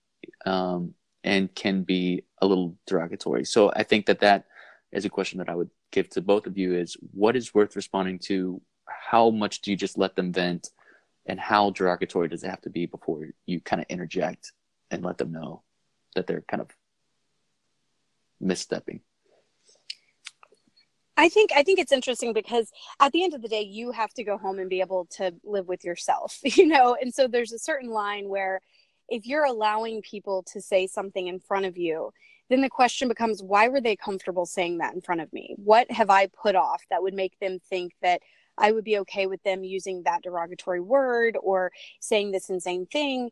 um, 0.44 0.94
and 1.24 1.54
can 1.54 1.82
be 1.82 2.24
a 2.40 2.46
little 2.46 2.76
derogatory. 2.86 3.44
So 3.44 3.72
I 3.74 3.82
think 3.82 4.06
that 4.06 4.20
that 4.20 4.44
is 4.92 5.04
a 5.04 5.10
question 5.10 5.38
that 5.38 5.48
I 5.48 5.54
would 5.54 5.70
give 5.90 6.08
to 6.10 6.20
both 6.20 6.46
of 6.46 6.56
you 6.56 6.74
is 6.74 6.96
what 7.12 7.36
is 7.36 7.54
worth 7.54 7.76
responding 7.76 8.18
to? 8.20 8.60
How 8.86 9.30
much 9.30 9.60
do 9.62 9.70
you 9.70 9.76
just 9.76 9.98
let 9.98 10.16
them 10.16 10.32
vent? 10.32 10.70
And 11.26 11.38
how 11.38 11.70
derogatory 11.70 12.28
does 12.28 12.44
it 12.44 12.50
have 12.50 12.62
to 12.62 12.70
be 12.70 12.86
before 12.86 13.28
you 13.46 13.60
kind 13.60 13.82
of 13.82 13.86
interject 13.88 14.52
and 14.90 15.02
let 15.02 15.18
them 15.18 15.32
know 15.32 15.62
that 16.14 16.26
they're 16.26 16.44
kind 16.48 16.60
of 16.62 16.68
misstepping 18.42 19.00
I 21.18 21.28
think 21.28 21.50
I 21.54 21.64
think 21.64 21.80
it's 21.80 21.90
interesting 21.90 22.32
because 22.32 22.70
at 23.00 23.10
the 23.10 23.24
end 23.24 23.34
of 23.34 23.42
the 23.42 23.48
day 23.48 23.62
you 23.62 23.90
have 23.90 24.14
to 24.14 24.22
go 24.22 24.38
home 24.38 24.60
and 24.60 24.70
be 24.70 24.80
able 24.80 25.06
to 25.16 25.34
live 25.42 25.66
with 25.66 25.84
yourself, 25.84 26.38
you 26.44 26.64
know. 26.64 26.96
And 26.98 27.12
so 27.12 27.26
there's 27.26 27.52
a 27.52 27.58
certain 27.58 27.90
line 27.90 28.28
where 28.28 28.60
if 29.08 29.26
you're 29.26 29.44
allowing 29.44 30.00
people 30.02 30.44
to 30.52 30.60
say 30.60 30.86
something 30.86 31.26
in 31.26 31.40
front 31.40 31.66
of 31.66 31.76
you, 31.76 32.12
then 32.50 32.60
the 32.60 32.68
question 32.68 33.08
becomes 33.08 33.42
why 33.42 33.66
were 33.68 33.80
they 33.80 33.96
comfortable 33.96 34.46
saying 34.46 34.78
that 34.78 34.94
in 34.94 35.00
front 35.00 35.20
of 35.20 35.32
me? 35.32 35.56
What 35.56 35.90
have 35.90 36.08
I 36.08 36.28
put 36.28 36.54
off 36.54 36.84
that 36.88 37.02
would 37.02 37.14
make 37.14 37.36
them 37.40 37.58
think 37.68 37.94
that 38.00 38.22
I 38.56 38.70
would 38.70 38.84
be 38.84 38.98
okay 38.98 39.26
with 39.26 39.42
them 39.42 39.64
using 39.64 40.04
that 40.04 40.22
derogatory 40.22 40.80
word 40.80 41.36
or 41.42 41.72
saying 42.00 42.30
this 42.30 42.48
insane 42.48 42.86
thing? 42.86 43.30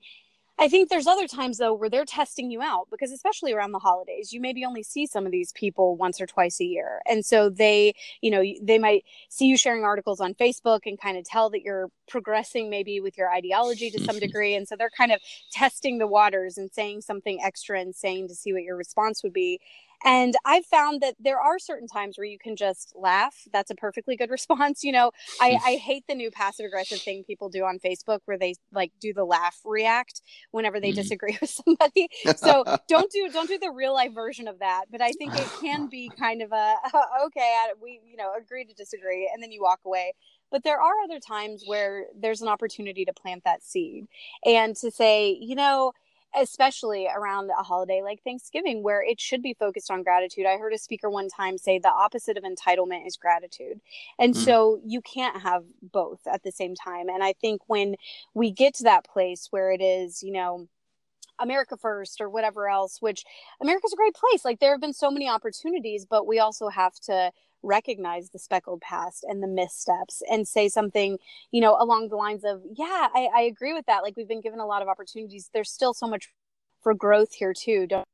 I 0.58 0.68
think 0.68 0.88
there's 0.88 1.06
other 1.06 1.28
times 1.28 1.58
though 1.58 1.74
where 1.74 1.90
they're 1.90 2.06
testing 2.06 2.50
you 2.50 2.62
out 2.62 2.88
because 2.90 3.12
especially 3.12 3.52
around 3.52 3.72
the 3.72 3.78
holidays, 3.78 4.32
you 4.32 4.40
maybe 4.40 4.64
only 4.64 4.82
see 4.82 5.06
some 5.06 5.26
of 5.26 5.32
these 5.32 5.52
people 5.52 5.96
once 5.96 6.18
or 6.18 6.26
twice 6.26 6.60
a 6.60 6.64
year. 6.64 7.02
And 7.06 7.26
so 7.26 7.50
they, 7.50 7.94
you 8.22 8.30
know, 8.30 8.42
they 8.62 8.78
might 8.78 9.04
see 9.28 9.46
you 9.46 9.58
sharing 9.58 9.84
articles 9.84 10.18
on 10.18 10.32
Facebook 10.32 10.80
and 10.86 10.98
kind 10.98 11.18
of 11.18 11.24
tell 11.24 11.50
that 11.50 11.60
you're 11.60 11.90
progressing 12.08 12.70
maybe 12.70 13.00
with 13.00 13.18
your 13.18 13.30
ideology 13.30 13.90
to 13.90 14.02
some 14.02 14.18
degree. 14.20 14.54
And 14.54 14.66
so 14.66 14.76
they're 14.76 14.90
kind 14.90 15.12
of 15.12 15.20
testing 15.52 15.98
the 15.98 16.06
waters 16.06 16.56
and 16.56 16.70
saying 16.72 17.02
something 17.02 17.38
extra 17.44 17.78
and 17.78 17.94
saying 17.94 18.28
to 18.28 18.34
see 18.34 18.54
what 18.54 18.62
your 18.62 18.76
response 18.76 19.22
would 19.22 19.34
be. 19.34 19.60
And 20.06 20.36
I've 20.44 20.64
found 20.64 21.00
that 21.00 21.16
there 21.18 21.40
are 21.40 21.58
certain 21.58 21.88
times 21.88 22.16
where 22.16 22.24
you 22.24 22.38
can 22.38 22.54
just 22.54 22.92
laugh. 22.94 23.34
That's 23.52 23.72
a 23.72 23.74
perfectly 23.74 24.16
good 24.16 24.30
response. 24.38 24.84
You 24.84 24.92
know, 24.92 25.10
I, 25.40 25.58
I 25.64 25.74
hate 25.74 26.04
the 26.08 26.14
new 26.14 26.30
passive 26.30 26.64
aggressive 26.64 27.00
thing 27.00 27.24
people 27.24 27.48
do 27.48 27.64
on 27.64 27.80
Facebook 27.80 28.20
where 28.24 28.38
they 28.38 28.54
like 28.72 28.92
do 29.00 29.12
the 29.12 29.24
laugh 29.24 29.58
react 29.64 30.22
whenever 30.52 30.78
they 30.78 30.90
mm-hmm. 30.90 30.96
disagree 30.96 31.36
with 31.40 31.50
somebody. 31.50 32.08
So 32.36 32.64
don't 32.88 33.10
do 33.10 33.28
don't 33.32 33.48
do 33.48 33.58
the 33.58 33.70
real 33.70 33.92
life 33.94 34.14
version 34.14 34.46
of 34.46 34.60
that. 34.60 34.84
But 34.90 35.02
I 35.02 35.10
think 35.12 35.34
it 35.34 35.48
can 35.60 35.88
be 35.88 36.08
kind 36.16 36.40
of 36.40 36.52
a 36.52 36.74
okay, 37.24 37.54
we 37.82 38.00
you 38.08 38.16
know 38.16 38.32
agree 38.38 38.64
to 38.64 38.74
disagree, 38.74 39.28
and 39.32 39.42
then 39.42 39.50
you 39.50 39.60
walk 39.60 39.80
away. 39.84 40.14
But 40.52 40.62
there 40.62 40.80
are 40.80 40.92
other 41.04 41.18
times 41.18 41.64
where 41.66 42.06
there's 42.16 42.40
an 42.40 42.48
opportunity 42.48 43.04
to 43.04 43.12
plant 43.12 43.42
that 43.44 43.64
seed 43.64 44.06
and 44.44 44.76
to 44.76 44.92
say, 44.92 45.36
you 45.40 45.56
know, 45.56 45.92
especially 46.36 47.08
around 47.08 47.50
a 47.50 47.62
holiday 47.62 48.02
like 48.02 48.22
Thanksgiving, 48.22 48.82
where 48.82 49.02
it 49.02 49.20
should 49.20 49.42
be 49.42 49.54
focused 49.54 49.90
on 49.90 50.02
gratitude. 50.02 50.46
I 50.46 50.58
heard 50.58 50.72
a 50.72 50.78
speaker 50.78 51.08
one 51.08 51.28
time 51.28 51.58
say 51.58 51.78
the 51.78 51.88
opposite 51.88 52.36
of 52.36 52.44
entitlement 52.44 53.06
is 53.06 53.16
gratitude. 53.16 53.80
And 54.18 54.34
mm. 54.34 54.44
so 54.44 54.80
you 54.84 55.00
can't 55.00 55.40
have 55.42 55.64
both 55.80 56.20
at 56.26 56.42
the 56.42 56.52
same 56.52 56.74
time. 56.74 57.08
And 57.08 57.24
I 57.24 57.32
think 57.32 57.62
when 57.66 57.96
we 58.34 58.50
get 58.50 58.74
to 58.74 58.84
that 58.84 59.04
place 59.04 59.48
where 59.50 59.72
it 59.72 59.80
is, 59.80 60.22
you 60.22 60.32
know, 60.32 60.68
America 61.38 61.76
first 61.76 62.20
or 62.20 62.28
whatever 62.30 62.68
else, 62.68 63.00
which 63.00 63.24
America's 63.60 63.92
a 63.92 63.96
great 63.96 64.14
place. 64.14 64.44
Like 64.44 64.60
there 64.60 64.72
have 64.72 64.80
been 64.80 64.92
so 64.92 65.10
many 65.10 65.28
opportunities, 65.28 66.06
but 66.06 66.26
we 66.26 66.38
also 66.38 66.68
have 66.68 66.94
to 67.00 67.30
recognize 67.66 68.30
the 68.30 68.38
speckled 68.38 68.80
past 68.80 69.24
and 69.28 69.42
the 69.42 69.48
missteps 69.48 70.22
and 70.30 70.46
say 70.46 70.68
something, 70.68 71.18
you 71.50 71.60
know, 71.60 71.76
along 71.78 72.08
the 72.08 72.16
lines 72.16 72.44
of, 72.44 72.62
yeah, 72.74 73.08
I, 73.14 73.28
I 73.34 73.40
agree 73.42 73.72
with 73.72 73.86
that. 73.86 74.02
Like 74.02 74.16
we've 74.16 74.28
been 74.28 74.40
given 74.40 74.60
a 74.60 74.66
lot 74.66 74.82
of 74.82 74.88
opportunities. 74.88 75.50
There's 75.52 75.70
still 75.70 75.92
so 75.92 76.06
much 76.06 76.28
for 76.82 76.94
growth 76.94 77.34
here 77.34 77.52
too. 77.52 77.86
Don't 77.86 78.06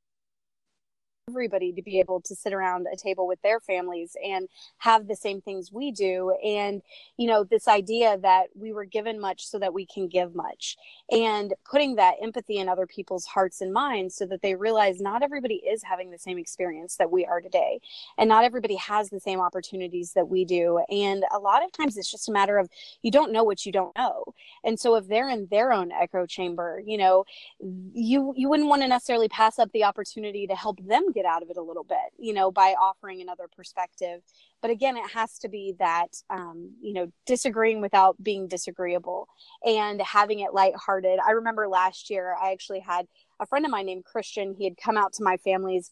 everybody 1.31 1.73
to 1.73 1.83
be 1.83 2.01
able 2.01 2.21
to 2.21 2.35
sit 2.35 2.53
around 2.53 2.85
a 2.93 2.97
table 2.97 3.29
with 3.29 3.41
their 3.43 3.61
families 3.61 4.17
and 4.25 4.49
have 4.79 5.07
the 5.07 5.15
same 5.15 5.41
things 5.41 5.71
we 5.71 5.93
do. 5.93 6.35
And 6.45 6.83
you 7.17 7.29
know 7.29 7.45
this 7.45 7.69
idea 7.69 8.19
that 8.23 8.47
we 8.57 8.73
were 8.73 8.85
given 8.85 9.21
much 9.21 9.47
so 9.47 9.61
that 9.61 9.73
we 9.73 9.87
can 9.87 10.09
give 10.09 10.35
much 10.35 10.77
and 11.13 11.55
putting 11.71 11.95
that 11.95 12.17
empathy 12.21 12.57
in 12.59 12.69
other 12.69 12.89
people's 12.89 13.25
hearts 13.25 13.61
and 13.61 13.73
minds 13.73 14.17
so 14.17 14.27
that 14.27 14.43
they 14.43 14.57
realize 14.57 15.01
not 15.01 15.23
everybody 15.23 15.63
is 15.65 15.85
having 15.85 16.11
the 16.11 16.19
same 16.19 16.39
experience 16.39 16.97
that 16.97 17.13
we 17.13 17.25
are 17.25 17.41
today. 17.41 17.79
And 18.19 18.29
not 18.29 18.43
everybody 18.43 18.75
has 18.77 19.09
the 19.09 19.21
same 19.21 19.41
opportunities 19.41 20.15
that 20.15 20.29
we 20.29 20.45
do. 20.45 20.81
And 20.91 21.25
a 21.33 21.39
lot 21.39 21.65
of 21.65 21.71
times 21.71 21.97
it's 21.97 22.11
just 22.11 22.29
a 22.29 22.33
matter 22.33 22.59
of 22.59 22.69
you 23.03 23.13
don't 23.13 23.31
know 23.31 23.45
what 23.45 23.65
you 23.65 23.71
don't 23.71 23.97
know. 23.97 24.25
And 24.65 24.79
so 24.79 24.97
if 24.97 25.07
they're 25.07 25.29
in 25.29 25.47
their 25.53 25.73
own 25.73 25.93
echo 25.93 26.27
chamber 26.27 26.83
you 26.85 26.99
know 26.99 27.25
you 27.61 28.35
you 28.37 28.49
wouldn't 28.49 28.69
want 28.69 28.83
to 28.83 28.89
necessarily 28.89 29.29
pass 29.29 29.61
up 29.61 29.71
the 29.73 29.85
opportunity 29.85 30.49
to 30.49 30.57
help 30.57 30.85
them 30.85 31.12
get 31.13 31.25
out 31.25 31.43
of 31.43 31.51
it 31.51 31.57
a 31.57 31.63
little 31.63 31.85
bit, 31.85 31.99
you 32.19 32.33
know, 32.33 32.51
by 32.51 32.75
offering 32.81 33.21
another 33.21 33.49
perspective. 33.55 34.21
But 34.61 34.71
again, 34.71 34.97
it 34.97 35.11
has 35.11 35.39
to 35.41 35.49
be 35.49 35.75
that, 35.79 36.23
um, 36.31 36.73
you 36.81 36.93
know, 36.93 37.13
disagreeing 37.27 37.81
without 37.81 38.23
being 38.23 38.49
disagreeable 38.49 39.29
and 39.65 40.01
having 40.01 40.41
it 40.41 40.55
lighthearted. 40.55 41.19
I 41.27 41.33
remember 41.33 41.69
last 41.69 42.11
year, 42.11 42.37
I 42.41 42.53
actually 42.53 42.81
had 42.81 43.07
a 43.41 43.47
friend 43.47 43.65
of 43.65 43.71
mine 43.71 43.87
named 43.87 44.05
Christian. 44.05 44.55
He 44.55 44.65
had 44.65 44.77
come 44.77 44.97
out 44.97 45.13
to 45.15 45.25
my 45.25 45.37
family's 45.39 45.91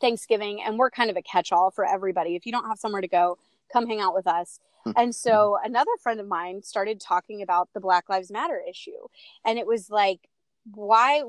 Thanksgiving, 0.00 0.62
and 0.62 0.78
we're 0.78 0.90
kind 0.90 1.10
of 1.10 1.16
a 1.16 1.22
catch 1.22 1.52
all 1.52 1.70
for 1.70 1.84
everybody. 1.84 2.36
If 2.36 2.46
you 2.46 2.52
don't 2.52 2.68
have 2.68 2.78
somewhere 2.78 3.00
to 3.00 3.08
go, 3.08 3.38
come 3.72 3.86
hang 3.86 4.00
out 4.00 4.14
with 4.14 4.26
us. 4.26 4.60
Hmm. 4.84 4.92
And 4.96 5.14
so 5.14 5.58
another 5.62 5.90
friend 6.02 6.20
of 6.20 6.26
mine 6.26 6.62
started 6.62 7.00
talking 7.00 7.42
about 7.42 7.68
the 7.74 7.80
Black 7.80 8.08
Lives 8.08 8.30
Matter 8.30 8.62
issue. 8.68 9.08
And 9.44 9.58
it 9.58 9.66
was 9.66 9.90
like, 9.90 10.28
why 10.74 11.22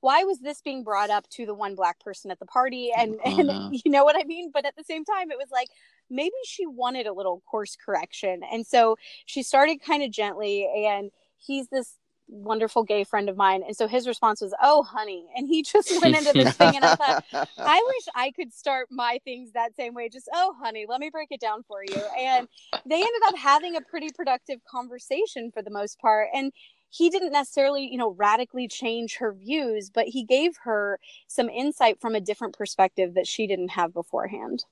why 0.00 0.24
was 0.24 0.40
this 0.40 0.60
being 0.60 0.82
brought 0.82 1.10
up 1.10 1.28
to 1.30 1.46
the 1.46 1.54
one 1.54 1.74
black 1.74 2.00
person 2.00 2.30
at 2.30 2.38
the 2.38 2.46
party? 2.46 2.90
And 2.96 3.16
and 3.24 3.50
uh-huh. 3.50 3.70
you 3.72 3.90
know 3.90 4.04
what 4.04 4.16
i 4.16 4.24
mean? 4.24 4.50
But 4.52 4.66
at 4.66 4.76
the 4.76 4.84
same 4.84 5.04
time 5.04 5.30
it 5.30 5.38
was 5.38 5.48
like 5.50 5.68
maybe 6.10 6.34
she 6.44 6.66
wanted 6.66 7.06
a 7.06 7.12
little 7.12 7.42
course 7.50 7.76
correction. 7.76 8.42
And 8.50 8.66
so 8.66 8.96
she 9.26 9.42
started 9.42 9.82
kind 9.82 10.02
of 10.02 10.10
gently 10.10 10.68
and 10.86 11.10
he's 11.38 11.68
this 11.68 11.96
wonderful 12.28 12.82
gay 12.82 13.04
friend 13.04 13.28
of 13.28 13.36
mine. 13.36 13.62
And 13.66 13.76
so 13.76 13.86
his 13.86 14.06
response 14.06 14.40
was 14.40 14.54
oh 14.62 14.82
honey 14.82 15.26
and 15.36 15.46
he 15.46 15.62
just 15.62 15.92
went 16.02 16.16
into 16.16 16.32
this 16.32 16.56
thing 16.56 16.76
and 16.76 16.84
i 16.84 16.94
thought 16.94 17.24
i 17.58 17.92
wish 17.94 18.06
i 18.14 18.30
could 18.30 18.52
start 18.52 18.88
my 18.90 19.18
things 19.24 19.52
that 19.52 19.76
same 19.76 19.94
way. 19.94 20.08
Just 20.08 20.28
oh 20.34 20.54
honey 20.60 20.86
let 20.88 21.00
me 21.00 21.10
break 21.10 21.28
it 21.30 21.40
down 21.40 21.62
for 21.66 21.82
you. 21.84 22.02
And 22.18 22.48
they 22.86 22.96
ended 22.96 23.22
up 23.26 23.36
having 23.36 23.76
a 23.76 23.80
pretty 23.80 24.08
productive 24.14 24.60
conversation 24.64 25.50
for 25.52 25.62
the 25.62 25.70
most 25.70 25.98
part. 25.98 26.28
And 26.34 26.52
he 26.92 27.08
didn't 27.08 27.32
necessarily, 27.32 27.88
you 27.90 27.96
know, 27.96 28.10
radically 28.10 28.68
change 28.68 29.16
her 29.16 29.32
views, 29.32 29.88
but 29.88 30.08
he 30.08 30.24
gave 30.24 30.58
her 30.64 31.00
some 31.26 31.48
insight 31.48 31.98
from 32.00 32.14
a 32.14 32.20
different 32.20 32.54
perspective 32.54 33.14
that 33.14 33.26
she 33.26 33.46
didn't 33.46 33.70
have 33.70 33.94
beforehand. 33.94 34.66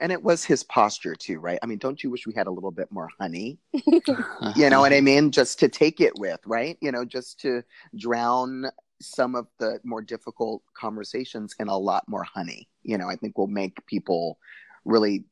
And 0.00 0.10
it 0.10 0.22
was 0.22 0.42
his 0.42 0.64
posture 0.64 1.14
too, 1.14 1.38
right? 1.38 1.58
I 1.62 1.66
mean, 1.66 1.76
don't 1.76 2.02
you 2.02 2.08
wish 2.08 2.26
we 2.26 2.32
had 2.32 2.46
a 2.46 2.50
little 2.50 2.70
bit 2.70 2.90
more 2.90 3.10
honey? 3.20 3.58
you 4.56 4.70
know 4.70 4.80
what 4.80 4.94
I 4.94 5.02
mean? 5.02 5.30
Just 5.30 5.58
to 5.60 5.68
take 5.68 6.00
it 6.00 6.18
with, 6.18 6.40
right? 6.46 6.78
You 6.80 6.92
know, 6.92 7.04
just 7.04 7.38
to 7.40 7.62
drown 7.94 8.64
some 9.02 9.34
of 9.34 9.46
the 9.58 9.80
more 9.84 10.00
difficult 10.00 10.62
conversations 10.72 11.54
in 11.60 11.68
a 11.68 11.76
lot 11.76 12.08
more 12.08 12.24
honey. 12.24 12.70
You 12.82 12.96
know, 12.96 13.10
I 13.10 13.16
think 13.16 13.36
will 13.36 13.48
make 13.48 13.84
people 13.84 14.38
really 14.86 15.24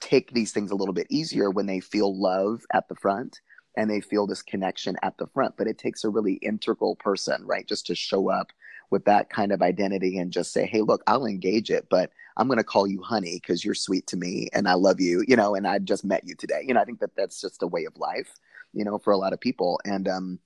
take 0.00 0.32
these 0.32 0.52
things 0.52 0.70
a 0.70 0.76
little 0.76 0.94
bit 0.94 1.08
easier 1.10 1.50
when 1.50 1.66
they 1.66 1.80
feel 1.80 2.18
love 2.18 2.62
at 2.72 2.88
the 2.88 2.94
front 2.94 3.38
and 3.78 3.88
they 3.88 4.00
feel 4.00 4.26
this 4.26 4.42
connection 4.42 4.96
at 5.02 5.16
the 5.16 5.26
front. 5.28 5.56
But 5.56 5.68
it 5.68 5.78
takes 5.78 6.04
a 6.04 6.10
really 6.10 6.34
integral 6.34 6.96
person, 6.96 7.46
right? 7.46 7.66
Just 7.66 7.86
to 7.86 7.94
show 7.94 8.28
up 8.28 8.52
with 8.90 9.04
that 9.04 9.30
kind 9.30 9.52
of 9.52 9.62
identity 9.62 10.18
and 10.18 10.32
just 10.32 10.52
say, 10.52 10.66
hey, 10.66 10.82
look, 10.82 11.02
I'll 11.06 11.26
engage 11.26 11.70
it, 11.70 11.86
but 11.88 12.10
I'm 12.36 12.48
going 12.48 12.58
to 12.58 12.64
call 12.64 12.86
you 12.86 13.02
honey 13.02 13.34
because 13.40 13.64
you're 13.64 13.74
sweet 13.74 14.06
to 14.08 14.16
me 14.16 14.48
and 14.52 14.68
I 14.68 14.74
love 14.74 15.00
you, 15.00 15.24
you 15.28 15.36
know, 15.36 15.54
and 15.54 15.66
I 15.66 15.78
just 15.78 16.04
met 16.04 16.26
you 16.26 16.34
today. 16.34 16.64
You 16.66 16.74
know, 16.74 16.80
I 16.80 16.84
think 16.84 17.00
that 17.00 17.14
that's 17.16 17.40
just 17.40 17.62
a 17.62 17.66
way 17.66 17.84
of 17.84 17.96
life, 17.96 18.34
you 18.72 18.84
know, 18.84 18.98
for 18.98 19.12
a 19.12 19.16
lot 19.16 19.32
of 19.32 19.40
people. 19.40 19.80
And, 19.84 20.08
um, 20.08 20.38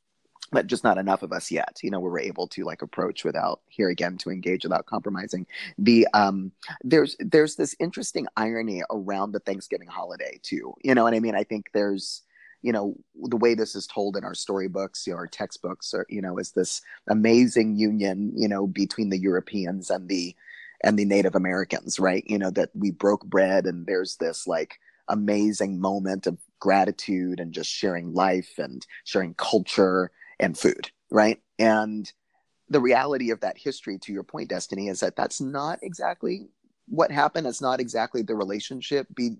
but 0.50 0.66
just 0.66 0.84
not 0.84 0.98
enough 0.98 1.22
of 1.22 1.32
us 1.32 1.50
yet 1.50 1.78
you 1.82 1.90
know 1.90 1.98
where 1.98 2.12
we're 2.12 2.18
able 2.20 2.46
to 2.46 2.64
like 2.64 2.82
approach 2.82 3.24
without 3.24 3.62
here 3.68 3.88
again 3.88 4.18
to 4.18 4.28
engage 4.28 4.64
without 4.64 4.84
compromising 4.84 5.46
the 5.78 6.06
um 6.12 6.52
there's 6.84 7.16
there's 7.20 7.56
this 7.56 7.74
interesting 7.80 8.26
irony 8.36 8.82
around 8.90 9.32
the 9.32 9.38
thanksgiving 9.40 9.88
holiday 9.88 10.38
too 10.42 10.74
you 10.82 10.94
know 10.94 11.04
what 11.04 11.14
i 11.14 11.20
mean 11.20 11.34
i 11.34 11.42
think 11.42 11.70
there's 11.72 12.22
you 12.62 12.72
know 12.72 12.94
the 13.24 13.36
way 13.36 13.54
this 13.54 13.74
is 13.74 13.86
told 13.86 14.16
in 14.16 14.24
our 14.24 14.34
storybooks 14.34 15.06
you 15.06 15.12
know, 15.12 15.18
our 15.18 15.26
textbooks 15.26 15.92
or 15.92 16.06
you 16.08 16.22
know 16.22 16.38
is 16.38 16.52
this 16.52 16.80
amazing 17.08 17.76
union 17.76 18.32
you 18.36 18.48
know 18.48 18.66
between 18.66 19.10
the 19.10 19.18
europeans 19.18 19.90
and 19.90 20.08
the 20.08 20.34
and 20.84 20.98
the 20.98 21.04
native 21.04 21.34
americans 21.34 21.98
right? 21.98 22.24
You 22.26 22.38
know 22.38 22.50
that 22.50 22.70
we 22.74 22.90
broke 22.90 23.24
bread 23.24 23.66
and 23.66 23.86
there's 23.86 24.16
this 24.16 24.46
like 24.46 24.78
amazing 25.08 25.80
moment 25.80 26.26
of 26.26 26.38
gratitude 26.60 27.40
and 27.40 27.52
just 27.52 27.70
sharing 27.70 28.14
life 28.14 28.52
and 28.58 28.86
sharing 29.04 29.34
culture 29.34 30.10
and 30.40 30.56
food 30.56 30.90
right? 31.12 31.40
And 31.58 32.10
the 32.70 32.80
reality 32.80 33.30
of 33.30 33.40
that 33.40 33.58
history 33.58 33.98
to 33.98 34.12
your 34.12 34.22
point 34.22 34.48
destiny 34.48 34.88
is 34.88 35.00
that 35.00 35.14
that's 35.14 35.40
not 35.40 35.78
exactly 35.82 36.48
what 36.88 37.10
happened. 37.10 37.46
It's 37.46 37.60
not 37.60 37.80
exactly 37.80 38.22
the 38.22 38.34
relationship 38.34 39.06
be 39.14 39.36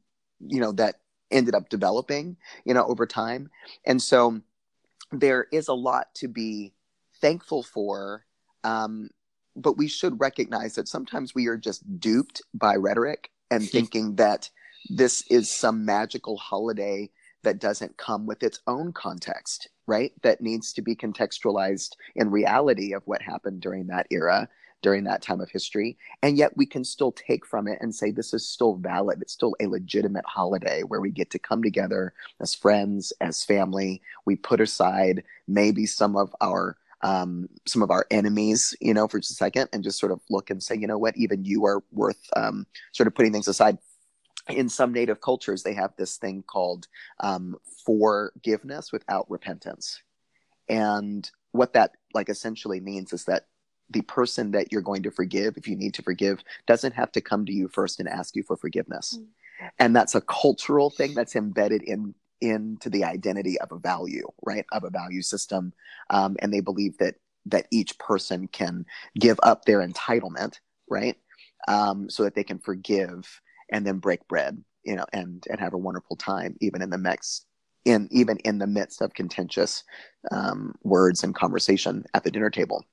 you 0.47 0.61
know 0.61 0.73
that 0.73 0.97
ended 1.33 1.55
up 1.55 1.69
developing, 1.69 2.37
you 2.65 2.75
know, 2.75 2.85
over 2.85 3.07
time. 3.07 3.51
And 3.87 4.01
so 4.01 4.41
there 5.11 5.47
is 5.53 5.69
a 5.69 5.75
lot 5.75 6.15
to 6.17 6.29
be 6.29 6.73
thankful 7.21 7.63
for. 7.63 8.25
Um, 8.65 9.11
but 9.57 9.77
we 9.77 9.89
should 9.89 10.21
recognize 10.21 10.75
that 10.75 10.89
sometimes 10.89 11.35
we 11.35 11.47
are 11.47 11.59
just 11.59 12.01
duped 12.01 12.43
by 12.55 12.77
rhetoric 12.77 13.31
and 13.51 13.69
thinking 13.69 14.17
that 14.17 14.49
this 14.89 15.25
is 15.31 15.51
some 15.51 15.85
magical 15.85 16.37
holiday 16.37 17.11
that 17.43 17.59
doesn't 17.59 17.97
come 17.97 18.25
with 18.27 18.43
its 18.43 18.61
own 18.67 18.93
context, 18.93 19.69
right? 19.87 20.13
That 20.23 20.41
needs 20.41 20.73
to 20.75 20.83
be 20.83 20.97
contextualized 20.97 21.91
in 22.15 22.31
reality 22.31 22.95
of 22.95 23.03
what 23.05 23.21
happened 23.21 23.61
during 23.61 23.89
that 23.89 24.07
era 24.11 24.49
during 24.83 25.05
that 25.05 25.23
time 25.23 25.41
of 25.41 25.51
history. 25.51 25.97
And 26.23 26.37
yet 26.37 26.57
we 26.57 26.67
can 26.67 26.85
still 26.85 27.13
take 27.13 27.47
from 27.47 27.67
it 27.69 27.79
and 27.81 27.95
say 27.95 28.11
this 28.11 28.35
is 28.35 28.47
still 28.47 28.75
valid. 28.75 29.23
It's 29.23 29.33
still 29.33 29.57
a 29.61 29.67
legitimate 29.67 30.27
holiday 30.27 30.83
where 30.83 31.01
we 31.01 31.11
get 31.11 31.31
to 31.31 31.39
come 31.39 31.63
together 31.63 32.13
as 32.41 32.55
friends, 32.55 33.13
as 33.21 33.45
family. 33.45 34.03
We 34.27 34.37
put 34.37 34.61
aside 34.61 35.23
maybe 35.49 35.87
some 35.87 36.17
of 36.17 36.35
our 36.41 36.77
um, 37.05 37.49
some 37.67 37.83
of 37.83 37.91
our 37.91 38.07
enemies, 38.13 38.77
you 38.81 38.95
know, 38.95 39.09
for 39.09 39.19
just 39.19 39.33
a 39.33 39.35
second, 39.35 39.69
and 39.73 39.83
just 39.83 39.99
sort 39.99 40.13
of 40.13 40.21
look 40.31 40.51
and 40.51 40.63
say, 40.63 40.77
you 40.77 40.87
know 40.87 40.99
what, 40.99 41.17
even 41.17 41.45
you 41.45 41.65
are 41.67 41.83
worth 41.91 42.21
um, 42.37 42.65
sort 42.93 43.09
of 43.09 43.15
putting 43.17 43.33
things 43.33 43.49
aside. 43.49 43.79
In 44.49 44.69
some 44.69 44.93
native 44.93 45.21
cultures, 45.21 45.65
they 45.65 45.75
have 45.75 45.95
this 45.97 46.17
thing 46.17 46.45
called 46.47 46.87
um, 47.21 47.57
forgiveness 47.85 48.93
without 48.93 49.29
repentance. 49.29 50.01
And 50.69 51.29
what 51.53 51.73
that 51.75 51.93
like 52.15 52.29
essentially 52.29 52.81
means 52.81 53.13
is 53.13 53.25
that 53.25 53.47
the 53.93 54.03
person 54.03 54.51
that 54.53 54.73
you're 54.73 54.83
going 54.83 55.03
to 55.03 55.11
forgive, 55.11 55.57
if 55.57 55.69
you 55.69 55.77
need 55.77 55.95
to 55.95 56.03
forgive, 56.03 56.43
doesn't 56.67 56.95
have 56.95 57.13
to 57.13 57.21
come 57.21 57.47
to 57.47 57.53
you 57.53 57.69
first 57.69 58.01
and 58.01 58.09
ask 58.09 58.37
you 58.37 58.43
for 58.43 58.57
forgiveness. 58.57 59.19
Mm-hmm. 59.19 59.67
And 59.79 59.95
that's 59.95 60.15
a 60.15 60.21
cultural 60.21 60.91
thing 60.91 61.15
that's 61.15 61.37
embedded 61.37 61.83
in 61.83 62.15
into 62.41 62.91
the 62.91 63.05
identity 63.05 63.59
of 63.61 63.71
a 63.71 63.79
value, 63.79 64.27
right? 64.43 64.67
Of 64.73 64.83
a 64.83 64.91
value 64.91 65.23
system. 65.23 65.73
Um, 66.11 66.37
and 66.41 66.53
they 66.53 66.61
believe 66.61 66.99
that 66.99 67.15
that 67.47 67.67
each 67.71 67.99
person 67.99 68.49
can 68.49 68.85
give 69.19 69.39
up 69.43 69.65
their 69.65 69.87
entitlement, 69.87 70.59
right? 70.89 71.17
Um, 71.69 72.11
so 72.11 72.25
that 72.25 72.35
they 72.35 72.45
can 72.45 72.59
forgive 72.59 73.41
and 73.71 73.87
then 73.87 73.99
break 73.99 74.27
bread, 74.29 74.63
you 74.85 74.97
know, 74.97 75.07
and 75.13 75.45
and 75.49 75.61
have 75.61 75.75
a 75.75 75.79
wonderful 75.79 76.17
time, 76.17 76.57
even 76.61 76.83
in 76.83 76.91
the 76.91 76.99
mix, 76.99 77.47
in 77.85 78.09
even 78.11 78.39
in 78.39 78.59
the 78.59 78.67
midst 78.67 79.01
of 79.03 79.15
contentious 79.15 79.85
um, 80.31 80.75
words 80.83 81.23
and 81.23 81.35
conversation 81.35 82.05
at 82.15 82.25
the 82.25 82.31
dinner 82.31 82.51
table. 82.51 82.85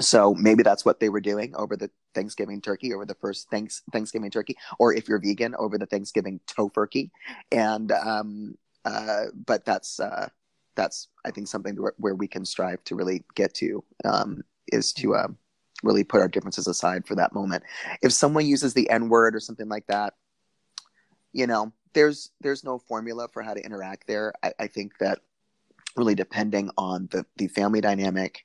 So 0.00 0.34
maybe 0.34 0.62
that's 0.62 0.84
what 0.84 0.98
they 0.98 1.08
were 1.08 1.20
doing 1.20 1.54
over 1.54 1.76
the 1.76 1.90
Thanksgiving 2.14 2.60
turkey, 2.60 2.94
over 2.94 3.04
the 3.04 3.14
first 3.14 3.48
thanks 3.50 3.82
Thanksgiving 3.92 4.30
turkey, 4.30 4.56
or 4.78 4.94
if 4.94 5.08
you're 5.08 5.20
vegan, 5.20 5.54
over 5.56 5.78
the 5.78 5.86
Thanksgiving 5.86 6.40
tofurkey, 6.46 7.10
and 7.52 7.92
um, 7.92 8.56
uh, 8.84 9.26
but 9.46 9.64
that's 9.64 10.00
uh, 10.00 10.28
that's 10.74 11.08
I 11.24 11.30
think 11.30 11.48
something 11.48 11.76
where, 11.76 11.94
where, 11.98 12.14
we 12.14 12.26
can 12.26 12.44
strive 12.44 12.82
to 12.84 12.94
really 12.94 13.24
get 13.34 13.52
to 13.54 13.84
um, 14.04 14.42
is 14.72 14.92
to 14.94 15.14
uh, 15.14 15.28
really 15.82 16.04
put 16.04 16.20
our 16.20 16.28
differences 16.28 16.66
aside 16.66 17.06
for 17.06 17.14
that 17.16 17.34
moment. 17.34 17.62
If 18.02 18.12
someone 18.12 18.46
uses 18.46 18.72
the 18.72 18.88
N 18.88 19.08
word 19.08 19.34
or 19.34 19.40
something 19.40 19.68
like 19.68 19.86
that, 19.88 20.14
you 21.32 21.46
know, 21.46 21.72
there's 21.92 22.30
there's 22.40 22.64
no 22.64 22.78
formula 22.78 23.28
for 23.28 23.42
how 23.42 23.54
to 23.54 23.64
interact 23.64 24.06
there. 24.06 24.32
I, 24.42 24.52
I 24.60 24.66
think 24.66 24.98
that 24.98 25.20
really 25.96 26.14
depending 26.14 26.70
on 26.78 27.08
the 27.10 27.26
the 27.36 27.48
family 27.48 27.80
dynamic, 27.80 28.44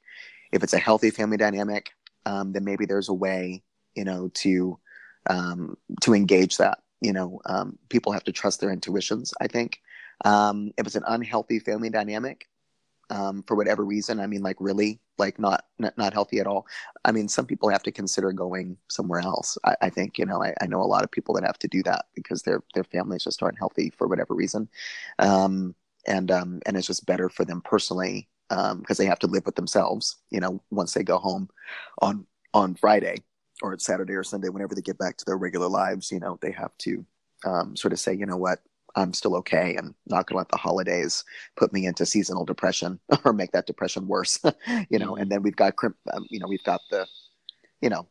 if 0.56 0.64
it's 0.64 0.74
a 0.74 0.80
healthy 0.80 1.12
family 1.12 1.38
dynamic, 1.38 1.92
um, 2.26 2.54
then 2.54 2.64
maybe 2.64 2.86
there's 2.86 3.10
a 3.10 3.14
way, 3.14 3.62
you 3.94 4.06
know, 4.06 4.30
to 4.36 4.80
um, 5.30 5.78
to 6.02 6.16
engage 6.16 6.58
that. 6.58 6.80
You 7.02 7.14
know, 7.14 7.42
um, 7.46 7.78
people 7.90 8.14
have 8.14 8.24
to 8.24 8.32
trust 8.32 8.62
their 8.62 8.72
intuitions. 8.72 9.34
I 9.42 9.48
think 9.48 9.82
um, 10.24 10.72
if 10.78 10.88
it's 10.88 10.96
an 10.96 11.04
unhealthy 11.06 11.60
family 11.60 11.90
dynamic, 11.90 12.48
um, 13.10 13.44
for 13.44 13.56
whatever 13.56 13.84
reason, 13.84 14.20
I 14.20 14.28
mean, 14.28 14.42
like 14.42 14.56
really, 14.60 15.00
like 15.18 15.38
not, 15.38 15.66
not, 15.78 15.96
not 15.98 16.14
healthy 16.14 16.40
at 16.40 16.48
all. 16.48 16.66
I 17.04 17.12
mean, 17.12 17.28
some 17.28 17.46
people 17.46 17.70
have 17.70 17.84
to 17.84 17.92
consider 17.92 18.32
going 18.32 18.78
somewhere 18.88 19.20
else. 19.20 19.58
I, 19.64 19.76
I 19.82 19.90
think, 19.90 20.18
you 20.18 20.26
know, 20.26 20.42
I, 20.42 20.56
I, 20.62 20.66
know 20.66 20.82
a 20.82 20.88
lot 20.88 21.04
of 21.04 21.12
people 21.12 21.36
that 21.36 21.44
have 21.44 21.60
to 21.60 21.68
do 21.68 21.84
that 21.84 22.06
because 22.16 22.42
their 22.42 22.64
their 22.74 22.84
families 22.84 23.26
just 23.26 23.44
aren't 23.44 23.60
healthy 23.60 23.92
for 23.96 24.08
whatever 24.08 24.34
reason, 24.34 24.68
um, 25.20 25.76
and 26.08 26.32
um, 26.32 26.62
and 26.66 26.78
it's 26.78 26.88
just 26.88 27.06
better 27.06 27.30
for 27.30 27.46
them 27.46 27.62
personally 27.62 28.28
because 28.56 29.00
um, 29.00 29.04
they 29.04 29.06
have 29.06 29.20
to 29.20 29.28
live 29.28 29.46
with 29.46 29.56
themselves. 29.56 30.18
You 30.30 30.40
know, 30.40 30.62
once 30.72 30.94
they 30.94 31.04
go 31.04 31.18
home 31.18 31.50
on 32.02 32.26
on 32.54 32.76
Friday 32.76 33.18
or 33.62 33.74
it's 33.74 33.86
Saturday 33.86 34.14
or 34.14 34.24
Sunday, 34.24 34.50
whenever 34.50 34.76
they 34.76 34.82
get 34.82 34.98
back 34.98 35.18
to 35.18 35.26
their 35.26 35.38
regular 35.38 35.68
lives, 35.68 36.12
you 36.12 36.20
know, 36.20 36.38
they 36.42 36.52
have 36.52 36.78
to 36.80 37.06
um, 37.46 37.76
sort 37.76 37.94
of 37.94 38.00
say, 38.00 38.14
you 38.14 38.26
know 38.26 38.38
what, 38.38 38.60
I'm 38.96 39.14
still 39.14 39.36
okay 39.38 39.76
and 39.76 39.94
not 40.08 40.28
going 40.28 40.36
to 40.36 40.38
let 40.38 40.50
the 40.50 40.58
holidays 40.58 41.24
put 41.56 41.74
me 41.74 41.86
into 41.86 42.06
seasonal 42.06 42.46
depression 42.46 43.00
or 43.26 43.34
make 43.34 43.52
that 43.52 43.68
depression 43.68 44.08
worse, 44.08 44.40
you 44.90 45.00
know. 45.00 45.16
And 45.16 45.30
then 45.30 45.42
we've 45.42 45.56
got, 45.56 45.74
um, 45.84 46.26
you 46.30 46.40
know, 46.40 46.48
we've 46.48 46.64
got 46.64 46.82
the, 46.90 47.06
you 47.82 47.90
know, 47.90 48.08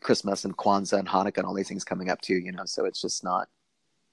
Christmas 0.00 0.44
and 0.44 0.56
Kwanzaa 0.56 0.98
and 0.98 1.08
Hanukkah 1.08 1.38
and 1.38 1.46
all 1.46 1.54
these 1.54 1.68
things 1.68 1.84
coming 1.84 2.10
up 2.10 2.20
too, 2.20 2.36
you 2.36 2.52
know. 2.52 2.64
So 2.64 2.84
it's 2.84 3.02
just 3.02 3.24
not, 3.24 3.48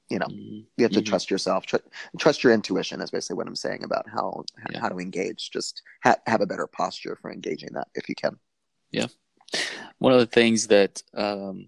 you 0.10 0.20
know, 0.20 0.26
mm-hmm. 0.28 0.60
you 0.78 0.84
have 0.84 0.92
to 0.92 1.00
mm-hmm. 1.00 1.10
trust 1.10 1.30
yourself, 1.30 1.66
tr- 1.66 1.78
trust 2.18 2.44
your 2.44 2.54
intuition. 2.54 3.02
Is 3.02 3.12
basically 3.12 3.38
what 3.38 3.48
I'm 3.48 3.56
saying 3.56 3.84
about 3.84 4.08
how 4.10 4.44
yeah. 4.72 4.80
how 4.80 4.90
to 4.90 5.00
engage. 5.00 5.52
Just 5.52 5.82
ha- 6.04 6.18
have 6.26 6.42
a 6.42 6.46
better 6.46 6.68
posture 6.68 7.18
for 7.22 7.32
engaging 7.32 7.70
that 7.74 7.88
if 7.96 8.08
you 8.10 8.16
can. 8.16 8.38
Yeah, 8.92 9.08
one 10.00 10.14
of 10.14 10.20
the 10.20 10.26
things 10.26 10.68
that 10.68 11.04
um, 11.14 11.68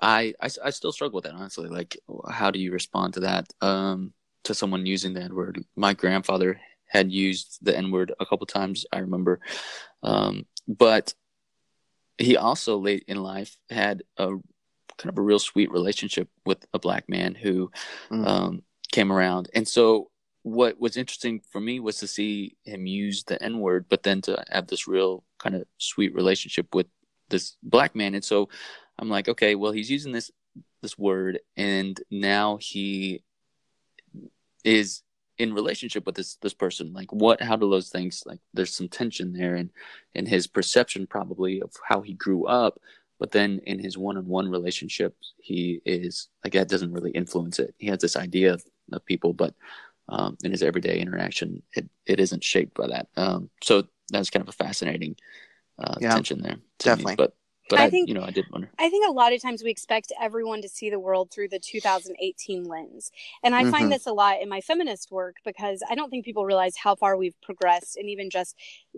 I, 0.00 0.34
I, 0.40 0.48
I 0.64 0.70
still 0.70 0.92
struggle 0.92 1.16
with 1.16 1.24
that 1.24 1.34
honestly. 1.34 1.68
Like, 1.68 1.96
how 2.28 2.50
do 2.50 2.58
you 2.58 2.72
respond 2.72 3.14
to 3.14 3.20
that? 3.20 3.52
Um, 3.60 4.12
to 4.44 4.54
someone 4.54 4.86
using 4.86 5.14
the 5.14 5.22
N 5.22 5.34
word. 5.34 5.64
My 5.74 5.94
grandfather 5.94 6.60
had 6.86 7.10
used 7.10 7.58
the 7.62 7.76
N 7.76 7.90
word 7.90 8.12
a 8.20 8.26
couple 8.26 8.46
times. 8.46 8.84
I 8.92 8.98
remember, 8.98 9.40
um, 10.02 10.46
but 10.68 11.14
he 12.18 12.36
also 12.36 12.78
late 12.78 13.04
in 13.08 13.22
life 13.22 13.56
had 13.70 14.02
a 14.16 14.34
kind 14.98 15.10
of 15.10 15.18
a 15.18 15.22
real 15.22 15.38
sweet 15.38 15.70
relationship 15.70 16.28
with 16.46 16.66
a 16.72 16.78
black 16.78 17.08
man 17.08 17.34
who 17.34 17.70
mm. 18.10 18.26
um, 18.26 18.62
came 18.92 19.12
around, 19.12 19.50
and 19.54 19.66
so 19.66 20.10
what 20.42 20.78
was 20.78 20.98
interesting 20.98 21.40
for 21.50 21.60
me 21.60 21.80
was 21.80 21.98
to 21.98 22.06
see 22.06 22.54
him 22.64 22.86
use 22.86 23.24
the 23.24 23.42
N 23.42 23.60
word, 23.60 23.86
but 23.88 24.02
then 24.02 24.20
to 24.22 24.44
have 24.50 24.66
this 24.66 24.86
real 24.86 25.24
kind 25.38 25.54
of 25.54 25.64
sweet 25.78 26.14
relationship 26.14 26.74
with 26.74 26.86
this 27.30 27.56
black 27.62 27.96
man, 27.96 28.14
and 28.14 28.24
so 28.24 28.48
I'm 28.98 29.08
like, 29.08 29.28
okay, 29.28 29.54
well, 29.54 29.72
he's 29.72 29.90
using 29.90 30.12
this 30.12 30.30
this 30.82 30.98
word, 30.98 31.40
and 31.56 31.98
now 32.10 32.58
he 32.60 33.24
is 34.64 35.02
in 35.38 35.54
relationship 35.54 36.06
with 36.06 36.14
this 36.14 36.36
this 36.36 36.54
person. 36.54 36.92
Like, 36.92 37.12
what? 37.12 37.42
How 37.42 37.56
do 37.56 37.70
those 37.70 37.88
things? 37.88 38.22
Like, 38.26 38.40
there's 38.52 38.74
some 38.74 38.88
tension 38.88 39.32
there, 39.32 39.56
and 39.56 39.70
in 40.14 40.26
his 40.26 40.46
perception 40.46 41.06
probably 41.06 41.62
of 41.62 41.72
how 41.88 42.02
he 42.02 42.12
grew 42.12 42.46
up. 42.46 42.78
But 43.24 43.30
then 43.30 43.62
in 43.64 43.78
his 43.78 43.96
one-on-one 43.96 44.50
relationships, 44.50 45.32
he 45.38 45.80
is 45.86 46.28
like 46.44 46.52
that 46.52 46.68
doesn't 46.68 46.92
really 46.92 47.10
influence 47.12 47.58
it. 47.58 47.74
He 47.78 47.86
has 47.86 48.00
this 48.00 48.16
idea 48.16 48.52
of, 48.52 48.62
of 48.92 49.06
people, 49.06 49.32
but 49.32 49.54
um, 50.10 50.36
in 50.44 50.50
his 50.50 50.62
everyday 50.62 50.98
interaction, 50.98 51.62
it, 51.72 51.88
it 52.04 52.20
isn't 52.20 52.44
shaped 52.44 52.74
by 52.74 52.86
that. 52.88 53.08
Um, 53.16 53.48
so 53.62 53.84
that's 54.10 54.28
kind 54.28 54.42
of 54.42 54.50
a 54.50 54.64
fascinating 54.64 55.16
uh, 55.78 55.94
yeah, 56.02 56.12
tension 56.12 56.42
there. 56.42 56.58
Definitely. 56.78 57.12
Me. 57.12 57.16
But 57.16 57.34
but 57.70 57.78
I, 57.78 57.84
I, 57.84 57.90
think 57.90 58.08
you 58.08 58.14
know 58.14 58.22
I 58.22 58.30
did 58.30 58.46
wonder. 58.50 58.70
I 58.78 58.88
think 58.90 59.08
a 59.08 59.12
lot 59.12 59.32
of 59.32 59.40
times 59.40 59.62
we 59.62 59.70
expect 59.70 60.12
everyone 60.20 60.62
to 60.62 60.68
see 60.68 60.90
the 60.90 60.98
world 60.98 61.30
through 61.30 61.48
the 61.48 61.58
2018 61.58 62.64
lens, 62.64 63.10
and 63.42 63.54
I 63.54 63.62
mm-hmm. 63.62 63.70
find 63.70 63.92
this 63.92 64.06
a 64.06 64.12
lot 64.12 64.40
in 64.40 64.48
my 64.48 64.60
feminist 64.60 65.10
work 65.10 65.36
because 65.44 65.82
I 65.88 65.94
don't 65.94 66.10
think 66.10 66.24
people 66.24 66.44
realize 66.44 66.76
how 66.76 66.94
far 66.94 67.16
we've 67.16 67.40
progressed, 67.42 67.96
and 67.96 68.08
even 68.08 68.30
just 68.30 68.56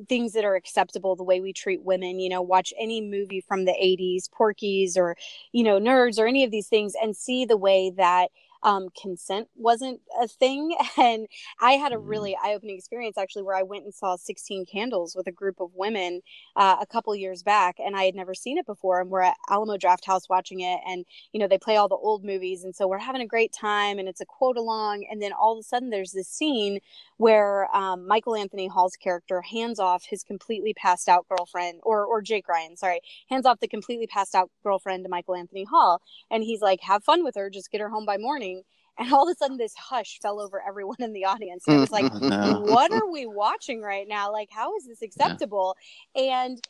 things 0.08 0.32
that 0.32 0.44
are 0.44 0.56
acceptable, 0.56 1.16
the 1.16 1.24
way 1.24 1.40
we 1.40 1.52
treat 1.52 1.82
women. 1.82 2.18
You 2.18 2.28
know, 2.28 2.42
watch 2.42 2.72
any 2.78 3.00
movie 3.00 3.40
from 3.40 3.64
the 3.64 3.72
80s, 3.72 4.30
Porky's, 4.30 4.96
or 4.96 5.16
you 5.52 5.62
know, 5.62 5.78
Nerds, 5.78 6.18
or 6.18 6.26
any 6.26 6.44
of 6.44 6.50
these 6.50 6.68
things, 6.68 6.94
and 7.00 7.16
see 7.16 7.44
the 7.44 7.56
way 7.56 7.92
that 7.96 8.30
um, 8.62 8.88
consent 9.00 9.48
wasn't 9.56 10.00
a 10.20 10.28
thing. 10.28 10.76
And 10.98 11.26
I 11.60 11.72
had 11.72 11.92
a 11.92 11.96
mm. 11.96 12.08
really 12.08 12.36
eye 12.42 12.54
opening 12.54 12.76
experience 12.76 13.18
actually 13.18 13.42
where 13.42 13.56
I 13.56 13.62
went 13.62 13.84
and 13.84 13.94
saw 13.94 14.16
16 14.16 14.64
Candles 14.66 15.14
with 15.14 15.26
a 15.26 15.32
group 15.32 15.60
of 15.60 15.70
women 15.74 16.22
uh, 16.56 16.76
a 16.80 16.86
couple 16.86 17.14
years 17.14 17.42
back. 17.42 17.76
And 17.78 17.94
I 17.96 18.04
had 18.04 18.14
never 18.14 18.34
seen 18.34 18.56
it 18.56 18.66
before. 18.66 19.00
And 19.00 19.10
we're 19.10 19.20
at 19.20 19.36
Alamo 19.50 19.76
Drafthouse 19.76 20.28
watching 20.30 20.60
it. 20.60 20.80
And, 20.88 21.04
you 21.32 21.40
know, 21.40 21.48
they 21.48 21.58
play 21.58 21.76
all 21.76 21.88
the 21.88 21.96
old 21.96 22.24
movies. 22.24 22.64
And 22.64 22.74
so 22.74 22.88
we're 22.88 22.98
having 22.98 23.20
a 23.20 23.26
great 23.26 23.52
time 23.52 23.98
and 23.98 24.08
it's 24.08 24.20
a 24.20 24.26
quote 24.26 24.56
along. 24.56 25.06
And 25.10 25.20
then 25.20 25.32
all 25.32 25.52
of 25.52 25.58
a 25.58 25.62
sudden 25.62 25.90
there's 25.90 26.12
this 26.12 26.28
scene 26.28 26.80
where 27.18 27.74
um, 27.74 28.06
Michael 28.06 28.36
Anthony 28.36 28.68
Hall's 28.68 28.96
character 28.96 29.40
hands 29.42 29.78
off 29.78 30.04
his 30.08 30.22
completely 30.22 30.74
passed 30.74 31.08
out 31.08 31.26
girlfriend, 31.28 31.80
or 31.82 32.04
or 32.04 32.20
Jake 32.22 32.48
Ryan, 32.48 32.76
sorry, 32.76 33.00
hands 33.28 33.46
off 33.46 33.60
the 33.60 33.68
completely 33.68 34.06
passed 34.06 34.34
out 34.34 34.50
girlfriend 34.62 35.04
to 35.04 35.10
Michael 35.10 35.34
Anthony 35.34 35.64
Hall, 35.64 36.00
and 36.30 36.44
he's 36.44 36.60
like, 36.60 36.80
"Have 36.82 37.04
fun 37.04 37.24
with 37.24 37.34
her, 37.36 37.50
just 37.50 37.70
get 37.70 37.80
her 37.80 37.88
home 37.88 38.04
by 38.06 38.18
morning." 38.18 38.55
And 38.98 39.12
all 39.12 39.28
of 39.28 39.32
a 39.32 39.36
sudden, 39.36 39.58
this 39.58 39.74
hush 39.74 40.18
fell 40.22 40.40
over 40.40 40.62
everyone 40.66 40.96
in 41.00 41.12
the 41.12 41.26
audience. 41.26 41.64
And 41.66 41.76
it 41.76 41.80
was 41.80 41.90
like, 41.90 42.12
no. 42.14 42.60
"What 42.60 42.92
are 42.92 43.10
we 43.10 43.26
watching 43.26 43.82
right 43.82 44.08
now? 44.08 44.32
Like, 44.32 44.48
how 44.50 44.74
is 44.76 44.86
this 44.86 45.02
acceptable?" 45.02 45.76
Yeah. 46.14 46.44
And 46.44 46.66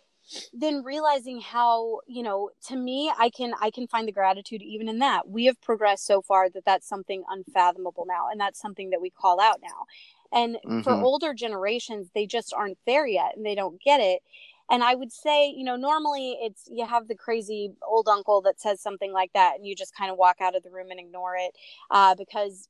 then 0.53 0.83
realizing 0.83 1.41
how 1.41 2.01
you 2.09 2.21
know 2.21 2.51
to 2.61 2.75
me 2.75 3.13
i 3.17 3.31
can 3.31 3.53
i 3.61 3.71
can 3.71 3.87
find 3.87 4.09
the 4.09 4.13
gratitude 4.13 4.61
even 4.61 4.89
in 4.89 4.99
that 4.99 5.29
we 5.29 5.45
have 5.45 5.61
progressed 5.63 6.05
so 6.05 6.21
far 6.21 6.51
that 6.51 6.65
that's 6.65 6.89
something 6.89 7.23
unfathomable 7.31 8.05
now 8.09 8.27
and 8.29 8.41
that's 8.41 8.61
something 8.61 8.91
that 8.91 9.01
we 9.01 9.09
call 9.09 9.41
out 9.41 9.61
now 9.63 9.87
and 10.33 10.57
mm-hmm. 10.57 10.81
for 10.83 10.93
older 10.93 11.35
generations, 11.35 12.09
they 12.15 12.27
just 12.27 12.53
aren't 12.53 12.79
there 12.87 13.07
yet 13.07 13.37
and 13.37 13.45
they 13.45 13.55
don't 13.55 13.81
get 13.81 14.01
it. 14.01 14.23
And 14.71 14.83
I 14.83 14.95
would 14.95 15.13
say, 15.13 15.49
you 15.49 15.65
know, 15.65 15.77
normally 15.77 16.39
it's 16.41 16.69
you 16.71 16.87
have 16.87 17.09
the 17.09 17.15
crazy 17.15 17.73
old 17.87 18.09
uncle 18.09 18.41
that 18.43 18.61
says 18.61 18.81
something 18.81 19.13
like 19.13 19.33
that 19.35 19.57
and 19.57 19.67
you 19.67 19.77
just 19.77 19.95
kind 19.95 20.11
of 20.11 20.17
walk 20.17 20.37
out 20.41 20.57
of 20.57 20.63
the 20.63 20.71
room 20.71 20.91
and 20.91 20.99
ignore 20.99 21.37
it 21.37 21.53
uh, 21.91 22.15
because 22.15 22.69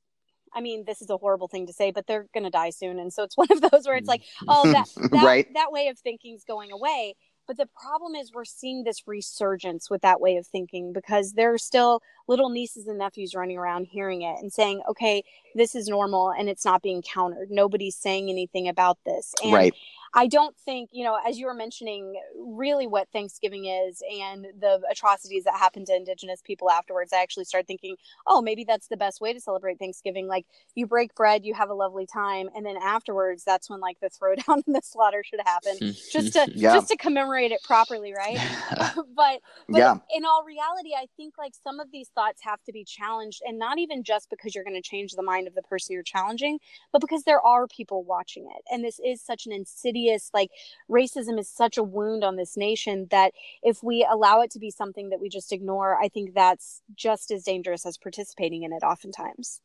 I 0.53 0.61
mean, 0.61 0.85
this 0.85 1.01
is 1.01 1.09
a 1.09 1.17
horrible 1.17 1.47
thing 1.47 1.67
to 1.67 1.73
say, 1.73 1.91
but 1.91 2.07
they're 2.07 2.27
going 2.33 2.43
to 2.43 2.49
die 2.49 2.69
soon. 2.69 2.99
And 2.99 3.11
so 3.11 3.23
it's 3.23 3.37
one 3.37 3.49
of 3.51 3.61
those 3.61 3.85
where 3.85 3.97
it's 3.97 4.07
like, 4.07 4.23
oh, 4.47 4.71
that, 4.71 4.87
that, 5.11 5.23
right. 5.23 5.47
that 5.53 5.71
way 5.71 5.87
of 5.87 5.97
thinking 5.99 6.35
is 6.35 6.43
going 6.43 6.71
away. 6.71 7.15
But 7.47 7.55
the 7.55 7.69
problem 7.81 8.13
is, 8.13 8.33
we're 8.33 8.43
seeing 8.43 8.83
this 8.83 9.03
resurgence 9.07 9.89
with 9.89 10.01
that 10.01 10.19
way 10.19 10.35
of 10.35 10.45
thinking 10.45 10.91
because 10.91 11.31
there 11.31 11.53
are 11.53 11.57
still 11.57 12.01
little 12.27 12.49
nieces 12.49 12.87
and 12.87 12.97
nephews 12.97 13.33
running 13.35 13.57
around 13.57 13.85
hearing 13.85 14.21
it 14.21 14.35
and 14.41 14.51
saying, 14.51 14.81
okay, 14.89 15.23
this 15.55 15.73
is 15.73 15.87
normal 15.87 16.29
and 16.29 16.49
it's 16.49 16.65
not 16.65 16.81
being 16.81 17.01
countered. 17.01 17.49
Nobody's 17.49 17.95
saying 17.95 18.29
anything 18.29 18.67
about 18.67 18.97
this. 19.05 19.33
And 19.41 19.53
right. 19.53 19.73
I 20.13 20.27
don't 20.27 20.55
think, 20.57 20.89
you 20.93 21.03
know, 21.03 21.17
as 21.27 21.37
you 21.37 21.45
were 21.45 21.53
mentioning, 21.53 22.15
really 22.35 22.87
what 22.87 23.09
Thanksgiving 23.11 23.65
is 23.65 24.01
and 24.19 24.47
the 24.59 24.81
atrocities 24.89 25.43
that 25.43 25.55
happened 25.55 25.87
to 25.87 25.95
Indigenous 25.95 26.41
people 26.41 26.69
afterwards, 26.69 27.13
I 27.13 27.21
actually 27.21 27.45
started 27.45 27.67
thinking, 27.67 27.95
oh, 28.25 28.41
maybe 28.41 28.63
that's 28.63 28.87
the 28.87 28.97
best 28.97 29.21
way 29.21 29.33
to 29.33 29.39
celebrate 29.39 29.79
Thanksgiving. 29.79 30.27
Like 30.27 30.45
you 30.75 30.87
break 30.87 31.13
bread, 31.15 31.45
you 31.45 31.53
have 31.53 31.69
a 31.69 31.73
lovely 31.73 32.05
time, 32.05 32.49
and 32.55 32.65
then 32.65 32.77
afterwards, 32.77 33.43
that's 33.43 33.69
when 33.69 33.79
like 33.79 33.99
the 33.99 34.09
throwdown 34.21 34.63
and 34.65 34.75
the 34.75 34.81
slaughter 34.83 35.23
should 35.23 35.41
happen, 35.45 35.77
just 36.11 36.33
to 36.33 36.47
yeah. 36.53 36.73
just 36.73 36.89
to 36.89 36.97
commemorate 36.97 37.51
it 37.51 37.61
properly, 37.63 38.13
right? 38.13 38.39
but, 39.15 39.41
but 39.67 39.77
yeah. 39.77 39.95
in 40.15 40.25
all 40.25 40.43
reality, 40.43 40.91
I 40.97 41.07
think 41.17 41.37
like 41.37 41.53
some 41.63 41.79
of 41.79 41.91
these 41.91 42.09
thoughts 42.09 42.41
have 42.43 42.63
to 42.63 42.71
be 42.71 42.83
challenged, 42.83 43.41
and 43.45 43.59
not 43.59 43.77
even 43.79 44.03
just 44.03 44.29
because 44.29 44.55
you're 44.55 44.63
going 44.63 44.81
to 44.81 44.87
change 44.87 45.13
the 45.13 45.23
mind 45.23 45.47
of 45.47 45.55
the 45.55 45.61
person 45.63 45.93
you're 45.93 46.03
challenging, 46.03 46.59
but 46.91 47.01
because 47.01 47.23
there 47.23 47.41
are 47.41 47.67
people 47.67 48.03
watching 48.03 48.45
it, 48.45 48.63
and 48.71 48.83
this 48.83 48.99
is 49.03 49.21
such 49.21 49.45
an 49.45 49.51
insidious 49.51 49.96
like 50.33 50.51
racism 50.89 51.39
is 51.39 51.49
such 51.49 51.77
a 51.77 51.83
wound 51.83 52.23
on 52.23 52.35
this 52.35 52.55
nation 52.57 53.07
that 53.11 53.33
if 53.63 53.83
we 53.83 54.07
allow 54.09 54.41
it 54.41 54.51
to 54.51 54.59
be 54.59 54.71
something 54.71 55.09
that 55.09 55.19
we 55.19 55.29
just 55.29 55.51
ignore, 55.51 55.97
I 56.01 56.09
think 56.09 56.33
that's 56.33 56.81
just 56.95 57.31
as 57.31 57.43
dangerous 57.43 57.85
as 57.85 57.97
participating 57.97 58.63
in 58.63 58.73
it 58.73 58.83
oftentimes. 58.83 59.61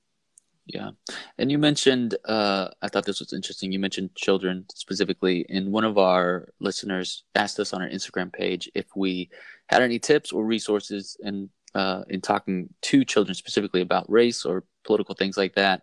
Yeah. 0.66 0.90
And 1.38 1.50
you 1.50 1.58
mentioned, 1.58 2.16
uh, 2.24 2.68
I 2.80 2.88
thought 2.88 3.04
this 3.04 3.20
was 3.20 3.32
interesting. 3.32 3.72
You 3.72 3.80
mentioned 3.80 4.14
children 4.14 4.64
specifically, 4.74 5.44
and 5.48 5.72
one 5.72 5.84
of 5.84 5.98
our 5.98 6.48
listeners 6.60 7.24
asked 7.34 7.58
us 7.58 7.72
on 7.72 7.82
our 7.82 7.88
Instagram 7.88 8.32
page 8.32 8.70
if 8.74 8.86
we 8.94 9.28
had 9.66 9.82
any 9.82 9.98
tips 9.98 10.30
or 10.30 10.44
resources 10.44 11.16
in, 11.20 11.50
uh, 11.74 12.02
in 12.08 12.20
talking 12.20 12.68
to 12.82 13.04
children 13.04 13.34
specifically 13.34 13.80
about 13.80 14.10
race 14.10 14.44
or 14.44 14.64
political 14.84 15.14
things 15.14 15.36
like 15.36 15.54
that. 15.56 15.82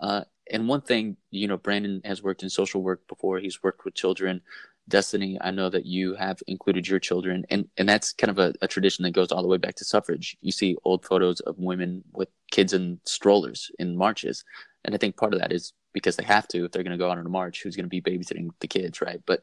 Uh, 0.00 0.22
and 0.50 0.68
one 0.68 0.80
thing, 0.80 1.16
you 1.30 1.48
know, 1.48 1.56
Brandon 1.56 2.00
has 2.04 2.22
worked 2.22 2.42
in 2.42 2.50
social 2.50 2.82
work 2.82 3.06
before. 3.08 3.38
He's 3.38 3.62
worked 3.62 3.84
with 3.84 3.94
children. 3.94 4.42
Destiny, 4.88 5.36
I 5.40 5.50
know 5.50 5.68
that 5.68 5.84
you 5.84 6.14
have 6.14 6.40
included 6.46 6.86
your 6.86 7.00
children, 7.00 7.44
and 7.50 7.68
and 7.76 7.88
that's 7.88 8.12
kind 8.12 8.30
of 8.30 8.38
a, 8.38 8.54
a 8.62 8.68
tradition 8.68 9.02
that 9.02 9.10
goes 9.10 9.32
all 9.32 9.42
the 9.42 9.48
way 9.48 9.56
back 9.56 9.74
to 9.76 9.84
suffrage. 9.84 10.36
You 10.42 10.52
see 10.52 10.76
old 10.84 11.04
photos 11.04 11.40
of 11.40 11.58
women 11.58 12.04
with 12.12 12.28
kids 12.52 12.72
in 12.72 13.00
strollers 13.04 13.70
in 13.80 13.96
marches, 13.96 14.44
and 14.84 14.94
I 14.94 14.98
think 14.98 15.16
part 15.16 15.34
of 15.34 15.40
that 15.40 15.52
is 15.52 15.72
because 15.92 16.14
they 16.14 16.22
have 16.24 16.46
to 16.48 16.64
if 16.64 16.70
they're 16.70 16.84
going 16.84 16.96
to 16.96 17.02
go 17.02 17.10
out 17.10 17.18
on 17.18 17.26
a 17.26 17.30
march. 17.30 17.62
Who's 17.62 17.74
going 17.74 17.88
to 17.88 17.88
be 17.88 18.00
babysitting 18.00 18.50
the 18.60 18.68
kids, 18.68 19.00
right? 19.00 19.20
But 19.26 19.42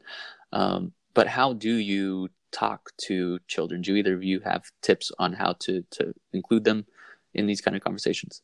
um, 0.52 0.92
but 1.12 1.26
how 1.26 1.52
do 1.52 1.74
you 1.74 2.30
talk 2.50 2.90
to 3.02 3.38
children? 3.46 3.82
Do 3.82 3.96
either 3.96 4.14
of 4.14 4.24
you 4.24 4.40
have 4.40 4.62
tips 4.80 5.12
on 5.18 5.34
how 5.34 5.56
to 5.60 5.84
to 5.90 6.14
include 6.32 6.64
them 6.64 6.86
in 7.34 7.46
these 7.46 7.60
kind 7.60 7.76
of 7.76 7.84
conversations? 7.84 8.40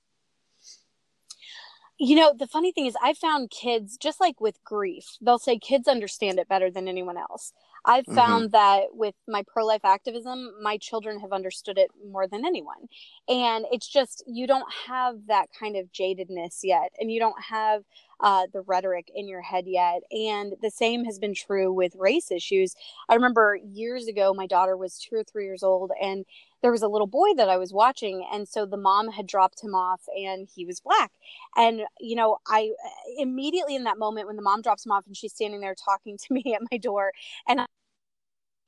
You 2.01 2.17
know 2.17 2.33
the 2.37 2.47
funny 2.47 2.73
thing 2.73 2.87
is 2.87 2.97
i 3.03 3.13
found 3.13 3.51
kids 3.51 3.99
just 3.99 4.21
like 4.21 4.41
with 4.41 4.63
grief 4.65 5.19
they'll 5.21 5.39
say 5.39 5.59
kids 5.59 5.87
understand 5.87 6.39
it 6.39 6.49
better 6.49 6.71
than 6.71 6.89
anyone 6.89 7.19
else 7.19 7.53
i've 7.85 8.05
mm-hmm. 8.05 8.15
found 8.15 8.53
that 8.53 8.85
with 8.93 9.15
my 9.29 9.45
pro-life 9.47 9.85
activism 9.85 10.51
my 10.63 10.79
children 10.79 11.21
have 11.21 11.31
understood 11.33 11.77
it 11.77 11.91
more 12.11 12.27
than 12.27 12.47
anyone 12.47 12.89
and 13.29 13.67
it's 13.71 13.87
just 13.87 14.25
you 14.27 14.47
don't 14.47 14.73
have 14.89 15.17
that 15.29 15.47
kind 15.59 15.77
of 15.77 15.93
jadedness 15.93 16.61
yet 16.63 16.91
and 16.99 17.13
you 17.13 17.21
don't 17.21 17.41
have 17.43 17.85
uh, 18.23 18.47
the 18.53 18.61
rhetoric 18.63 19.11
in 19.15 19.29
your 19.29 19.41
head 19.41 19.65
yet. 19.67 20.03
And 20.11 20.55
the 20.63 20.71
same 20.71 21.05
has 21.05 21.19
been 21.19 21.35
true 21.35 21.73
with 21.73 21.95
race 21.97 22.31
issues. 22.31 22.75
I 23.09 23.15
remember 23.15 23.59
years 23.73 24.09
ago, 24.09 24.35
my 24.35 24.47
daughter 24.47 24.77
was 24.77 24.99
two 24.99 25.17
or 25.17 25.25
three 25.25 25.45
years 25.45 25.63
old, 25.63 25.91
and 26.01 26.25
there 26.63 26.71
was 26.73 26.83
a 26.83 26.89
little 26.89 27.07
boy 27.07 27.35
that 27.37 27.49
I 27.49 27.57
was 27.57 27.73
watching. 27.73 28.27
And 28.33 28.49
so 28.49 28.67
the 28.67 28.77
mom 28.77 29.11
had 29.11 29.27
dropped 29.27 29.63
him 29.63 29.75
off, 29.75 30.03
and 30.17 30.49
he 30.55 30.65
was 30.65 30.81
black. 30.81 31.13
And, 31.57 31.83
you 31.99 32.17
know, 32.17 32.39
I 32.47 32.73
uh, 32.85 32.89
immediately 33.19 33.75
in 33.75 33.85
that 33.85 33.99
moment 33.99 34.27
when 34.27 34.37
the 34.37 34.43
mom 34.43 34.63
drops 34.63 34.85
him 34.85 34.93
off 34.93 35.07
and 35.07 35.17
she's 35.17 35.33
standing 35.33 35.61
there 35.61 35.75
talking 35.75 36.19
to 36.19 36.27
me 36.35 36.55
at 36.55 36.63
my 36.71 36.79
door, 36.79 37.13
and 37.49 37.61
I, 37.61 37.65
oh 37.65 37.67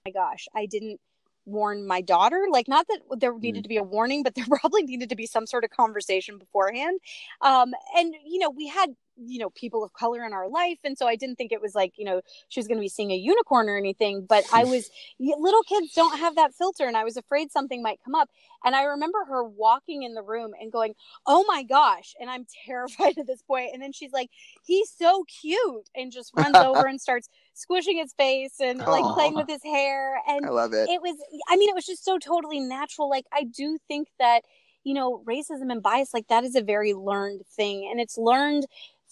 my 0.06 0.12
gosh, 0.12 0.46
I 0.54 0.66
didn't 0.66 1.00
warn 1.44 1.86
my 1.86 2.00
daughter 2.00 2.46
like 2.50 2.68
not 2.68 2.86
that 2.88 3.00
there 3.18 3.36
needed 3.38 3.60
mm. 3.60 3.62
to 3.64 3.68
be 3.68 3.76
a 3.76 3.82
warning 3.82 4.22
but 4.22 4.34
there 4.36 4.46
probably 4.46 4.82
needed 4.82 5.08
to 5.08 5.16
be 5.16 5.26
some 5.26 5.46
sort 5.46 5.64
of 5.64 5.70
conversation 5.70 6.38
beforehand. 6.38 7.00
Um 7.40 7.72
and 7.96 8.14
you 8.24 8.38
know 8.38 8.50
we 8.50 8.66
had 8.68 8.94
you 9.16 9.38
know 9.38 9.50
people 9.50 9.84
of 9.84 9.92
color 9.92 10.24
in 10.24 10.32
our 10.32 10.48
life 10.48 10.78
and 10.84 10.96
so 10.96 11.06
i 11.06 11.16
didn't 11.16 11.36
think 11.36 11.52
it 11.52 11.60
was 11.60 11.74
like 11.74 11.92
you 11.96 12.04
know 12.04 12.20
she 12.48 12.58
was 12.58 12.66
going 12.66 12.78
to 12.78 12.82
be 12.82 12.88
seeing 12.88 13.10
a 13.10 13.16
unicorn 13.16 13.68
or 13.68 13.76
anything 13.76 14.24
but 14.26 14.44
i 14.52 14.64
was 14.64 14.90
little 15.20 15.62
kids 15.62 15.92
don't 15.92 16.18
have 16.18 16.34
that 16.36 16.54
filter 16.54 16.86
and 16.86 16.96
i 16.96 17.04
was 17.04 17.16
afraid 17.16 17.50
something 17.50 17.82
might 17.82 18.00
come 18.04 18.14
up. 18.14 18.28
And 18.64 18.74
i 18.74 18.84
remember 18.84 19.18
her 19.28 19.44
walking 19.44 20.02
in 20.02 20.14
the 20.14 20.22
room 20.22 20.52
and 20.60 20.72
going 20.72 20.94
oh 21.26 21.44
my 21.46 21.62
gosh 21.62 22.14
and 22.20 22.30
i'm 22.30 22.46
terrified 22.66 23.18
at 23.18 23.26
this 23.26 23.42
point. 23.42 23.70
And 23.72 23.82
then 23.82 23.92
she's 23.92 24.12
like 24.12 24.30
he's 24.64 24.90
so 24.90 25.24
cute 25.24 25.88
and 25.94 26.12
just 26.12 26.32
runs 26.36 26.56
over 26.56 26.86
and 26.86 27.00
starts 27.00 27.28
squishing 27.54 27.98
his 27.98 28.12
face 28.14 28.54
and 28.60 28.78
like 28.78 29.04
Aww. 29.04 29.14
playing 29.14 29.34
with 29.34 29.48
his 29.48 29.62
hair 29.62 30.20
and 30.26 30.46
i 30.46 30.48
love 30.48 30.72
it 30.72 30.88
it 30.88 31.02
was 31.02 31.16
i 31.48 31.56
mean 31.56 31.68
it 31.68 31.74
was 31.74 31.86
just 31.86 32.04
so 32.04 32.18
totally 32.18 32.60
natural 32.60 33.08
like 33.08 33.26
i 33.32 33.44
do 33.44 33.78
think 33.88 34.08
that 34.18 34.42
you 34.84 34.94
know 34.94 35.22
racism 35.26 35.70
and 35.70 35.82
bias 35.82 36.14
like 36.14 36.28
that 36.28 36.44
is 36.44 36.54
a 36.54 36.62
very 36.62 36.94
learned 36.94 37.42
thing 37.56 37.88
and 37.90 38.00
it's 38.00 38.16
learned 38.16 38.66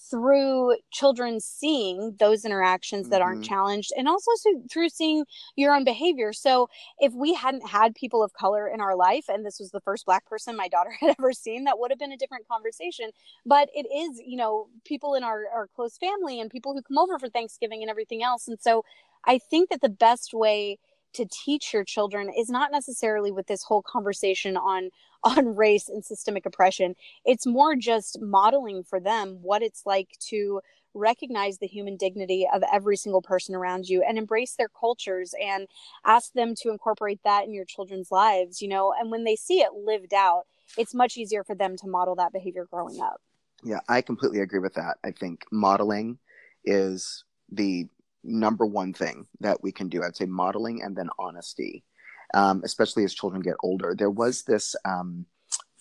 through 0.08 0.76
children 0.90 1.40
seeing 1.40 2.16
those 2.18 2.44
interactions 2.44 3.08
that 3.08 3.20
mm-hmm. 3.20 3.28
aren't 3.28 3.44
challenged 3.44 3.92
and 3.96 4.08
also 4.08 4.30
through 4.70 4.88
seeing 4.88 5.24
your 5.56 5.74
own 5.74 5.84
behavior. 5.84 6.32
So 6.32 6.68
if 6.98 7.12
we 7.12 7.34
hadn't 7.34 7.66
had 7.66 7.94
people 7.94 8.22
of 8.22 8.32
color 8.32 8.68
in 8.68 8.80
our 8.80 8.96
life 8.96 9.26
and 9.28 9.44
this 9.44 9.58
was 9.60 9.70
the 9.70 9.80
first 9.80 10.06
black 10.06 10.26
person 10.26 10.56
my 10.56 10.68
daughter 10.74 10.90
had 11.00 11.14
ever 11.18 11.32
seen 11.32 11.64
that 11.64 11.78
would 11.78 11.90
have 11.90 11.98
been 11.98 12.12
a 12.12 12.16
different 12.16 12.48
conversation. 12.48 13.10
But 13.44 13.68
it 13.74 13.86
is 13.94 14.20
you 14.24 14.36
know 14.36 14.68
people 14.84 15.14
in 15.14 15.24
our, 15.24 15.44
our 15.54 15.68
close 15.74 15.96
family 15.98 16.40
and 16.40 16.50
people 16.50 16.74
who 16.74 16.82
come 16.82 16.98
over 16.98 17.18
for 17.18 17.28
thanksgiving 17.28 17.82
and 17.82 17.90
everything 17.90 18.22
else. 18.22 18.48
And 18.48 18.58
so 18.60 18.84
i 19.26 19.38
think 19.38 19.68
that 19.68 19.82
the 19.82 19.88
best 19.88 20.32
way 20.32 20.78
to 21.14 21.26
teach 21.26 21.72
your 21.72 21.84
children 21.84 22.30
is 22.36 22.48
not 22.48 22.70
necessarily 22.72 23.32
with 23.32 23.46
this 23.46 23.62
whole 23.62 23.82
conversation 23.82 24.56
on 24.56 24.90
on 25.22 25.54
race 25.54 25.88
and 25.88 26.02
systemic 26.02 26.46
oppression. 26.46 26.94
It's 27.26 27.46
more 27.46 27.76
just 27.76 28.18
modeling 28.22 28.82
for 28.82 28.98
them 28.98 29.38
what 29.42 29.62
it's 29.62 29.84
like 29.84 30.16
to 30.28 30.62
recognize 30.94 31.58
the 31.58 31.66
human 31.66 31.96
dignity 31.96 32.48
of 32.52 32.62
every 32.72 32.96
single 32.96 33.22
person 33.22 33.54
around 33.54 33.88
you 33.88 34.02
and 34.02 34.18
embrace 34.18 34.54
their 34.56 34.68
cultures 34.68 35.34
and 35.40 35.68
ask 36.04 36.32
them 36.32 36.54
to 36.56 36.70
incorporate 36.70 37.20
that 37.24 37.44
in 37.44 37.52
your 37.52 37.64
children's 37.64 38.10
lives 38.10 38.60
you 38.60 38.68
know? 38.68 38.92
And 38.98 39.10
when 39.10 39.24
they 39.24 39.36
see 39.36 39.60
it 39.60 39.72
lived 39.74 40.14
out 40.14 40.46
it's 40.78 40.94
much 40.94 41.16
easier 41.16 41.44
for 41.44 41.54
them 41.54 41.76
to 41.76 41.86
model 41.86 42.14
that 42.16 42.32
behavior 42.32 42.66
growing 42.70 43.00
up. 43.00 43.20
Yeah 43.62 43.80
i 43.88 44.00
completely 44.00 44.40
agree 44.40 44.58
with 44.58 44.74
that. 44.74 44.96
I 45.04 45.12
think 45.12 45.44
modeling 45.52 46.18
is 46.64 47.24
the 47.52 47.88
number 48.22 48.66
one 48.66 48.92
thing 48.92 49.26
that 49.40 49.62
we 49.62 49.72
can 49.72 49.88
do. 49.88 50.02
I'd 50.02 50.16
say 50.16 50.26
modeling 50.26 50.82
and 50.82 50.96
then 50.96 51.08
honesty, 51.18 51.84
um, 52.34 52.62
especially 52.64 53.04
as 53.04 53.14
children 53.14 53.42
get 53.42 53.56
older. 53.62 53.94
There 53.96 54.10
was 54.10 54.42
this 54.42 54.74
um, 54.84 55.26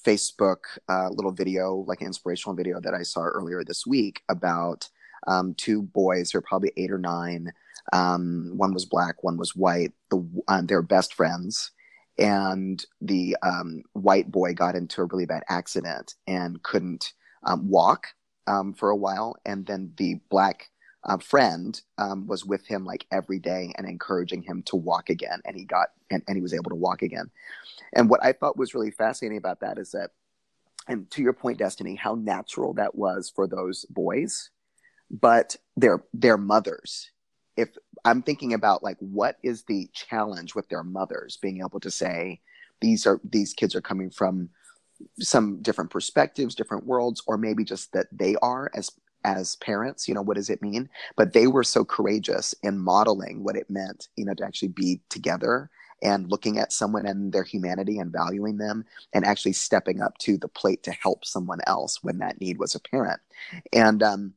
Facebook 0.05 0.59
uh, 0.87 1.09
little 1.09 1.31
video, 1.31 1.83
like 1.87 2.01
an 2.01 2.07
inspirational 2.07 2.55
video 2.55 2.79
that 2.81 2.93
I 2.93 3.03
saw 3.03 3.21
earlier 3.21 3.63
this 3.63 3.85
week 3.85 4.21
about 4.29 4.89
um, 5.27 5.53
two 5.55 5.81
boys 5.81 6.31
who 6.31 6.39
are 6.39 6.43
probably 6.43 6.71
eight 6.77 6.91
or 6.91 6.97
nine. 6.97 7.51
Um, 7.91 8.53
one 8.55 8.73
was 8.73 8.85
black, 8.85 9.23
one 9.23 9.37
was 9.37 9.55
white. 9.55 9.91
The 10.09 10.25
uh, 10.47 10.61
they're 10.63 10.81
best 10.81 11.13
friends. 11.13 11.71
And 12.17 12.83
the 12.99 13.37
um, 13.43 13.83
white 13.93 14.29
boy 14.29 14.53
got 14.53 14.75
into 14.75 15.01
a 15.01 15.05
really 15.05 15.25
bad 15.25 15.43
accident 15.47 16.15
and 16.27 16.61
couldn't 16.63 17.13
um, 17.45 17.69
walk 17.69 18.07
for 18.75 18.89
a 18.89 18.95
while. 18.95 19.35
And 19.45 19.65
then 19.65 19.93
the 19.97 20.19
black 20.29 20.69
uh, 21.03 21.17
friend 21.17 21.81
um, 21.97 22.27
was 22.27 22.45
with 22.45 22.65
him 22.67 22.85
like 22.85 23.05
every 23.11 23.39
day 23.39 23.73
and 23.77 23.87
encouraging 23.87 24.41
him 24.41 24.61
to 24.63 24.75
walk 24.75 25.09
again 25.09 25.41
and 25.45 25.55
he 25.55 25.63
got 25.63 25.89
and, 26.11 26.23
and 26.27 26.35
he 26.35 26.41
was 26.41 26.53
able 26.53 26.69
to 26.69 26.75
walk 26.75 27.01
again. 27.01 27.29
And 27.93 28.09
what 28.09 28.23
i 28.23 28.33
thought 28.33 28.57
was 28.57 28.73
really 28.73 28.91
fascinating 28.91 29.37
about 29.37 29.61
that 29.61 29.77
is 29.77 29.91
that 29.91 30.11
and 30.87 31.09
to 31.11 31.21
your 31.21 31.33
point 31.33 31.57
destiny 31.57 31.95
how 31.95 32.15
natural 32.15 32.73
that 32.73 32.95
was 32.95 33.31
for 33.33 33.47
those 33.47 33.85
boys 33.85 34.49
but 35.09 35.55
their 35.75 36.03
their 36.13 36.37
mothers. 36.37 37.11
If 37.57 37.69
i'm 38.05 38.21
thinking 38.21 38.53
about 38.53 38.83
like 38.83 38.97
what 38.99 39.37
is 39.43 39.63
the 39.63 39.89
challenge 39.93 40.55
with 40.55 40.69
their 40.69 40.83
mothers 40.83 41.37
being 41.41 41.59
able 41.59 41.79
to 41.81 41.91
say 41.91 42.41
these 42.81 43.05
are 43.05 43.19
these 43.23 43.53
kids 43.53 43.75
are 43.75 43.81
coming 43.81 44.09
from 44.09 44.49
some 45.19 45.61
different 45.61 45.89
perspectives 45.89 46.55
different 46.55 46.85
worlds 46.85 47.21
or 47.27 47.37
maybe 47.37 47.63
just 47.63 47.91
that 47.93 48.07
they 48.11 48.35
are 48.41 48.69
as 48.73 48.91
as 49.23 49.55
parents 49.57 50.07
you 50.07 50.13
know 50.13 50.21
what 50.21 50.37
does 50.37 50.49
it 50.49 50.61
mean? 50.61 50.89
But 51.15 51.33
they 51.33 51.47
were 51.47 51.63
so 51.63 51.83
courageous 51.85 52.55
in 52.63 52.77
modeling 52.77 53.43
what 53.43 53.55
it 53.55 53.69
meant 53.69 54.09
you 54.15 54.25
know 54.25 54.33
to 54.35 54.45
actually 54.45 54.69
be 54.69 55.01
together 55.09 55.69
and 56.01 56.31
looking 56.31 56.57
at 56.57 56.71
someone 56.71 57.05
and 57.05 57.33
their 57.33 57.43
humanity 57.43 57.99
and 57.99 58.11
valuing 58.11 58.57
them 58.57 58.85
and 59.13 59.25
actually 59.25 59.51
stepping 59.51 60.01
up 60.01 60.17
to 60.19 60.37
the 60.37 60.47
plate 60.47 60.81
to 60.83 60.91
help 60.91 61.25
someone 61.25 61.59
else 61.67 62.01
when 62.01 62.19
that 62.19 62.39
need 62.39 62.57
was 62.57 62.75
apparent. 62.75 63.19
And 63.73 64.01
um 64.03 64.33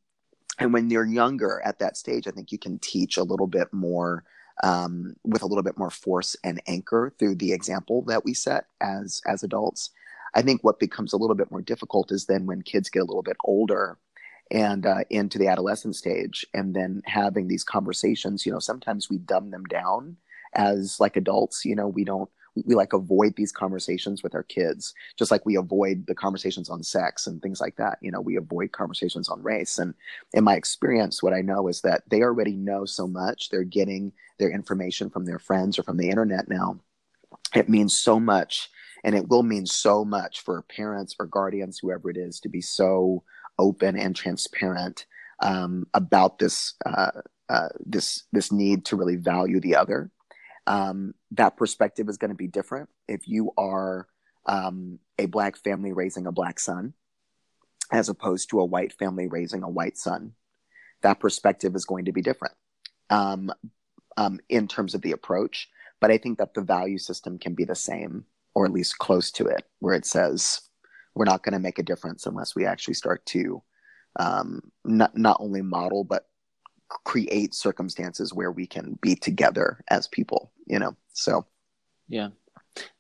and 0.59 0.72
when 0.72 0.91
you're 0.91 1.07
younger 1.07 1.62
at 1.64 1.78
that 1.78 1.97
stage 1.97 2.28
i 2.28 2.30
think 2.30 2.53
you 2.53 2.59
can 2.59 2.78
teach 2.78 3.16
a 3.16 3.22
little 3.22 3.47
bit 3.47 3.72
more 3.72 4.22
um, 4.62 5.16
with 5.24 5.43
a 5.43 5.47
little 5.47 5.62
bit 5.62 5.78
more 5.78 5.91
force 5.91 6.37
and 6.45 6.62
anchor 6.66 7.12
through 7.18 7.37
the 7.37 7.53
example 7.53 8.03
that 8.03 8.24
we 8.24 8.35
set 8.35 8.66
as 8.80 9.20
as 9.26 9.43
adults. 9.43 9.91
I 10.35 10.43
think 10.43 10.62
what 10.62 10.78
becomes 10.78 11.12
a 11.12 11.16
little 11.16 11.37
bit 11.37 11.51
more 11.51 11.62
difficult 11.62 12.11
is 12.11 12.26
then 12.26 12.47
when 12.47 12.62
kids 12.62 12.89
get 12.89 13.03
a 13.03 13.07
little 13.07 13.22
bit 13.22 13.37
older 13.45 13.99
and 14.53 14.86
uh, 14.86 14.98
into 15.11 15.38
the 15.38 15.48
adolescent 15.48 15.96
stage 15.96 16.46
and 16.55 16.74
then 16.74 17.03
having 17.07 17.48
these 17.48 17.64
conversations 17.64 18.46
you 18.46 18.53
know 18.53 18.59
sometimes 18.59 19.11
we 19.11 19.18
dumb 19.18 19.50
them 19.50 19.64
down 19.64 20.16
as 20.55 21.00
like 21.00 21.16
adults 21.16 21.64
you 21.64 21.74
know 21.74 21.88
we 21.88 22.05
don't 22.05 22.30
we 22.55 22.74
like 22.74 22.92
avoid 22.92 23.34
these 23.34 23.50
conversations 23.50 24.22
with 24.22 24.34
our 24.34 24.42
kids 24.42 24.92
just 25.18 25.30
like 25.30 25.44
we 25.46 25.57
avoid 25.57 26.07
the 26.07 26.14
conversations 26.14 26.68
on 26.68 26.82
sex 26.82 27.26
and 27.26 27.40
things 27.40 27.61
like 27.62 27.76
that 27.76 27.98
you 28.03 28.11
know 28.11 28.20
we 28.20 28.36
avoid 28.36 28.72
conversations 28.72 29.28
on 29.30 29.42
race. 29.42 29.78
And 29.78 29.94
in 30.34 30.44
my 30.44 30.55
experience 30.55 31.22
what 31.22 31.32
i 31.32 31.40
know 31.40 31.68
is 31.68 31.80
that 31.80 32.03
they 32.11 32.22
already 32.22 32.57
know 32.57 32.84
so 32.84 33.09
much 33.09 33.48
they're 33.48 33.64
getting 33.64 34.12
their 34.38 34.50
information 34.50 35.09
from 35.09 35.24
their 35.24 35.38
friends 35.38 35.78
or 35.78 35.82
from 35.82 35.96
the 35.96 36.11
internet 36.11 36.48
now. 36.48 36.78
It 37.55 37.68
means 37.68 37.96
so 37.96 38.20
much 38.20 38.68
and 39.05 39.14
it 39.14 39.28
will 39.28 39.42
mean 39.42 39.66
so 39.66 40.05
much 40.05 40.40
for 40.40 40.62
parents 40.62 41.14
or 41.18 41.26
guardians 41.26 41.78
whoever 41.78 42.11
it 42.11 42.16
is 42.16 42.40
to 42.40 42.48
be 42.48 42.61
so 42.61 43.22
open 43.63 43.97
and 43.97 44.15
transparent 44.15 45.07
um, 45.41 45.87
about 45.95 46.39
this 46.39 46.75
uh, 46.85 47.23
uh, 47.49 47.69
this 47.87 48.25
this 48.33 48.53
need 48.53 48.85
to 48.87 48.97
really 48.97 49.17
value 49.17 49.61
the 49.61 49.77
other. 49.77 50.11
Um, 50.67 51.15
that 51.33 51.57
perspective 51.57 52.09
is 52.09 52.19
going 52.19 52.31
to 52.31 52.37
be 52.37 52.47
different 52.47 52.89
if 53.09 53.27
you 53.27 53.53
are 53.57 54.07
um, 54.47 54.99
a 55.19 55.27
black 55.27 55.57
family 55.57 55.93
raising 55.93 56.27
a 56.27 56.33
black 56.33 56.61
son 56.61 56.95
as 57.91 58.09
opposed 58.09 58.51
to 58.51 58.61
a 58.61 58.65
white 58.65 58.93
family 58.93 59.29
raising 59.29 59.63
a 59.63 59.71
white 59.71 59.97
son. 59.97 60.33
That 61.03 61.21
perspective 61.21 61.75
is 61.75 61.85
going 61.85 62.05
to 62.05 62.13
be 62.13 62.23
different 62.23 62.55
um, 63.11 63.53
um, 64.17 64.41
in 64.49 64.69
terms 64.69 64.95
of 64.95 65.03
the 65.03 65.13
approach 65.13 65.69
but 66.03 66.11
i 66.11 66.19
think 66.19 66.37
that 66.37 66.53
the 66.53 66.61
value 66.61 66.99
system 66.99 67.39
can 67.39 67.55
be 67.55 67.65
the 67.65 67.75
same 67.75 68.25
or 68.55 68.67
at 68.67 68.73
least 68.73 68.99
close 68.99 69.31
to 69.31 69.47
it 69.47 69.65
where 69.79 69.95
it 69.95 70.05
says 70.05 70.61
we're 71.15 71.25
not 71.25 71.43
going 71.43 71.53
to 71.53 71.59
make 71.59 71.79
a 71.79 71.83
difference 71.85 72.27
unless 72.27 72.55
we 72.55 72.67
actually 72.67 72.95
start 72.95 73.25
to 73.27 73.63
um, 74.17 74.61
not, 74.85 75.17
not 75.17 75.37
only 75.41 75.63
model 75.63 76.05
but 76.05 76.27
create 77.05 77.55
circumstances 77.55 78.35
where 78.35 78.53
we 78.53 78.67
can 78.67 78.99
be 79.01 79.15
together 79.15 79.83
as 79.89 80.09
people 80.09 80.53
you 80.67 80.79
know 80.79 80.95
so. 81.13 81.47
Yeah. 82.09 82.29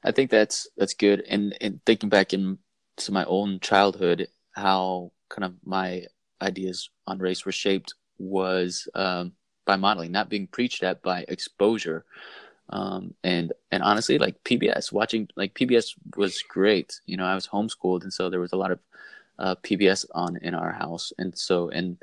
I 0.04 0.12
think 0.12 0.30
that's 0.30 0.68
that's 0.76 0.94
good. 0.94 1.24
And, 1.28 1.56
and 1.60 1.80
thinking 1.84 2.08
back 2.08 2.32
into 2.32 2.58
my 3.10 3.24
own 3.24 3.60
childhood 3.60 4.28
how 4.52 5.12
kind 5.28 5.44
of 5.44 5.54
my 5.64 6.04
ideas 6.40 6.90
on 7.06 7.18
race 7.18 7.44
were 7.44 7.52
shaped 7.52 7.94
was 8.18 8.88
um, 8.94 9.32
by 9.64 9.76
modeling 9.76 10.12
not 10.12 10.28
being 10.28 10.46
preached 10.46 10.82
at 10.82 11.02
by 11.02 11.24
exposure 11.28 12.04
um, 12.72 13.14
and 13.22 13.52
and 13.70 13.82
honestly 13.82 14.18
like 14.18 14.42
pbs 14.44 14.90
watching 14.90 15.28
like 15.36 15.54
pbs 15.54 15.94
was 16.16 16.42
great 16.42 17.00
you 17.06 17.16
know 17.16 17.26
i 17.26 17.34
was 17.34 17.46
homeschooled 17.46 18.02
and 18.02 18.12
so 18.12 18.28
there 18.28 18.40
was 18.40 18.52
a 18.52 18.56
lot 18.56 18.70
of 18.70 18.80
uh, 19.38 19.54
pbs 19.56 20.06
on 20.14 20.36
in 20.38 20.54
our 20.54 20.72
house. 20.72 21.12
And 21.18 21.36
so 21.36 21.68
and 21.68 21.98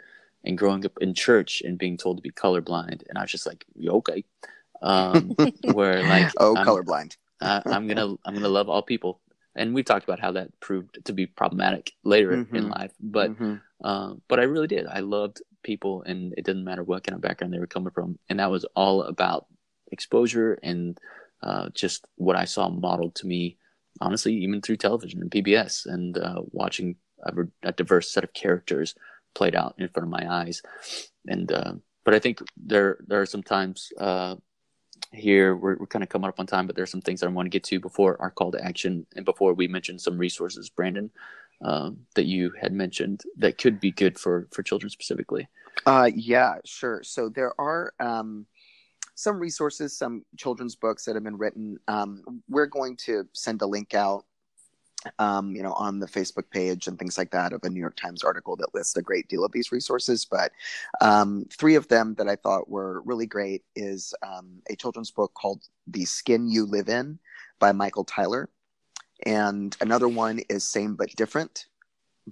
and 0.46 0.58
growing 0.58 0.86
up 0.86 0.98
in 1.02 1.14
church 1.14 1.62
and 1.62 1.78
being 1.78 1.98
told 1.98 2.18
to 2.18 2.22
be 2.22 2.32
colorblind 2.32 3.04
and 3.10 3.18
i 3.18 3.22
was 3.22 3.32
just 3.32 3.46
like 3.46 3.66
okay. 3.86 4.24
Um, 4.82 5.36
where 5.74 6.04
like 6.04 6.32
oh 6.38 6.56
I'm, 6.56 6.66
colorblind. 6.66 7.18
I, 7.42 7.62
i'm 7.66 7.88
gonna 7.88 8.16
i'm 8.26 8.34
gonna 8.34 8.50
love 8.50 8.70
all 8.70 8.82
people. 8.82 9.20
And 9.56 9.74
we 9.74 9.84
talked 9.84 10.06
about 10.06 10.22
how 10.22 10.32
that 10.34 10.58
proved 10.62 11.04
to 11.06 11.12
be 11.12 11.26
problematic 11.26 11.92
later 12.04 12.32
mm-hmm. 12.32 12.56
in 12.56 12.70
life 12.70 12.94
but 13.00 13.32
mm-hmm. 13.32 13.56
uh, 13.84 14.14
but 14.28 14.40
i 14.40 14.44
really 14.44 14.68
did. 14.68 14.86
I 14.88 15.00
loved 15.00 15.42
people 15.64 16.04
and 16.04 16.34
it 16.38 16.46
didn't 16.46 16.64
matter 16.64 16.84
what 16.84 17.04
kind 17.04 17.16
of 17.16 17.22
background 17.22 17.54
they 17.54 17.60
were 17.60 17.68
coming 17.68 17.92
from. 17.92 18.18
And 18.30 18.40
that 18.40 18.52
was 18.52 18.66
all 18.76 19.04
about 19.04 19.48
exposure 19.92 20.60
and 20.64 21.00
uh, 21.44 21.70
just 21.74 22.06
what 22.16 22.36
i 22.36 22.46
saw 22.46 22.70
modeled 22.70 23.16
to 23.16 23.28
me 23.28 23.58
honestly 24.02 24.34
even 24.34 24.62
through 24.62 24.76
television 24.78 25.22
and 25.22 25.32
pbs 25.32 25.86
and 25.86 26.18
uh, 26.18 26.42
watching 26.52 26.96
a, 27.24 27.34
a 27.64 27.72
diverse 27.72 28.12
set 28.12 28.24
of 28.24 28.34
characters 28.34 28.96
played 29.34 29.56
out 29.56 29.76
in 29.78 29.88
front 29.90 30.06
of 30.06 30.12
my 30.12 30.32
eyes. 30.32 30.62
And 31.28 31.52
uh, 31.52 31.74
but 32.04 32.14
I 32.14 32.20
think 32.20 32.40
there 32.58 32.98
there 33.08 33.22
are 33.22 33.26
some 33.26 33.44
times 33.44 33.92
uh, 34.00 34.36
here 35.12 35.56
we're, 35.56 35.78
we're 35.78 35.88
kind 35.88 36.04
of 36.04 36.10
coming 36.10 36.30
up 36.30 36.40
on 36.40 36.48
time, 36.48 36.68
but 36.68 36.76
there 36.76 36.84
are 36.84 36.94
some 36.94 37.02
things 37.02 37.20
that 37.20 37.28
I 37.28 37.32
want 37.32 37.46
to 37.46 37.50
get 37.50 37.64
to 37.66 37.80
before 37.80 38.20
our 38.22 38.32
call 38.32 38.52
to 38.52 38.64
action 38.64 39.06
and 39.16 39.26
before 39.26 39.54
we 39.54 39.68
mention 39.68 40.00
some 40.00 40.18
resources, 40.18 40.70
Brandon, 40.70 41.12
um, 41.64 42.00
that 42.16 42.26
you 42.26 42.54
had 42.60 42.74
mentioned 42.74 43.22
that 43.38 43.58
could 43.58 43.80
be 43.80 43.92
good 43.92 44.20
for 44.20 44.48
for 44.52 44.64
children 44.64 44.90
specifically. 44.90 45.48
Uh, 45.86 46.10
yeah, 46.14 46.56
sure. 46.66 47.02
So 47.04 47.30
there 47.30 47.60
are. 47.60 47.94
Um 48.00 48.46
some 49.20 49.38
resources, 49.38 49.98
some 49.98 50.24
children's 50.38 50.76
books 50.78 51.04
that 51.04 51.14
have 51.14 51.26
been 51.26 51.38
written. 51.38 51.78
Um, 51.90 52.42
we're 52.48 52.68
going 52.68 52.96
to 53.06 53.28
send 53.34 53.62
a 53.62 53.66
link 53.66 53.94
out 53.94 54.24
um, 55.18 55.54
you 55.56 55.62
know, 55.62 55.74
on 55.74 56.00
the 56.00 56.08
Facebook 56.08 56.50
page 56.52 56.88
and 56.88 56.98
things 56.98 57.18
like 57.18 57.32
that 57.32 57.52
of 57.52 57.62
a 57.64 57.70
New 57.70 57.80
York 57.80 57.98
Times 57.98 58.24
article 58.24 58.56
that 58.58 58.74
lists 58.74 58.96
a 58.96 59.02
great 59.02 59.28
deal 59.28 59.44
of 59.44 59.52
these 59.52 59.74
resources. 59.74 60.26
But 60.26 60.54
um, 61.02 61.46
three 61.52 61.76
of 61.76 61.88
them 61.90 62.16
that 62.18 62.30
I 62.30 62.38
thought 62.38 62.70
were 62.70 63.02
really 63.02 63.26
great 63.26 63.64
is 63.76 64.14
um, 64.26 64.62
a 64.70 64.76
children's 64.76 65.12
book 65.12 65.34
called 65.34 65.64
The 65.88 66.06
Skin 66.06 66.50
You 66.50 66.66
Live 66.66 66.88
In 66.88 67.20
by 67.60 67.74
Michael 67.74 68.06
Tyler. 68.06 68.50
And 69.26 69.76
another 69.82 70.08
one 70.08 70.40
is 70.50 70.64
Same 70.64 70.96
But 70.96 71.16
Different 71.16 71.68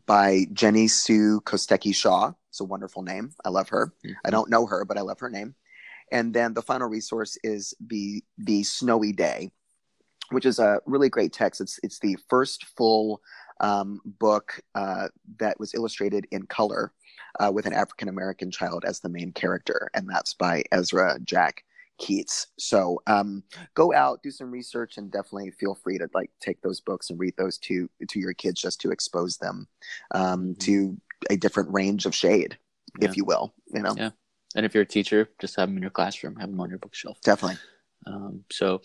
by 0.06 0.46
Jenny 0.54 0.88
Sue 0.88 1.42
Kostecki 1.42 1.94
Shaw. 1.94 2.32
It's 2.50 2.62
a 2.62 2.66
wonderful 2.66 3.02
name. 3.02 3.34
I 3.44 3.50
love 3.50 3.70
her. 3.70 3.94
Mm-hmm. 4.06 4.14
I 4.26 4.30
don't 4.30 4.50
know 4.50 4.66
her, 4.66 4.86
but 4.86 4.98
I 4.98 5.02
love 5.02 5.20
her 5.20 5.30
name. 5.30 5.56
And 6.12 6.34
then 6.34 6.54
the 6.54 6.62
final 6.62 6.88
resource 6.88 7.38
is 7.44 7.74
the 7.80 8.24
the 8.38 8.64
Snowy 8.64 9.12
Day 9.12 9.52
which 10.32 10.46
is 10.46 10.60
a 10.60 10.80
really 10.86 11.10
great 11.10 11.34
text. 11.34 11.62
It's 11.62 11.80
it's 11.84 12.00
the 12.00 12.18
first 12.30 12.66
full 12.66 13.22
um, 13.60 14.02
book 14.06 14.60
uh, 14.76 15.08
that 15.40 15.60
was 15.60 15.74
illustrated 15.74 16.28
in 16.32 16.46
color 16.48 16.94
uh, 17.40 17.52
with 17.52 17.66
an 17.66 17.74
African 17.74 18.10
American 18.10 18.52
child 18.52 18.86
as 18.86 19.00
the 19.00 19.10
main 19.10 19.32
character, 19.32 19.90
and 19.94 20.08
that's 20.10 20.34
by 20.34 20.64
Ezra 20.72 21.20
Jack 21.24 21.64
Keats. 21.98 22.48
So 22.58 23.02
um, 23.08 23.44
go 23.74 23.94
out, 23.94 24.22
do 24.22 24.32
some 24.32 24.52
research, 24.52 24.98
and 24.98 25.12
definitely 25.12 25.52
feel 25.52 25.76
free 25.76 25.98
to 25.98 26.10
like 26.14 26.32
take 26.40 26.62
those 26.62 26.82
books 26.82 27.10
and 27.10 27.20
read 27.20 27.36
those 27.38 27.58
to 27.60 27.90
to 28.08 28.20
your 28.20 28.34
kids 28.34 28.62
just 28.62 28.82
to 28.82 28.92
expose 28.92 29.38
them 29.38 29.68
um, 30.12 30.24
mm-hmm. 30.24 30.54
to 30.60 30.98
a 31.30 31.38
different 31.38 31.74
range 31.74 32.06
of 32.06 32.14
shade, 32.14 32.58
yeah. 33.00 33.10
if 33.10 33.18
you 33.18 33.26
will. 33.26 33.54
You 33.74 33.82
know. 33.82 33.96
Yeah. 33.98 34.10
And 34.56 34.66
if 34.66 34.74
you're 34.74 34.84
a 34.84 34.88
teacher, 34.88 35.30
just 35.40 35.56
have 35.58 35.70
them 35.70 35.78
in 35.78 35.84
your 35.84 35.92
classroom, 35.92 36.36
have 36.38 36.50
them 36.50 36.60
on 36.60 36.70
your 36.70 36.80
bookshelf. 36.80 37.20
Definitely. 37.22 37.58
Um, 38.06 38.44
so 38.52 38.82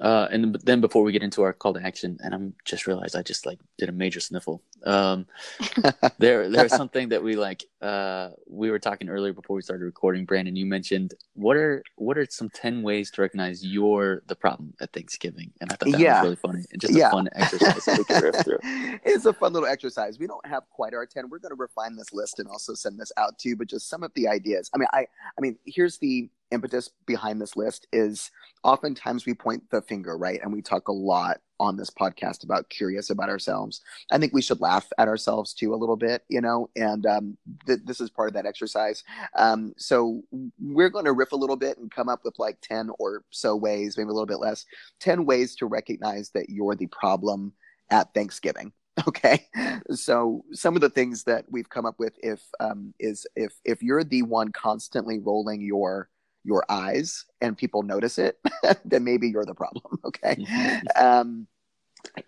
uh, 0.00 0.26
and 0.30 0.56
then 0.64 0.80
before 0.80 1.02
we 1.02 1.12
get 1.12 1.22
into 1.22 1.42
our 1.42 1.52
call 1.52 1.74
to 1.74 1.82
action, 1.84 2.18
and 2.22 2.34
I'm 2.34 2.54
just 2.64 2.86
realized 2.86 3.14
I 3.14 3.22
just 3.22 3.44
like 3.44 3.58
did 3.78 3.88
a 3.88 3.92
major 3.92 4.20
sniffle. 4.20 4.62
Um, 4.84 5.26
there, 6.18 6.48
there's 6.48 6.74
something 6.74 7.10
that 7.10 7.22
we 7.22 7.36
like. 7.36 7.64
Uh, 7.82 8.30
we 8.46 8.70
were 8.70 8.78
talking 8.78 9.08
earlier 9.08 9.32
before 9.32 9.56
we 9.56 9.62
started 9.62 9.84
recording. 9.84 10.24
Brandon, 10.24 10.54
you 10.54 10.64
mentioned 10.64 11.14
what 11.34 11.56
are 11.56 11.82
what 11.96 12.16
are 12.16 12.24
some 12.30 12.48
ten 12.50 12.80
ways 12.80 13.10
to 13.10 13.22
recognize 13.22 13.64
you're 13.64 14.22
the 14.28 14.36
problem 14.36 14.72
at 14.80 14.92
Thanksgiving, 14.92 15.52
and 15.60 15.72
I 15.72 15.74
thought 15.74 15.90
that 15.90 15.98
yeah. 15.98 16.20
was 16.20 16.24
really 16.24 16.36
funny 16.36 16.64
and 16.70 16.80
just 16.80 16.94
a 16.94 17.10
fun 17.10 17.28
exercise 17.34 17.84
to 17.84 18.32
through. 18.44 18.58
It's 19.04 19.26
a 19.26 19.32
fun 19.32 19.52
little 19.52 19.68
exercise. 19.68 20.16
We 20.16 20.28
don't 20.28 20.46
have 20.46 20.62
quite 20.70 20.94
our 20.94 21.06
ten. 21.06 21.28
We're 21.28 21.40
going 21.40 21.50
to 21.50 21.56
refine 21.56 21.96
this 21.96 22.12
list 22.12 22.38
and 22.38 22.48
also 22.48 22.74
send 22.74 23.00
this 23.00 23.10
out 23.16 23.40
to 23.40 23.48
you. 23.48 23.56
But 23.56 23.68
just 23.68 23.88
some 23.88 24.04
of 24.04 24.12
the 24.14 24.28
ideas. 24.28 24.70
I 24.72 24.78
mean, 24.78 24.88
I, 24.92 25.00
I 25.00 25.40
mean, 25.40 25.58
here's 25.66 25.98
the 25.98 26.30
impetus 26.52 26.90
behind 27.06 27.40
this 27.40 27.56
list 27.56 27.88
is 27.92 28.30
oftentimes 28.62 29.26
we 29.26 29.34
point 29.34 29.68
the 29.70 29.82
finger, 29.82 30.16
right? 30.16 30.40
And 30.40 30.52
we 30.52 30.62
talk 30.62 30.86
a 30.86 30.92
lot 30.92 31.40
on 31.62 31.76
this 31.76 31.90
podcast 31.90 32.42
about 32.42 32.68
curious 32.68 33.08
about 33.08 33.28
ourselves. 33.28 33.80
I 34.10 34.18
think 34.18 34.34
we 34.34 34.42
should 34.42 34.60
laugh 34.60 34.88
at 34.98 35.06
ourselves 35.06 35.54
too 35.54 35.72
a 35.72 35.76
little 35.76 35.96
bit, 35.96 36.24
you 36.28 36.40
know, 36.40 36.68
and 36.74 37.06
um, 37.06 37.38
th- 37.66 37.78
this 37.84 38.00
is 38.00 38.10
part 38.10 38.28
of 38.28 38.34
that 38.34 38.46
exercise. 38.46 39.04
Um, 39.36 39.72
so 39.78 40.22
we're 40.60 40.90
going 40.90 41.04
to 41.04 41.12
riff 41.12 41.30
a 41.30 41.36
little 41.36 41.56
bit 41.56 41.78
and 41.78 41.88
come 41.88 42.08
up 42.08 42.22
with 42.24 42.36
like 42.40 42.58
10 42.62 42.90
or 42.98 43.24
so 43.30 43.54
ways, 43.54 43.96
maybe 43.96 44.08
a 44.08 44.12
little 44.12 44.26
bit 44.26 44.40
less, 44.40 44.66
10 44.98 45.24
ways 45.24 45.54
to 45.56 45.66
recognize 45.66 46.30
that 46.30 46.50
you're 46.50 46.74
the 46.74 46.88
problem 46.88 47.52
at 47.90 48.12
Thanksgiving. 48.12 48.72
Okay, 49.08 49.46
so 49.90 50.44
some 50.52 50.74
of 50.74 50.82
the 50.82 50.90
things 50.90 51.24
that 51.24 51.46
we've 51.50 51.70
come 51.70 51.86
up 51.86 51.98
with 51.98 52.12
if 52.22 52.42
um, 52.60 52.92
is 53.00 53.26
if 53.34 53.54
if 53.64 53.82
you're 53.82 54.04
the 54.04 54.20
one 54.20 54.52
constantly 54.52 55.18
rolling 55.18 55.62
your 55.62 56.10
your 56.44 56.64
eyes 56.68 57.24
and 57.40 57.56
people 57.56 57.82
notice 57.82 58.18
it, 58.18 58.38
then 58.84 59.04
maybe 59.04 59.28
you're 59.28 59.46
the 59.46 59.54
problem. 59.54 59.98
Okay. 60.04 60.34
Mm-hmm. 60.34 61.04
Um, 61.04 61.46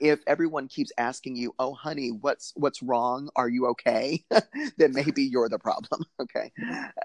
if 0.01 0.21
everyone 0.27 0.69
keeps 0.69 0.93
asking 0.99 1.37
you, 1.37 1.55
"Oh, 1.59 1.75
honey, 1.75 2.11
what's 2.11 2.53
what's 2.57 2.83
wrong? 2.83 3.29
Are 3.37 3.49
you 3.49 3.67
okay?" 3.69 4.25
then 4.79 4.93
maybe 4.93 5.23
you're 5.23 5.49
the 5.49 5.59
problem. 5.59 6.03
Okay. 6.21 6.53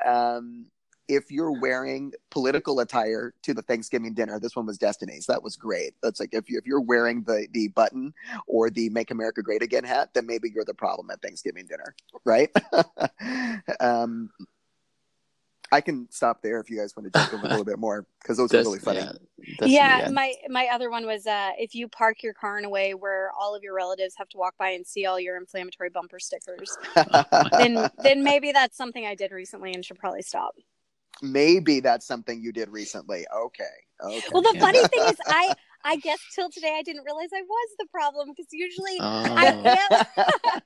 Um, 0.06 0.68
if 1.10 1.32
you're 1.32 1.60
wearing 1.60 2.14
political 2.30 2.80
attire 2.80 3.34
to 3.42 3.54
the 3.54 3.64
Thanksgiving 3.64 4.14
dinner, 4.14 4.40
this 4.40 4.56
one 4.56 4.68
was 4.68 4.78
Destiny's. 4.78 5.26
That 5.26 5.44
was 5.44 5.56
great. 5.56 5.96
That's 6.02 6.20
like 6.20 6.30
if 6.34 6.50
you 6.50 6.58
if 6.60 6.66
you're 6.66 6.80
wearing 6.80 7.24
the 7.24 7.48
the 7.52 7.70
button 7.70 8.14
or 8.48 8.70
the 8.70 8.90
"Make 8.90 9.12
America 9.12 9.42
Great 9.42 9.64
Again" 9.64 9.84
hat, 9.84 10.14
then 10.14 10.28
maybe 10.28 10.52
you're 10.54 10.66
the 10.66 10.74
problem 10.74 11.10
at 11.10 11.22
Thanksgiving 11.22 11.66
dinner, 11.66 11.96
right? 12.24 12.50
um, 13.80 14.30
I 15.72 15.82
can 15.82 16.08
stop 16.12 16.42
there 16.42 16.60
if 16.60 16.70
you 16.70 16.78
guys 16.78 16.96
want 16.96 17.12
to 17.12 17.20
jump 17.20 17.34
in 17.34 17.40
a 17.40 17.44
little 17.44 17.66
bit 17.72 17.80
more 17.80 18.06
because 18.22 18.38
those 18.38 18.54
are 18.54 18.58
really 18.58 18.80
funny. 18.80 19.02
Yeah, 19.66 20.00
yeah, 20.00 20.10
my 20.10 20.34
my 20.50 20.68
other 20.72 20.90
one 20.90 21.06
was 21.06 21.28
uh, 21.28 21.52
if 21.58 21.76
you 21.76 21.88
park 21.88 22.24
your 22.24 22.34
car 22.34 22.58
in 22.58 22.66
a 22.66 22.70
way 22.70 22.94
where 22.94 23.32
all 23.40 23.56
of 23.56 23.64
your 23.64 23.74
relatives 23.74 24.16
have 24.18 24.30
to 24.30 24.38
walk 24.38 24.56
by 24.58 24.70
and 24.70 24.86
see 24.86 25.06
all 25.06 25.20
your 25.20 25.38
inflammatory 25.38 25.90
bumper 25.90 26.20
stickers, 26.20 26.78
then 27.58 27.90
then 28.04 28.24
maybe 28.24 28.52
that's 28.52 28.78
something 28.78 29.06
I 29.06 29.16
did 29.16 29.32
recently 29.32 29.74
and 29.74 29.86
should 29.86 30.00
probably 30.00 30.22
stop. 30.22 30.56
Maybe 31.22 31.80
that's 31.82 32.06
something 32.06 32.42
you 32.42 32.52
did 32.52 32.70
recently. 32.70 33.26
Okay. 33.36 33.64
Okay. 34.02 34.22
Well, 34.32 34.42
the 34.42 34.54
Yeah. 34.56 34.62
funny 34.62 34.84
thing 34.86 35.04
is, 35.08 35.18
I 35.28 35.54
I 35.84 35.96
guess 35.98 36.20
till 36.36 36.50
today 36.50 36.76
I 36.78 36.84
didn't 36.84 37.04
realize 37.04 37.30
I 37.34 37.42
was 37.42 37.70
the 37.80 37.86
problem 37.88 38.30
because 38.30 38.48
usually 38.52 38.98
Oh. 39.00 39.36
I 39.36 39.46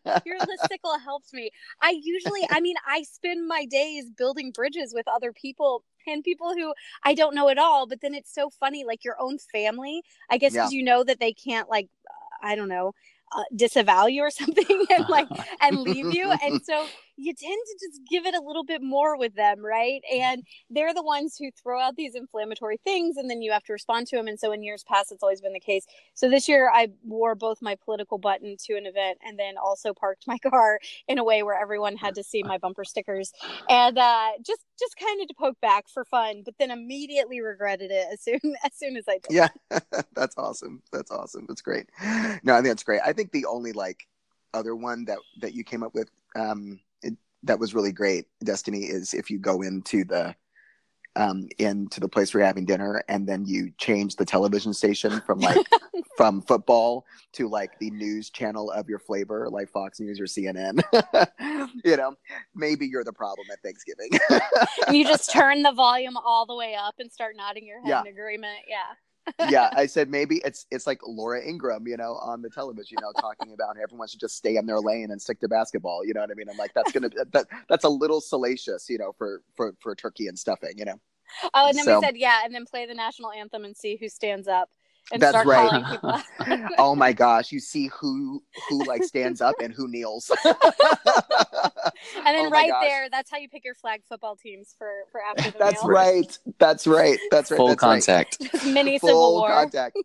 am. 0.06 0.22
your 0.26 0.40
listicle 0.40 1.00
helps 1.04 1.34
me. 1.34 1.52
I 1.82 2.00
usually, 2.02 2.42
I 2.52 2.60
mean, 2.62 2.76
I 2.88 3.04
spend 3.04 3.48
my 3.48 3.66
days 3.66 4.10
building 4.10 4.52
bridges 4.52 4.94
with 4.94 5.08
other 5.08 5.32
people 5.32 5.84
and 6.08 6.24
people 6.24 6.54
who 6.54 6.74
I 7.04 7.14
don't 7.14 7.36
know 7.36 7.50
at 7.50 7.58
all. 7.58 7.88
But 7.88 8.02
then 8.02 8.14
it's 8.14 8.34
so 8.34 8.50
funny, 8.50 8.84
like 8.84 9.04
your 9.04 9.16
own 9.20 9.38
family. 9.38 10.02
I 10.30 10.38
guess 10.38 10.54
because 10.54 10.74
you 10.74 10.84
know 10.84 11.04
that 11.04 11.20
they 11.20 11.34
can't, 11.34 11.70
like, 11.70 11.90
uh, 12.10 12.48
I 12.48 12.56
don't 12.56 12.70
know, 12.70 12.94
uh, 13.36 13.44
disavow 13.56 14.08
you 14.08 14.24
or 14.24 14.32
something, 14.42 14.86
and 14.90 15.08
like, 15.10 15.28
and 15.62 15.80
leave 15.80 16.14
you. 16.14 16.32
And 16.44 16.62
so 16.64 16.88
you 17.18 17.34
tend 17.34 17.60
to 17.68 17.88
just 17.88 18.02
give 18.10 18.26
it 18.26 18.34
a 18.34 18.42
little 18.42 18.64
bit 18.64 18.82
more 18.82 19.18
with 19.18 19.36
them, 19.36 19.64
right? 19.64 20.02
And 20.12 20.44
they're 20.70 20.94
the 20.94 21.04
ones 21.04 21.38
who 21.38 21.52
throw 21.52 21.80
out 21.80 21.96
these 21.96 22.16
inflammatory 22.16 22.78
things, 22.84 23.18
and 23.18 23.30
then 23.30 23.42
you 23.42 23.52
have 23.52 23.64
to 23.66 23.74
respond 23.74 24.08
to 24.08 24.16
them. 24.16 24.28
And 24.28 24.40
so 24.40 24.52
in 24.52 24.64
years 24.64 24.84
past, 24.84 25.12
it's 25.12 25.22
always 25.22 25.42
been 25.42 25.54
the 25.54 25.60
case. 25.60 25.86
So 26.16 26.30
this 26.30 26.48
year, 26.48 26.72
I 26.74 26.90
wore 27.06 27.36
both 27.36 27.62
my 27.62 27.76
political 27.76 28.18
button 28.18 28.56
to 28.66 28.74
an 28.76 28.86
event, 28.86 29.20
and 29.26 29.38
then 29.38 29.56
also 29.58 29.94
parked 29.94 30.26
my 30.28 30.38
car 30.50 30.80
in 31.08 31.20
a 31.20 31.24
way 31.24 31.44
where 31.44 31.60
everyone 31.60 31.96
had 31.96 32.16
to 32.16 32.24
see 32.24 32.44
my 32.44 32.58
bumper 32.58 32.84
stickers, 32.84 33.32
and 33.70 33.98
uh, 33.98 34.30
just 34.46 34.62
just 34.80 34.98
kind 34.98 35.22
of 35.22 35.28
to 35.28 35.34
poke 35.36 35.60
back 35.62 35.88
for 35.88 36.06
fun. 36.06 36.42
But 36.44 36.56
then 36.58 36.72
immediately 36.72 37.42
regretted 37.42 37.92
it 37.92 38.08
as 38.12 38.22
soon 38.22 38.40
as 38.64 38.74
soon 38.74 38.98
as 38.98 39.06
I 39.08 39.20
did. 39.20 39.32
yeah, 39.32 39.48
that's 40.14 40.38
awesome. 40.38 40.82
That's 40.92 41.12
awesome. 41.12 41.46
That's 41.48 41.62
great. 41.62 41.90
No, 42.44 42.54
I 42.54 42.58
think 42.58 42.68
that's 42.68 42.84
great. 42.84 43.02
I 43.06 43.14
think 43.14 43.32
the 43.32 43.46
only 43.46 43.72
like 43.72 44.08
other 44.54 44.76
one 44.76 45.06
that 45.06 45.20
that 45.42 45.54
you 45.54 45.64
came 45.64 45.84
up 45.84 45.94
with 45.94 46.10
um 46.36 46.80
that 47.44 47.60
was 47.60 47.74
really 47.76 47.92
great, 47.92 48.26
Destiny, 48.44 48.84
is 48.86 49.14
if 49.14 49.30
you 49.30 49.40
go 49.40 49.62
into 49.62 50.04
the 50.04 50.36
um 51.16 51.48
into 51.60 52.00
the 52.00 52.08
place 52.10 52.34
where 52.34 52.40
you're 52.42 52.48
having 52.48 52.66
dinner 52.66 53.04
and 53.08 53.28
then 53.30 53.46
you 53.46 53.72
change 53.78 54.16
the 54.16 54.26
television 54.26 54.74
station 54.74 55.22
from 55.28 55.38
like 55.38 55.64
from 56.18 56.42
football 56.42 57.06
to 57.34 57.48
like 57.48 57.78
the 57.78 57.92
news 57.92 58.32
channel 58.32 58.72
of 58.72 58.90
your 58.90 58.98
flavor 58.98 59.48
like 59.52 59.70
fox 59.70 60.00
news 60.00 60.20
or 60.20 60.24
cnn 60.24 60.82
you 61.86 61.96
know 61.98 62.16
maybe 62.56 62.88
you're 62.88 63.04
the 63.04 63.14
problem 63.14 63.46
at 63.52 63.62
thanksgiving 63.62 64.10
you 64.92 65.06
just 65.06 65.32
turn 65.40 65.62
the 65.62 65.72
volume 65.72 66.18
all 66.18 66.48
the 66.48 66.56
way 66.56 66.74
up 66.74 66.96
and 66.98 67.12
start 67.12 67.36
nodding 67.38 67.68
your 67.68 67.80
head 67.82 67.90
Yeah. 67.90 68.02
in 68.02 68.08
agreement. 68.08 68.60
Yeah. 68.68 68.80
Yeah, 69.50 69.70
I 69.74 69.86
said 69.86 70.10
maybe 70.10 70.42
it's 70.44 70.66
it's 70.72 70.86
like 70.86 71.00
Laura 71.06 71.42
Ingraham, 71.42 71.88
you 71.88 71.98
know, 71.98 72.14
on 72.16 72.42
the 72.42 72.50
television, 72.50 72.98
you 73.00 73.02
know, 73.02 73.12
talking 73.20 73.54
about 73.54 73.78
everyone 73.82 74.08
should 74.08 74.20
just 74.20 74.36
stay 74.36 74.58
in 74.58 74.66
their 74.66 74.80
lane 74.80 75.12
and 75.12 75.22
stick 75.22 75.40
to 75.42 75.48
basketball. 75.48 76.06
You 76.06 76.14
know 76.14 76.22
what 76.22 76.32
I 76.32 76.34
mean? 76.34 76.50
I'm 76.50 76.58
like, 76.58 76.74
that's 76.74 76.92
gonna 76.92 77.10
that 77.32 77.48
that's 77.70 77.84
a 77.86 77.90
little 77.90 78.22
salacious, 78.22 78.90
you 78.90 78.98
know, 78.98 79.14
for 79.18 79.42
for 79.56 79.74
for 79.80 79.96
turkey 79.96 80.28
and 80.28 80.38
stuffing, 80.38 80.74
you 80.78 80.86
know. 80.86 81.00
Oh, 81.54 81.68
and 81.70 81.78
then 81.78 81.86
So- 81.86 82.00
we 82.00 82.06
said 82.06 82.18
yeah, 82.18 82.42
and 82.44 82.54
then 82.54 82.66
play 82.66 82.86
the 82.86 82.94
national 82.94 83.32
anthem 83.32 83.64
and 83.66 83.76
see 83.76 83.96
who 83.96 84.10
stands 84.10 84.48
up 84.48 84.70
and 85.12 85.22
That's 85.22 85.32
start 85.32 85.48
right. 85.48 85.70
calling 85.70 85.86
people. 85.86 86.10
out. 86.10 86.72
oh 86.78 86.96
my 86.96 87.12
gosh, 87.14 87.52
you 87.52 87.60
see 87.60 87.88
who 87.88 88.42
who 88.70 88.84
like 88.86 89.04
stands 89.04 89.42
up 89.42 89.56
and 89.62 89.74
who 89.74 89.88
kneels. 89.88 90.32
And 92.16 92.36
then 92.36 92.48
Oh 92.48 92.50
right 92.50 92.70
gosh. 92.70 92.84
there, 92.88 93.10
that's 93.10 93.30
how 93.30 93.38
you 93.38 93.48
pick 93.50 93.64
your 93.66 93.76
flag 93.76 94.02
football 94.08 94.36
teams 94.36 94.74
for 94.78 94.90
for 95.12 95.22
after 95.22 95.52
the 95.52 95.58
That's 95.58 95.84
meal. 95.84 95.92
right. 95.92 96.38
That's 96.60 96.88
right. 96.88 97.18
That's 97.32 97.52
right. 97.52 97.58
Full 97.58 97.68
that's 97.70 97.84
right. 97.84 98.04
contact. 98.06 98.38
Mini 98.66 98.98
civil 99.00 99.10
Full 99.10 99.40
war. 99.42 99.50
contact. 99.50 99.98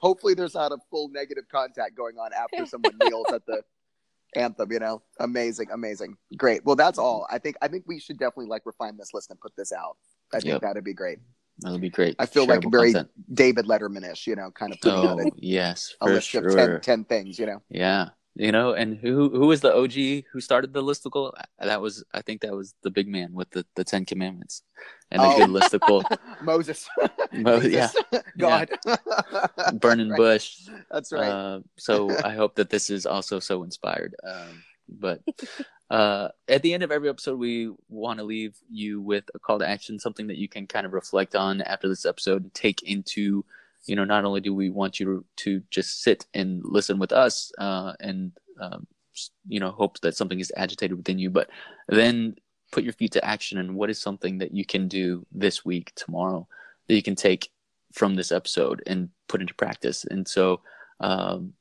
Hopefully, 0.00 0.34
there's 0.34 0.54
not 0.54 0.72
a 0.72 0.78
full 0.90 1.08
negative 1.08 1.44
contact 1.50 1.96
going 1.96 2.16
on 2.18 2.30
after 2.32 2.66
someone 2.66 2.94
kneels 3.02 3.26
at 3.32 3.44
the 3.46 3.62
anthem. 4.34 4.70
You 4.72 4.78
know, 4.80 5.02
amazing, 5.20 5.68
amazing, 5.72 6.16
great. 6.36 6.64
Well, 6.64 6.76
that's 6.76 6.98
all. 6.98 7.26
I 7.30 7.38
think. 7.38 7.56
I 7.62 7.68
think 7.68 7.84
we 7.86 7.98
should 7.98 8.18
definitely 8.18 8.46
like 8.46 8.62
refine 8.64 8.96
this 8.96 9.12
list 9.14 9.30
and 9.30 9.40
put 9.40 9.52
this 9.56 9.72
out. 9.72 9.96
I 10.32 10.38
think 10.40 10.52
Yep. 10.52 10.60
that'd 10.62 10.84
be 10.84 10.94
great. 10.94 11.18
That'll 11.62 11.78
be 11.78 11.90
great. 11.90 12.16
I 12.18 12.26
feel 12.26 12.46
like 12.46 12.60
Shareable 12.60 12.70
very 12.72 12.92
content. 12.92 13.10
David 13.32 13.66
Letterman-ish. 13.66 14.26
You 14.26 14.36
know, 14.36 14.50
kind 14.50 14.72
of 14.72 14.80
putting 14.80 14.98
out 15.06 15.20
Oh 15.20 15.26
a, 15.26 15.30
yes, 15.36 15.94
a 16.00 16.06
list 16.06 16.28
sure. 16.28 16.46
of 16.48 16.54
10, 16.54 16.80
10 16.80 17.04
things. 17.04 17.38
You 17.38 17.46
know. 17.46 17.62
Yeah, 17.70 18.10
you 18.34 18.52
know, 18.52 18.72
and 18.72 18.96
who 18.96 19.30
who 19.30 19.46
was 19.46 19.60
the 19.60 19.74
OG 19.74 20.24
who 20.32 20.40
started 20.40 20.72
the 20.72 20.82
listicle? 20.82 21.32
That 21.58 21.80
was 21.80 22.04
I 22.14 22.22
think 22.22 22.40
that 22.42 22.52
was 22.54 22.74
the 22.82 22.90
big 22.90 23.08
man 23.08 23.32
with 23.32 23.50
the 23.50 23.64
the 23.76 23.84
Ten 23.84 24.04
Commandments 24.04 24.62
and 25.10 25.20
the 25.22 25.26
Oh. 25.26 25.36
good 25.38 25.50
listicle. 25.50 26.02
Moses. 26.42 26.88
Mo- 27.32 27.60
yeah. 27.60 27.88
God. 28.38 28.68
burning 29.74 30.08
That's 30.08 30.10
right. 30.10 30.16
bush. 30.16 30.68
That's 30.90 31.12
right. 31.12 31.28
Uh, 31.28 31.60
so 31.78 32.10
I 32.24 32.34
hope 32.34 32.56
that 32.56 32.70
this 32.70 32.90
is 32.90 33.06
also 33.06 33.38
so 33.38 33.62
inspired. 33.62 34.14
Um, 34.24 34.62
but 34.88 35.20
uh, 35.92 36.28
at 36.48 36.62
the 36.62 36.72
end 36.72 36.82
of 36.82 36.90
every 36.90 37.10
episode, 37.10 37.38
we 37.38 37.70
want 37.90 38.18
to 38.18 38.24
leave 38.24 38.56
you 38.70 38.98
with 38.98 39.24
a 39.34 39.38
call 39.38 39.58
to 39.58 39.68
action, 39.68 39.98
something 39.98 40.26
that 40.26 40.38
you 40.38 40.48
can 40.48 40.66
kind 40.66 40.86
of 40.86 40.94
reflect 40.94 41.36
on 41.36 41.60
after 41.60 41.86
this 41.86 42.06
episode, 42.06 42.42
and 42.42 42.54
take 42.54 42.82
into, 42.82 43.44
you 43.84 43.94
know, 43.94 44.06
not 44.06 44.24
only 44.24 44.40
do 44.40 44.54
we 44.54 44.70
want 44.70 44.98
you 44.98 45.04
to, 45.04 45.24
to 45.36 45.62
just 45.68 46.02
sit 46.02 46.24
and 46.32 46.62
listen 46.64 46.98
with 46.98 47.12
us 47.12 47.52
uh, 47.58 47.92
and, 48.00 48.32
um, 48.58 48.86
you 49.46 49.60
know, 49.60 49.70
hope 49.70 50.00
that 50.00 50.16
something 50.16 50.40
is 50.40 50.50
agitated 50.56 50.96
within 50.96 51.18
you, 51.18 51.28
but 51.28 51.50
then 51.88 52.36
put 52.70 52.84
your 52.84 52.94
feet 52.94 53.12
to 53.12 53.22
action 53.22 53.58
and 53.58 53.74
what 53.74 53.90
is 53.90 54.00
something 54.00 54.38
that 54.38 54.54
you 54.54 54.64
can 54.64 54.88
do 54.88 55.26
this 55.30 55.62
week, 55.62 55.92
tomorrow, 55.94 56.48
that 56.88 56.94
you 56.94 57.02
can 57.02 57.16
take 57.16 57.50
from 57.92 58.14
this 58.14 58.32
episode 58.32 58.82
and 58.86 59.10
put 59.28 59.42
into 59.42 59.52
practice. 59.52 60.06
And 60.10 60.26
so, 60.26 60.62
um, 61.00 61.52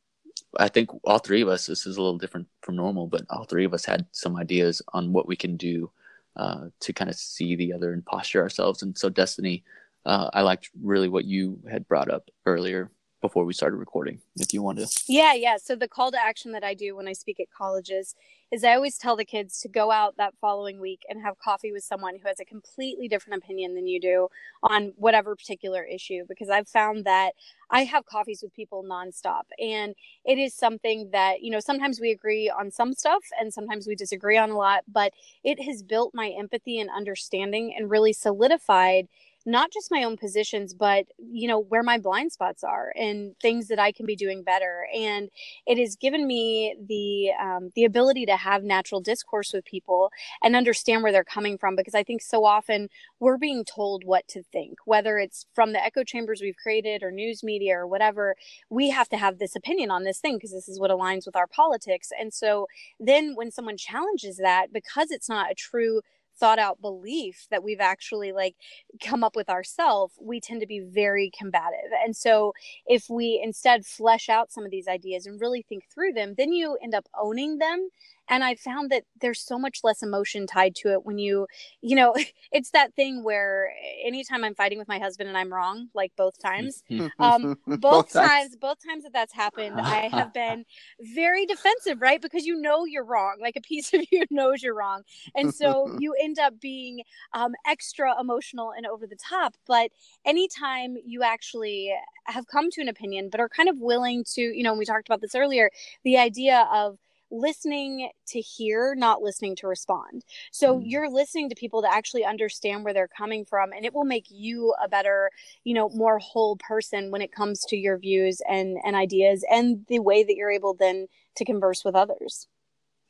I 0.59 0.67
think 0.67 0.89
all 1.03 1.19
three 1.19 1.41
of 1.41 1.47
us, 1.47 1.65
this 1.65 1.85
is 1.85 1.97
a 1.97 2.01
little 2.01 2.17
different 2.17 2.47
from 2.61 2.75
normal, 2.75 3.07
but 3.07 3.25
all 3.29 3.45
three 3.45 3.65
of 3.65 3.73
us 3.73 3.85
had 3.85 4.05
some 4.11 4.35
ideas 4.35 4.81
on 4.93 5.13
what 5.13 5.27
we 5.27 5.35
can 5.35 5.55
do 5.57 5.91
uh, 6.35 6.67
to 6.81 6.93
kind 6.93 7.09
of 7.09 7.15
see 7.15 7.55
the 7.55 7.73
other 7.73 7.93
and 7.93 8.05
posture 8.05 8.41
ourselves. 8.41 8.83
And 8.83 8.97
so, 8.97 9.09
Destiny, 9.09 9.63
uh, 10.05 10.29
I 10.33 10.41
liked 10.41 10.69
really 10.81 11.09
what 11.09 11.25
you 11.25 11.59
had 11.69 11.87
brought 11.87 12.09
up 12.09 12.29
earlier 12.45 12.91
before 13.21 13.45
we 13.45 13.53
started 13.53 13.77
recording. 13.77 14.19
If 14.35 14.53
you 14.53 14.61
want 14.61 14.79
to, 14.79 14.87
Yeah, 15.07 15.33
yeah. 15.33 15.57
So 15.57 15.75
the 15.75 15.87
call 15.87 16.11
to 16.11 16.21
action 16.21 16.51
that 16.53 16.63
I 16.63 16.73
do 16.73 16.95
when 16.95 17.07
I 17.07 17.13
speak 17.13 17.39
at 17.39 17.47
colleges 17.55 18.15
is 18.51 18.63
I 18.63 18.75
always 18.75 18.97
tell 18.97 19.15
the 19.15 19.25
kids 19.25 19.61
to 19.61 19.69
go 19.69 19.91
out 19.91 20.17
that 20.17 20.33
following 20.41 20.79
week 20.79 21.03
and 21.07 21.21
have 21.21 21.39
coffee 21.39 21.71
with 21.71 21.83
someone 21.83 22.15
who 22.15 22.27
has 22.27 22.39
a 22.39 22.45
completely 22.45 23.07
different 23.07 23.43
opinion 23.43 23.75
than 23.75 23.87
you 23.87 23.99
do 23.99 24.27
on 24.63 24.93
whatever 24.97 25.35
particular 25.35 25.83
issue 25.83 26.23
because 26.27 26.49
I've 26.49 26.67
found 26.67 27.05
that 27.05 27.33
I 27.69 27.85
have 27.85 28.05
coffees 28.05 28.41
with 28.43 28.53
people 28.53 28.83
nonstop 28.83 29.43
and 29.59 29.95
it 30.25 30.37
is 30.37 30.53
something 30.53 31.11
that, 31.11 31.41
you 31.41 31.51
know, 31.51 31.61
sometimes 31.61 31.99
we 32.01 32.11
agree 32.11 32.49
on 32.49 32.71
some 32.71 32.93
stuff 32.93 33.23
and 33.39 33.53
sometimes 33.53 33.87
we 33.87 33.95
disagree 33.95 34.37
on 34.37 34.49
a 34.49 34.57
lot, 34.57 34.83
but 34.91 35.13
it 35.43 35.61
has 35.63 35.81
built 35.81 36.13
my 36.13 36.29
empathy 36.29 36.79
and 36.79 36.89
understanding 36.89 37.73
and 37.77 37.89
really 37.89 38.13
solidified 38.13 39.07
not 39.45 39.71
just 39.71 39.91
my 39.91 40.03
own 40.03 40.17
positions 40.17 40.73
but 40.73 41.05
you 41.17 41.47
know 41.47 41.59
where 41.59 41.83
my 41.83 41.97
blind 41.97 42.31
spots 42.31 42.63
are 42.63 42.93
and 42.95 43.35
things 43.41 43.67
that 43.67 43.79
i 43.79 43.91
can 43.91 44.05
be 44.05 44.15
doing 44.15 44.43
better. 44.43 44.87
And 44.95 45.29
it 45.65 45.77
has 45.77 45.95
given 45.95 46.27
me 46.27 46.75
the 46.87 47.31
um, 47.39 47.71
the 47.75 47.85
ability 47.85 48.25
to 48.27 48.35
have 48.35 48.63
natural 48.63 49.01
discourse 49.01 49.53
with 49.53 49.65
people 49.65 50.11
and 50.43 50.55
understand 50.55 51.03
where 51.03 51.11
they're 51.11 51.23
coming 51.23 51.57
from 51.57 51.75
because 51.75 51.95
i 51.95 52.03
think 52.03 52.21
so 52.21 52.45
often 52.45 52.89
we're 53.19 53.37
being 53.37 53.63
told 53.63 54.03
what 54.05 54.27
to 54.27 54.43
think 54.43 54.77
whether 54.85 55.17
it's 55.17 55.45
from 55.53 55.73
the 55.73 55.83
echo 55.83 56.03
chambers 56.03 56.41
we've 56.41 56.55
created 56.55 57.03
or 57.03 57.11
news 57.11 57.43
media 57.43 57.77
or 57.77 57.87
whatever. 57.87 58.35
We 58.69 58.89
have 58.89 59.09
to 59.09 59.17
have 59.17 59.39
this 59.39 59.55
opinion 59.55 59.91
on 59.91 60.03
this 60.03 60.19
thing 60.19 60.35
because 60.35 60.51
this 60.51 60.67
is 60.67 60.79
what 60.79 60.91
aligns 60.91 61.25
with 61.25 61.35
our 61.35 61.47
politics. 61.47 62.09
And 62.17 62.33
so 62.33 62.67
then 62.99 63.35
when 63.35 63.51
someone 63.51 63.77
challenges 63.77 64.37
that 64.37 64.73
because 64.73 65.11
it's 65.11 65.29
not 65.29 65.51
a 65.51 65.55
true 65.55 66.01
thought 66.37 66.59
out 66.59 66.81
belief 66.81 67.47
that 67.51 67.63
we've 67.63 67.79
actually 67.79 68.31
like 68.31 68.55
come 69.01 69.23
up 69.23 69.35
with 69.35 69.49
ourselves 69.49 70.13
we 70.19 70.39
tend 70.39 70.61
to 70.61 70.67
be 70.67 70.79
very 70.79 71.31
combative. 71.37 71.91
And 72.03 72.15
so 72.15 72.53
if 72.85 73.09
we 73.09 73.39
instead 73.43 73.85
flesh 73.85 74.29
out 74.29 74.51
some 74.51 74.65
of 74.65 74.71
these 74.71 74.87
ideas 74.87 75.25
and 75.25 75.39
really 75.39 75.61
think 75.61 75.83
through 75.93 76.13
them 76.13 76.35
then 76.37 76.51
you 76.51 76.77
end 76.83 76.95
up 76.95 77.07
owning 77.19 77.57
them 77.57 77.89
and 78.29 78.43
i 78.43 78.55
found 78.55 78.91
that 78.91 79.03
there's 79.19 79.41
so 79.41 79.57
much 79.57 79.79
less 79.83 80.03
emotion 80.03 80.45
tied 80.45 80.75
to 80.75 80.91
it 80.91 81.05
when 81.05 81.17
you 81.17 81.47
you 81.81 81.95
know 81.95 82.13
it's 82.51 82.71
that 82.71 82.93
thing 82.95 83.23
where 83.23 83.71
anytime 84.03 84.43
i'm 84.43 84.55
fighting 84.55 84.77
with 84.77 84.87
my 84.87 84.99
husband 84.99 85.29
and 85.29 85.37
i'm 85.37 85.53
wrong 85.53 85.87
like 85.93 86.11
both 86.17 86.39
times 86.41 86.83
um 87.19 87.57
both, 87.67 88.11
times. 88.11 88.55
both 88.57 88.77
times 88.85 89.03
that 89.03 89.13
that's 89.13 89.33
happened 89.33 89.79
i 89.79 90.07
have 90.07 90.33
been 90.33 90.65
very 90.99 91.45
defensive 91.45 92.01
right? 92.01 92.21
Because 92.21 92.45
you 92.45 92.59
know 92.59 92.85
you're 92.85 93.05
wrong 93.05 93.37
like 93.39 93.55
a 93.55 93.61
piece 93.61 93.93
of 93.93 94.01
you 94.11 94.25
knows 94.29 94.61
you're 94.61 94.75
wrong. 94.75 95.03
And 95.35 95.53
so 95.53 95.95
you 95.99 96.15
end 96.21 96.39
up 96.39 96.59
being 96.59 97.03
um, 97.33 97.53
extra 97.67 98.19
emotional 98.19 98.73
and 98.75 98.85
over 98.85 99.07
the 99.07 99.15
top. 99.15 99.55
But 99.67 99.91
anytime 100.25 100.97
you 101.05 101.23
actually 101.23 101.93
have 102.25 102.47
come 102.47 102.69
to 102.71 102.81
an 102.81 102.87
opinion 102.87 103.29
but 103.29 103.39
are 103.39 103.49
kind 103.49 103.67
of 103.67 103.77
willing 103.79 104.23
to 104.23 104.41
you 104.41 104.61
know 104.61 104.73
we 104.75 104.85
talked 104.85 105.07
about 105.07 105.21
this 105.21 105.33
earlier 105.33 105.71
the 106.03 106.17
idea 106.17 106.69
of 106.71 106.97
listening 107.31 108.09
to 108.27 108.39
hear, 108.39 108.93
not 108.95 109.21
listening 109.21 109.55
to 109.57 109.67
respond. 109.67 110.23
So 110.51 110.77
mm. 110.77 110.83
you're 110.85 111.09
listening 111.09 111.49
to 111.49 111.55
people 111.55 111.81
to 111.81 111.91
actually 111.91 112.25
understand 112.25 112.83
where 112.83 112.93
they're 112.93 113.07
coming 113.07 113.45
from, 113.45 113.71
and 113.71 113.85
it 113.85 113.93
will 113.93 114.05
make 114.05 114.27
you 114.29 114.75
a 114.83 114.87
better, 114.87 115.31
you 115.63 115.73
know, 115.73 115.89
more 115.89 116.19
whole 116.19 116.57
person 116.57 117.11
when 117.11 117.21
it 117.21 117.31
comes 117.31 117.61
to 117.69 117.77
your 117.77 117.97
views 117.97 118.41
and 118.47 118.77
and 118.83 118.95
ideas 118.95 119.43
and 119.49 119.85
the 119.87 119.99
way 119.99 120.23
that 120.23 120.35
you're 120.35 120.51
able 120.51 120.73
then 120.73 121.07
to 121.35 121.45
converse 121.45 121.83
with 121.83 121.95
others. 121.95 122.47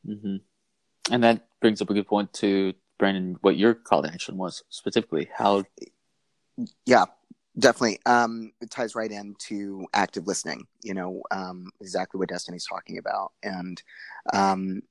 Mm-hmm. 0.08 0.38
And 1.12 1.24
that 1.24 1.48
brings 1.60 1.82
up 1.82 1.90
a 1.90 1.94
good 1.94 2.08
point 2.08 2.32
to 2.34 2.74
Brandon. 2.98 3.38
What 3.42 3.58
your 3.58 3.74
call 3.74 4.04
to 4.04 4.14
action 4.14 4.38
was 4.38 4.64
specifically? 4.70 5.30
How? 5.34 5.64
Yeah, 6.86 7.06
definitely. 7.58 8.00
Um, 8.06 8.52
it 8.62 8.72
ties 8.72 8.96
right 8.96 9.12
into 9.12 9.86
active 9.94 10.28
listening 10.28 10.68
you 10.84 10.94
know 10.94 11.22
um, 11.32 11.72
exactly 11.80 12.20
what 12.20 12.30
destiny's 12.30 12.66
talking 12.66 12.98
about. 12.98 13.34
And 13.44 13.82
um, 14.34 14.82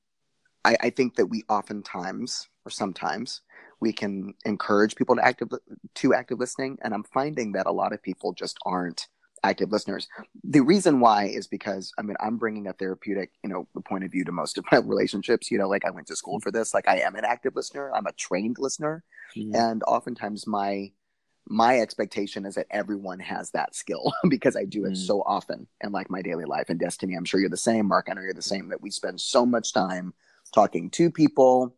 I, 0.65 0.77
I, 0.81 0.91
think 0.91 1.17
that 1.17 1.27
we 1.27 1.45
oftentimes 1.49 2.49
or 2.65 2.71
sometimes 2.71 3.43
we 3.81 3.93
can 3.93 4.35
encourage 4.45 4.95
people 4.95 5.17
to 5.17 5.25
active 5.25 5.49
to 5.97 6.15
active 6.15 6.39
listening. 6.39 6.79
And 6.83 6.95
i'm 6.95 7.05
finding 7.05 7.53
that 7.53 7.67
a 7.67 7.73
lot 7.73 7.93
of 7.93 8.03
people 8.03 8.33
just 8.33 8.59
aren't 8.65 9.09
active 9.43 9.73
listeners. 9.73 10.07
The 10.45 10.61
reason 10.61 11.01
why 11.01 11.25
is 11.25 11.47
because 11.47 11.93
i 11.99 12.03
mean 12.03 12.17
i'm 12.21 12.37
bringing 12.37 12.67
a 12.67 12.73
therapeutic 12.75 13.31
you 13.43 13.51
know 13.51 13.67
point 13.85 14.05
of 14.05 14.13
view 14.13 14.25
to 14.25 14.33
most 14.33 14.59
of 14.59 14.65
my 14.71 14.79
relationships 14.85 15.51
you 15.51 15.59
know 15.59 15.69
like 15.69 15.85
i 15.85 15.91
went 15.91 16.07
to 16.09 16.17
school 16.17 16.41
for 16.41 16.51
this. 16.51 16.75
Like 16.75 16.89
i 16.89 16.99
am 17.01 17.17
an 17.17 17.25
active 17.25 17.57
listener. 17.57 17.93
I'm 17.95 18.07
a 18.07 18.13
trained 18.13 18.57
listener. 18.59 19.03
Mm-hmm. 19.37 19.55
and 19.55 19.83
oftentimes 19.85 20.45
my 20.49 20.91
my 21.51 21.81
expectation 21.81 22.47
is 22.47 22.55
that 22.55 22.69
everyone 22.71 23.19
has 23.19 23.51
that 23.51 23.75
skill 23.75 24.13
because 24.29 24.57
I 24.57 24.65
do 24.65 24.85
it 24.85 24.93
mm. 24.93 24.97
so 24.97 25.23
often 25.27 25.67
in 25.83 25.91
like 25.91 26.09
my 26.09 26.23
daily 26.23 26.45
life 26.45 26.71
and 26.71 26.79
destiny. 26.79 27.15
I'm 27.15 27.25
sure 27.25 27.41
you're 27.41 27.51
the 27.51 27.57
same, 27.57 27.87
Mark. 27.87 28.07
I 28.09 28.15
know 28.15 28.23
you're 28.23 28.33
the 28.33 28.41
same 28.41 28.69
that 28.69 28.81
we 28.81 28.91
spend 28.91 29.21
so 29.21 29.45
much 29.45 29.73
time 29.73 30.15
talking 30.55 30.91
to 30.91 31.11
people, 31.11 31.75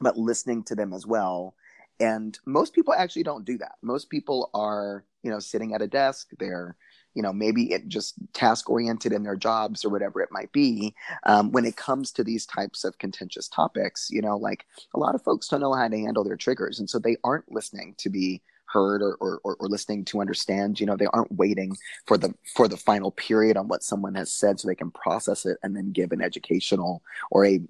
but 0.00 0.18
listening 0.18 0.64
to 0.64 0.74
them 0.74 0.92
as 0.92 1.06
well. 1.06 1.54
And 2.00 2.36
most 2.46 2.74
people 2.74 2.92
actually 2.92 3.22
don't 3.22 3.44
do 3.44 3.56
that. 3.58 3.76
Most 3.80 4.10
people 4.10 4.50
are, 4.52 5.04
you 5.22 5.30
know, 5.30 5.38
sitting 5.38 5.72
at 5.72 5.82
a 5.82 5.86
desk. 5.86 6.30
They're, 6.38 6.76
you 7.14 7.22
know, 7.22 7.32
maybe 7.32 7.72
it 7.72 7.86
just 7.88 8.14
task 8.34 8.68
oriented 8.68 9.12
in 9.12 9.22
their 9.22 9.36
jobs 9.36 9.84
or 9.84 9.88
whatever 9.88 10.20
it 10.20 10.32
might 10.32 10.50
be. 10.50 10.94
Um, 11.22 11.52
when 11.52 11.64
it 11.64 11.76
comes 11.76 12.10
to 12.12 12.24
these 12.24 12.44
types 12.44 12.82
of 12.82 12.98
contentious 12.98 13.48
topics, 13.48 14.08
you 14.10 14.20
know, 14.20 14.36
like 14.36 14.66
a 14.94 14.98
lot 14.98 15.14
of 15.14 15.22
folks 15.22 15.46
don't 15.46 15.60
know 15.60 15.72
how 15.72 15.86
to 15.86 15.96
handle 15.96 16.24
their 16.24 16.36
triggers. 16.36 16.80
And 16.80 16.90
so 16.90 16.98
they 16.98 17.16
aren't 17.22 17.50
listening 17.50 17.94
to 17.98 18.10
be 18.10 18.42
heard 18.76 19.00
or, 19.00 19.16
or, 19.22 19.40
or 19.42 19.56
listening 19.60 20.04
to 20.04 20.20
understand 20.20 20.78
you 20.78 20.84
know 20.84 20.96
they 20.96 21.06
aren't 21.06 21.32
waiting 21.32 21.74
for 22.06 22.18
the 22.18 22.34
for 22.54 22.68
the 22.68 22.76
final 22.76 23.10
period 23.10 23.56
on 23.56 23.68
what 23.68 23.82
someone 23.82 24.14
has 24.14 24.30
said 24.30 24.60
so 24.60 24.68
they 24.68 24.74
can 24.74 24.90
process 24.90 25.46
it 25.46 25.56
and 25.62 25.74
then 25.74 25.92
give 25.92 26.12
an 26.12 26.20
educational 26.20 27.02
or 27.30 27.46
a 27.46 27.60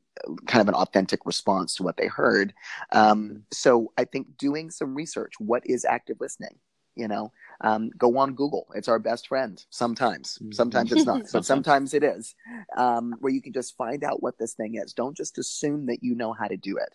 kind 0.47 0.63
of 0.63 0.69
an 0.69 0.75
authentic 0.75 1.25
response 1.25 1.77
to 1.77 1.83
what 1.83 1.97
they 1.97 2.07
heard. 2.07 2.55
Um, 2.93 3.43
so 3.53 3.93
i 3.99 4.05
think 4.05 4.37
doing 4.37 4.71
some 4.71 4.95
research 4.95 5.35
what 5.39 5.63
is 5.65 5.85
active 5.85 6.17
listening? 6.21 6.59
You 6.97 7.09
know 7.09 7.33
um, 7.61 7.91
go 7.97 8.19
on 8.19 8.35
google. 8.35 8.67
It's 8.75 8.89
our 8.89 8.99
best 8.99 9.29
friend 9.29 9.65
sometimes. 9.71 10.39
Mm-hmm. 10.43 10.53
sometimes 10.53 10.91
it's 10.93 11.07
not 11.07 11.23
but 11.33 11.45
sometimes 11.53 11.95
it 11.95 12.03
is 12.03 12.35
um, 12.77 13.15
where 13.21 13.33
you 13.33 13.43
can 13.43 13.53
just 13.53 13.77
find 13.77 14.03
out 14.03 14.23
what 14.25 14.39
this 14.39 14.55
thing 14.55 14.75
is. 14.75 14.93
Don't 14.93 15.17
just 15.17 15.39
assume 15.39 15.87
that 15.87 16.03
you 16.03 16.17
know 16.17 16.33
how 16.33 16.49
to 16.49 16.57
do 16.57 16.79
it. 16.79 16.93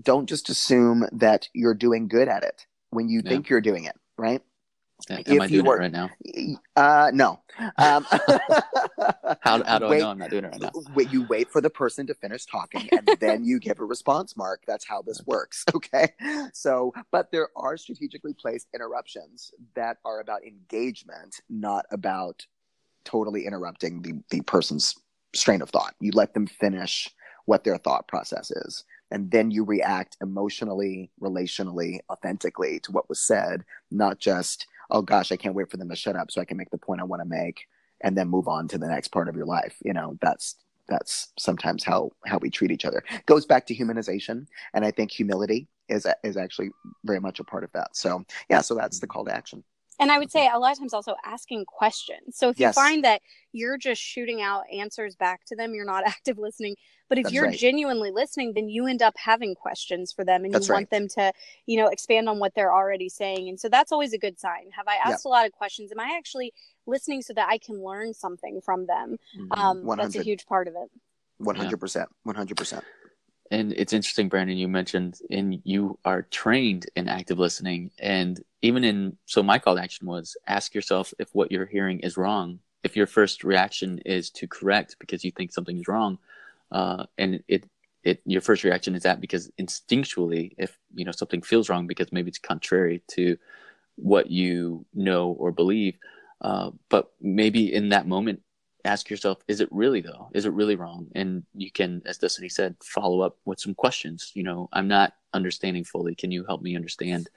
Don't 0.00 0.28
just 0.28 0.48
assume 0.48 1.06
that 1.12 1.48
you're 1.52 1.74
doing 1.86 2.06
good 2.08 2.28
at 2.28 2.44
it 2.44 2.66
when 2.90 3.08
you 3.08 3.22
yeah. 3.24 3.30
think 3.30 3.48
you're 3.48 3.60
doing 3.60 3.84
it, 3.84 3.96
right? 4.16 4.42
Am 5.08 5.22
if 5.26 5.40
I 5.40 5.46
doing 5.46 5.64
were, 5.64 5.76
it 5.76 5.80
right 5.80 5.92
now? 5.92 6.10
Uh, 6.76 7.10
no. 7.14 7.40
Um, 7.78 8.06
how, 9.40 9.62
how 9.64 9.78
do 9.78 9.88
wait, 9.88 9.96
I 9.96 10.00
know 10.00 10.10
I'm 10.10 10.18
not 10.18 10.30
doing 10.30 10.44
it 10.44 10.48
right 10.48 10.60
now? 10.60 10.72
Wait, 10.94 11.10
you 11.10 11.26
wait 11.28 11.50
for 11.50 11.60
the 11.60 11.70
person 11.70 12.06
to 12.08 12.14
finish 12.14 12.44
talking 12.44 12.88
and 12.92 13.08
then 13.20 13.44
you 13.44 13.58
give 13.58 13.80
a 13.80 13.84
response 13.84 14.36
mark. 14.36 14.62
That's 14.66 14.86
how 14.86 15.02
this 15.02 15.22
works. 15.26 15.64
Okay. 15.80 16.12
So, 16.52 16.92
but 17.10 17.30
there 17.32 17.48
are 17.56 17.76
strategically 17.76 18.34
placed 18.34 18.68
interruptions 18.74 19.52
that 19.74 19.96
are 20.04 20.20
about 20.20 20.44
engagement, 20.44 21.40
not 21.48 21.86
about 21.90 22.44
totally 23.04 23.46
interrupting 23.46 24.02
the, 24.02 24.20
the 24.30 24.42
person's 24.42 24.94
strain 25.34 25.62
of 25.62 25.70
thought. 25.70 25.94
You 26.00 26.12
let 26.12 26.34
them 26.34 26.46
finish 26.46 27.08
what 27.46 27.64
their 27.64 27.78
thought 27.78 28.08
process 28.08 28.50
is 28.50 28.84
and 29.10 29.30
then 29.30 29.50
you 29.50 29.64
react 29.64 30.16
emotionally, 30.20 31.10
relationally, 31.20 31.98
authentically 32.10 32.80
to 32.80 32.92
what 32.92 33.08
was 33.08 33.20
said, 33.20 33.64
not 33.90 34.18
just, 34.18 34.66
oh 34.90 35.02
gosh, 35.02 35.32
I 35.32 35.36
can't 35.36 35.54
wait 35.54 35.70
for 35.70 35.76
them 35.76 35.88
to 35.88 35.96
shut 35.96 36.16
up 36.16 36.30
so 36.30 36.40
I 36.40 36.44
can 36.44 36.56
make 36.56 36.70
the 36.70 36.78
point 36.78 37.00
I 37.00 37.04
want 37.04 37.22
to 37.22 37.28
make 37.28 37.66
and 38.02 38.16
then 38.16 38.28
move 38.28 38.48
on 38.48 38.68
to 38.68 38.78
the 38.78 38.88
next 38.88 39.08
part 39.08 39.28
of 39.28 39.36
your 39.36 39.46
life. 39.46 39.76
You 39.84 39.92
know, 39.92 40.16
that's 40.20 40.56
that's 40.88 41.28
sometimes 41.38 41.84
how 41.84 42.10
how 42.26 42.38
we 42.38 42.50
treat 42.50 42.70
each 42.70 42.84
other. 42.84 43.02
Goes 43.26 43.46
back 43.46 43.66
to 43.66 43.74
humanization, 43.74 44.46
and 44.74 44.84
I 44.84 44.90
think 44.90 45.10
humility 45.10 45.68
is 45.88 46.06
is 46.24 46.36
actually 46.36 46.70
very 47.04 47.20
much 47.20 47.40
a 47.40 47.44
part 47.44 47.64
of 47.64 47.72
that. 47.72 47.96
So 47.96 48.24
yeah, 48.48 48.60
so 48.60 48.74
that's 48.74 49.00
the 49.00 49.06
call 49.06 49.24
to 49.24 49.34
action. 49.34 49.62
And 50.00 50.10
I 50.10 50.18
would 50.18 50.30
say 50.30 50.48
a 50.48 50.58
lot 50.58 50.72
of 50.72 50.78
times 50.78 50.94
also 50.94 51.14
asking 51.24 51.66
questions. 51.66 52.36
So 52.36 52.48
if 52.48 52.58
you 52.58 52.72
find 52.72 53.04
that 53.04 53.20
you're 53.52 53.76
just 53.76 54.00
shooting 54.00 54.40
out 54.40 54.64
answers 54.72 55.14
back 55.14 55.44
to 55.46 55.56
them, 55.56 55.74
you're 55.74 55.84
not 55.84 56.04
active 56.06 56.38
listening. 56.38 56.76
But 57.08 57.18
if 57.18 57.24
That's 57.24 57.34
you're 57.34 57.46
right. 57.46 57.58
genuinely 57.58 58.10
listening, 58.10 58.54
then 58.54 58.68
you 58.68 58.86
end 58.86 59.02
up 59.02 59.14
having 59.16 59.54
questions 59.54 60.10
for 60.12 60.24
them 60.24 60.44
and 60.44 60.54
that's 60.54 60.68
you 60.68 60.74
want 60.74 60.90
them 60.90 61.06
to, 61.08 61.32
you 61.66 61.76
know, 61.76 61.88
expand 61.88 62.28
on 62.28 62.38
what 62.38 62.54
they're 62.54 62.72
already 62.72 63.08
saying. 63.08 63.48
And 63.48 63.60
so 63.60 63.68
that's 63.68 63.92
always 63.92 64.12
a 64.12 64.18
good 64.18 64.38
sign. 64.38 64.70
Have 64.76 64.88
I 64.88 64.96
asked 65.04 65.24
a 65.24 65.28
lot 65.28 65.44
of 65.44 65.52
questions? 65.52 65.92
Am 65.92 66.00
I 66.00 66.14
actually 66.16 66.54
listening 66.86 67.20
so 67.20 67.34
that 67.34 67.48
I 67.50 67.58
can 67.58 67.84
learn 67.84 68.14
something 68.14 68.60
from 68.64 68.86
them? 68.86 69.16
Mm-hmm. 69.38 69.52
Um, 69.52 69.96
that's 69.96 70.16
a 70.16 70.22
huge 70.22 70.46
part 70.46 70.66
of 70.66 70.74
it. 70.76 70.90
100%. 71.42 72.06
100% 72.26 72.82
and 73.50 73.72
it's 73.72 73.92
interesting 73.92 74.28
brandon 74.28 74.56
you 74.56 74.68
mentioned 74.68 75.18
and 75.30 75.60
you 75.64 75.98
are 76.04 76.22
trained 76.22 76.86
in 76.96 77.08
active 77.08 77.38
listening. 77.38 77.90
And 77.98 78.40
even 78.62 78.84
in 78.84 79.16
so 79.26 79.42
my 79.42 79.58
call 79.58 79.76
to 79.76 79.82
action 79.82 80.06
was 80.06 80.36
ask 80.46 80.74
yourself 80.74 81.12
if 81.18 81.28
what 81.34 81.50
you're 81.50 81.66
hearing 81.66 82.00
is 82.00 82.16
wrong. 82.16 82.60
If 82.82 82.96
your 82.96 83.06
first 83.06 83.44
reaction 83.44 83.98
is 84.06 84.30
to 84.30 84.46
correct 84.46 84.96
because 84.98 85.24
you 85.24 85.30
think 85.32 85.52
something 85.52 85.76
is 85.76 85.88
wrong 85.88 86.18
uh, 86.72 87.06
and 87.18 87.42
it 87.48 87.68
it 88.02 88.22
your 88.24 88.40
first 88.40 88.64
reaction 88.64 88.94
is 88.94 89.02
that 89.02 89.20
because 89.20 89.50
instinctually 89.60 90.54
if 90.56 90.78
you 90.94 91.04
know 91.04 91.12
something 91.12 91.42
feels 91.42 91.68
wrong 91.68 91.86
because 91.86 92.12
maybe 92.12 92.28
it's 92.28 92.38
contrary 92.38 93.02
to 93.08 93.36
what 93.96 94.30
you 94.30 94.86
know 94.94 95.32
or 95.32 95.52
believe 95.52 95.98
uh, 96.40 96.70
but 96.88 97.12
maybe 97.20 97.72
in 97.72 97.90
that 97.90 98.06
moment 98.06 98.40
ask 98.84 99.10
yourself, 99.10 99.38
is 99.48 99.60
it 99.60 99.68
really 99.70 100.00
though? 100.00 100.30
Is 100.32 100.46
it 100.46 100.52
really 100.52 100.76
wrong? 100.76 101.06
And 101.14 101.44
you 101.54 101.70
can, 101.70 102.02
as 102.06 102.18
Destiny 102.18 102.48
said, 102.48 102.76
follow 102.82 103.20
up 103.20 103.36
with 103.44 103.60
some 103.60 103.74
questions. 103.74 104.32
You 104.34 104.42
know, 104.42 104.68
I'm 104.72 104.88
not 104.88 105.14
understanding 105.32 105.84
fully. 105.84 106.14
Can 106.14 106.30
you 106.30 106.44
help 106.44 106.62
me 106.62 106.76
understand? 106.76 107.28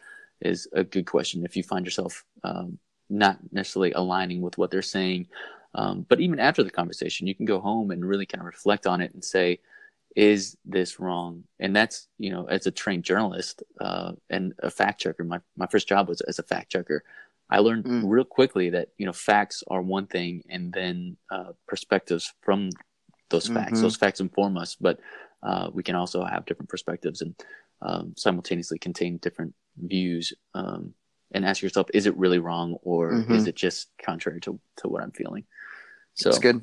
Is 0.42 0.68
a 0.74 0.84
good 0.84 1.06
question. 1.06 1.46
If 1.46 1.56
you 1.56 1.64
find 1.64 1.86
yourself 1.86 2.26
um, 2.44 2.78
not 3.10 3.38
necessarily 3.52 3.94
aligning 3.94 4.42
with 4.42 4.58
what 4.58 4.72
they're 4.72 4.82
saying, 4.82 5.28
um, 5.76 6.06
but 6.10 6.20
even 6.20 6.40
after 6.40 6.64
the 6.64 6.70
conversation, 6.70 7.28
you 7.28 7.36
can 7.36 7.46
go 7.46 7.60
home 7.60 7.92
and 7.92 8.06
really 8.06 8.26
kind 8.26 8.42
of 8.42 8.46
reflect 8.46 8.86
on 8.86 9.02
it 9.02 9.14
and 9.14 9.24
say, 9.24 9.60
is 10.16 10.58
this 10.66 11.00
wrong? 11.00 11.44
And 11.60 11.76
that's, 11.76 12.08
you 12.20 12.30
know, 12.30 12.46
as 12.46 12.68
a 12.68 12.72
trained 12.72 13.04
journalist 13.04 13.64
uh, 13.82 14.12
and 14.30 14.54
a 14.60 14.70
fact 14.70 15.02
checker, 15.02 15.24
my, 15.24 15.40
my 15.58 15.66
first 15.68 15.88
job 15.88 16.08
was 16.08 16.22
as 16.22 16.40
a 16.40 16.44
fact 16.44 16.72
checker. 16.72 17.04
I 17.50 17.60
learned 17.60 17.86
mm. 17.86 18.04
real 18.06 18.26
quickly 18.26 18.70
that 18.72 18.90
you 18.98 19.06
know 19.06 19.14
facts 19.14 19.64
are 19.68 19.82
one 19.82 20.08
thing, 20.08 20.44
and 20.50 20.74
then 20.74 21.18
uh, 21.32 21.52
perspectives 21.68 22.34
from 22.42 22.70
those 23.30 23.48
facts. 23.48 23.74
Mm-hmm. 23.74 23.82
Those 23.82 23.96
facts 23.96 24.20
inform 24.20 24.58
us, 24.58 24.76
but 24.76 25.00
uh, 25.42 25.70
we 25.74 25.84
can 25.84 25.96
also 25.96 26.24
have 26.24 26.46
different 26.46 26.70
perspectives 26.70 27.22
and 27.22 27.36
um, 27.82 28.14
simultaneously 28.16 28.80
contain 28.80 29.18
different 29.18 29.54
views. 29.78 30.34
Um, 30.54 30.94
and 31.36 31.46
ask 31.46 31.64
yourself, 31.64 31.88
is 31.96 32.06
it 32.06 32.16
really 32.16 32.38
wrong, 32.38 32.78
or 32.84 33.12
mm-hmm. 33.12 33.34
is 33.34 33.48
it 33.48 33.56
just 33.56 33.90
contrary 34.04 34.40
to 34.42 34.60
to 34.78 34.88
what 34.88 35.02
I'm 35.02 35.12
feeling? 35.12 35.46
So 36.14 36.30
it's 36.30 36.40
good. 36.40 36.62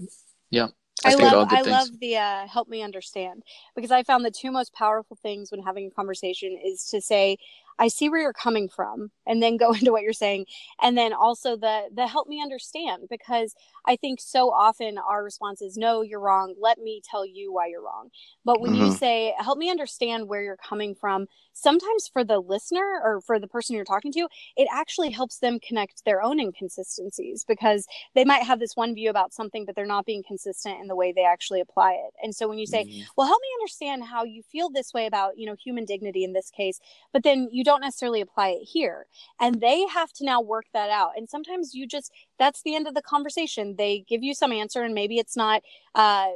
Yeah. 0.50 0.68
I 1.04 1.14
love 1.14 1.48
I 1.50 1.62
love 1.62 1.88
the 1.98 2.16
uh, 2.16 2.46
help 2.46 2.68
me 2.68 2.82
understand 2.82 3.42
because 3.74 3.90
I 3.90 4.02
found 4.02 4.24
the 4.24 4.30
two 4.30 4.50
most 4.50 4.74
powerful 4.74 5.16
things 5.22 5.50
when 5.50 5.62
having 5.62 5.86
a 5.86 5.90
conversation 5.90 6.58
is 6.62 6.84
to 6.86 7.00
say 7.00 7.38
I 7.78 7.88
see 7.88 8.08
where 8.08 8.20
you're 8.20 8.32
coming 8.32 8.68
from 8.68 9.10
and 9.26 9.42
then 9.42 9.56
go 9.56 9.72
into 9.72 9.92
what 9.92 10.02
you're 10.02 10.12
saying 10.12 10.46
and 10.82 10.96
then 10.96 11.12
also 11.12 11.56
the 11.56 11.88
the 11.94 12.06
help 12.06 12.28
me 12.28 12.42
understand 12.42 13.04
because 13.08 13.54
I 13.86 13.96
think 13.96 14.20
so 14.20 14.50
often 14.50 14.98
our 14.98 15.24
response 15.24 15.62
is 15.62 15.76
no 15.76 16.02
you're 16.02 16.20
wrong 16.20 16.54
let 16.60 16.78
me 16.78 17.00
tell 17.08 17.24
you 17.24 17.52
why 17.52 17.66
you're 17.68 17.82
wrong 17.82 18.10
but 18.44 18.60
when 18.60 18.72
mm-hmm. 18.72 18.86
you 18.86 18.92
say 18.92 19.34
help 19.38 19.58
me 19.58 19.70
understand 19.70 20.28
where 20.28 20.42
you're 20.42 20.56
coming 20.56 20.94
from 20.94 21.26
sometimes 21.52 22.08
for 22.12 22.24
the 22.24 22.38
listener 22.40 23.00
or 23.02 23.20
for 23.20 23.38
the 23.38 23.48
person 23.48 23.74
you're 23.74 23.84
talking 23.84 24.12
to 24.12 24.28
it 24.56 24.68
actually 24.72 25.10
helps 25.10 25.38
them 25.38 25.58
connect 25.60 26.04
their 26.04 26.22
own 26.22 26.40
inconsistencies 26.40 27.44
because 27.46 27.86
they 28.14 28.24
might 28.24 28.42
have 28.42 28.60
this 28.60 28.76
one 28.76 28.94
view 28.94 29.10
about 29.10 29.32
something 29.32 29.64
but 29.64 29.74
they're 29.74 29.86
not 29.86 30.06
being 30.06 30.22
consistent 30.26 30.80
in 30.80 30.86
the 30.86 30.96
way 30.96 31.12
they 31.12 31.24
actually 31.24 31.60
apply 31.60 31.92
it 31.92 32.12
and 32.22 32.34
so 32.34 32.48
when 32.48 32.58
you 32.58 32.66
say 32.66 32.84
mm-hmm. 32.84 33.02
well 33.16 33.26
help 33.26 33.40
me 33.40 33.48
understand 33.60 34.04
how 34.04 34.24
you 34.24 34.42
feel 34.42 34.70
this 34.70 34.92
way 34.92 35.06
about 35.06 35.36
you 35.36 35.46
know 35.46 35.54
human 35.54 35.84
dignity 35.84 36.24
in 36.24 36.32
this 36.32 36.50
case 36.50 36.80
but 37.12 37.22
then 37.22 37.48
you 37.50 37.64
don't 37.64 37.69
necessarily 37.78 38.20
apply 38.20 38.48
it 38.48 38.64
here 38.64 39.06
and 39.40 39.60
they 39.60 39.86
have 39.86 40.12
to 40.12 40.24
now 40.24 40.40
work 40.40 40.66
that 40.72 40.90
out 40.90 41.12
and 41.16 41.28
sometimes 41.28 41.74
you 41.74 41.86
just 41.86 42.12
that's 42.38 42.62
the 42.62 42.74
end 42.74 42.86
of 42.86 42.94
the 42.94 43.02
conversation 43.02 43.76
they 43.76 44.04
give 44.08 44.22
you 44.22 44.34
some 44.34 44.52
answer 44.52 44.82
and 44.82 44.94
maybe 44.94 45.18
it's 45.18 45.36
not 45.36 45.62
uh, 45.94 46.28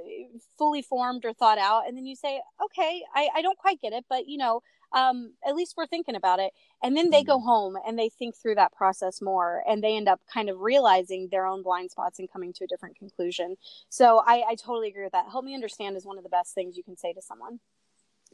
fully 0.58 0.82
formed 0.82 1.24
or 1.24 1.32
thought 1.32 1.58
out 1.58 1.86
and 1.86 1.96
then 1.96 2.06
you 2.06 2.16
say 2.16 2.40
okay 2.62 3.02
I, 3.14 3.28
I 3.36 3.42
don't 3.42 3.58
quite 3.58 3.80
get 3.80 3.92
it 3.92 4.04
but 4.08 4.28
you 4.28 4.38
know 4.38 4.62
um, 4.94 5.32
at 5.46 5.56
least 5.56 5.74
we're 5.76 5.86
thinking 5.86 6.14
about 6.14 6.38
it. 6.38 6.52
And 6.82 6.96
then 6.96 7.10
they 7.10 7.24
go 7.24 7.36
mm-hmm. 7.36 7.46
home 7.46 7.76
and 7.86 7.98
they 7.98 8.08
think 8.08 8.36
through 8.36 8.54
that 8.54 8.72
process 8.72 9.20
more 9.20 9.62
and 9.68 9.82
they 9.82 9.96
end 9.96 10.08
up 10.08 10.20
kind 10.32 10.48
of 10.48 10.60
realizing 10.60 11.28
their 11.30 11.46
own 11.46 11.62
blind 11.62 11.90
spots 11.90 12.18
and 12.18 12.30
coming 12.32 12.52
to 12.54 12.64
a 12.64 12.66
different 12.68 12.96
conclusion. 12.96 13.56
So 13.88 14.22
I, 14.24 14.44
I 14.50 14.54
totally 14.54 14.88
agree 14.88 15.02
with 15.02 15.12
that. 15.12 15.26
Help 15.30 15.44
me 15.44 15.54
understand 15.54 15.96
is 15.96 16.06
one 16.06 16.16
of 16.16 16.22
the 16.22 16.30
best 16.30 16.54
things 16.54 16.76
you 16.76 16.84
can 16.84 16.96
say 16.96 17.12
to 17.12 17.20
someone. 17.20 17.58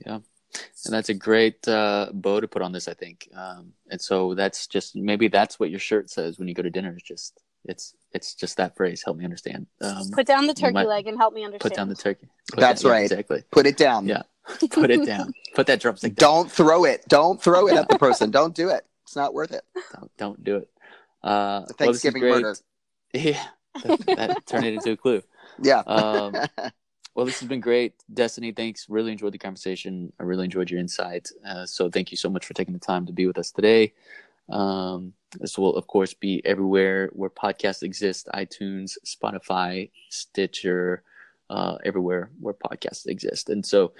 Yeah. 0.04 0.18
And 0.84 0.94
that's 0.94 1.08
a 1.08 1.14
great 1.14 1.66
uh, 1.68 2.08
bow 2.12 2.40
to 2.40 2.48
put 2.48 2.62
on 2.62 2.72
this, 2.72 2.88
I 2.88 2.94
think. 2.94 3.28
Um, 3.34 3.72
and 3.90 4.00
so 4.00 4.34
that's 4.34 4.66
just 4.66 4.96
maybe 4.96 5.28
that's 5.28 5.60
what 5.60 5.70
your 5.70 5.78
shirt 5.78 6.10
says 6.10 6.38
when 6.38 6.48
you 6.48 6.54
go 6.54 6.62
to 6.62 6.70
dinner. 6.70 6.94
Is 6.96 7.02
just 7.02 7.40
it's 7.64 7.94
it's 8.12 8.34
just 8.34 8.56
that 8.56 8.76
phrase. 8.76 9.02
Help 9.04 9.16
me 9.16 9.24
understand. 9.24 9.66
Um, 9.80 10.10
put 10.12 10.26
down 10.26 10.46
the 10.46 10.54
turkey 10.54 10.74
might, 10.74 10.88
leg 10.88 11.06
and 11.06 11.16
help 11.18 11.34
me 11.34 11.44
understand. 11.44 11.70
Put 11.70 11.76
down 11.76 11.88
the 11.88 11.94
turkey. 11.94 12.28
Put 12.50 12.60
that's 12.60 12.84
right. 12.84 13.02
exactly. 13.02 13.44
Put 13.50 13.66
it 13.66 13.76
down. 13.76 14.06
Yeah. 14.06 14.22
Put 14.70 14.90
it 14.90 15.06
down. 15.06 15.32
Put 15.54 15.66
that 15.66 15.80
drumstick 15.80 16.16
down. 16.16 16.28
Don't 16.28 16.52
throw 16.52 16.84
it. 16.84 17.04
Don't 17.08 17.40
throw 17.40 17.68
it 17.68 17.76
at 17.76 17.88
the 17.88 17.98
person. 18.00 18.30
Don't 18.30 18.54
do 18.54 18.68
it. 18.68 18.84
It's 19.04 19.16
not 19.16 19.34
worth 19.34 19.52
it. 19.52 19.62
Don't, 19.94 20.16
don't 20.16 20.44
do 20.44 20.56
it. 20.56 20.68
Uh, 21.22 21.66
Thanksgiving 21.78 22.22
well, 22.22 22.40
murder. 22.40 22.56
Yeah. 23.12 23.42
That, 23.84 24.06
that 24.06 24.46
turned 24.46 24.66
it 24.66 24.74
into 24.74 24.92
a 24.92 24.96
clue. 24.96 25.22
Yeah. 25.60 25.80
Um, 25.80 26.34
well, 27.14 27.26
this 27.26 27.40
has 27.40 27.48
been 27.48 27.60
great. 27.60 27.94
Destiny, 28.12 28.52
thanks. 28.52 28.86
Really 28.88 29.12
enjoyed 29.12 29.32
the 29.32 29.38
conversation. 29.38 30.12
I 30.20 30.22
really 30.22 30.44
enjoyed 30.44 30.70
your 30.70 30.80
insight. 30.80 31.28
Uh, 31.46 31.66
so 31.66 31.90
thank 31.90 32.10
you 32.10 32.16
so 32.16 32.30
much 32.30 32.46
for 32.46 32.54
taking 32.54 32.74
the 32.74 32.80
time 32.80 33.06
to 33.06 33.12
be 33.12 33.26
with 33.26 33.38
us 33.38 33.50
today. 33.50 33.92
Um, 34.48 35.12
this 35.38 35.58
will, 35.58 35.76
of 35.76 35.86
course, 35.86 36.14
be 36.14 36.44
everywhere 36.44 37.10
where 37.12 37.30
podcasts 37.30 37.82
exist 37.82 38.28
iTunes, 38.34 38.96
Spotify, 39.06 39.90
Stitcher, 40.08 41.02
uh, 41.50 41.78
everywhere 41.84 42.30
where 42.40 42.54
podcasts 42.54 43.06
exist. 43.06 43.48
And 43.48 43.64
so 43.64 43.92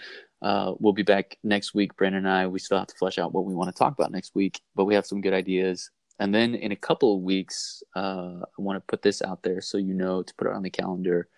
uh, 0.43 0.75
we'll 0.79 0.93
be 0.93 1.03
back 1.03 1.37
next 1.43 1.75
week. 1.75 1.97
Brandon 1.97 2.25
and 2.25 2.33
I, 2.33 2.47
we 2.47 2.59
still 2.59 2.79
have 2.79 2.87
to 2.89 2.97
flesh 2.97 3.19
out 3.19 3.35
what 3.35 3.45
we 3.45 3.55
want 3.55 3.75
to 3.75 3.79
talk 3.79 3.93
about 3.93 4.13
next 4.13 4.35
week, 4.35 4.61
but 4.75 4.85
we 4.85 4.95
have 4.95 5.07
some 5.07 5.21
good 5.21 5.35
ideas. 5.35 5.91
And 6.19 6.35
then 6.35 6.55
in 6.55 6.73
a 6.73 6.77
couple 6.77 7.17
of 7.17 7.23
weeks, 7.23 7.83
uh, 7.97 8.41
I 8.43 8.59
want 8.59 8.77
to 8.77 8.87
put 8.87 9.03
this 9.03 9.23
out 9.23 9.43
there 9.43 9.61
so 9.61 9.79
you 9.79 9.95
know 9.95 10.23
to 10.23 10.35
put 10.35 10.47
it 10.47 10.53
on 10.53 10.63
the 10.63 10.71
calendar. 10.71 11.29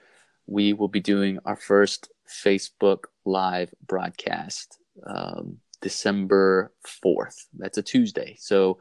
We 0.53 0.74
will 0.74 0.88
be 0.88 1.00
doing 1.00 1.38
our 1.46 1.57
first 1.57 2.11
Facebook 2.28 3.05
Live 3.24 3.72
broadcast 3.86 4.76
um, 5.07 5.57
December 5.80 6.74
4th. 7.03 7.46
That's 7.57 7.78
a 7.78 7.82
Tuesday. 7.82 8.36
So 8.38 8.76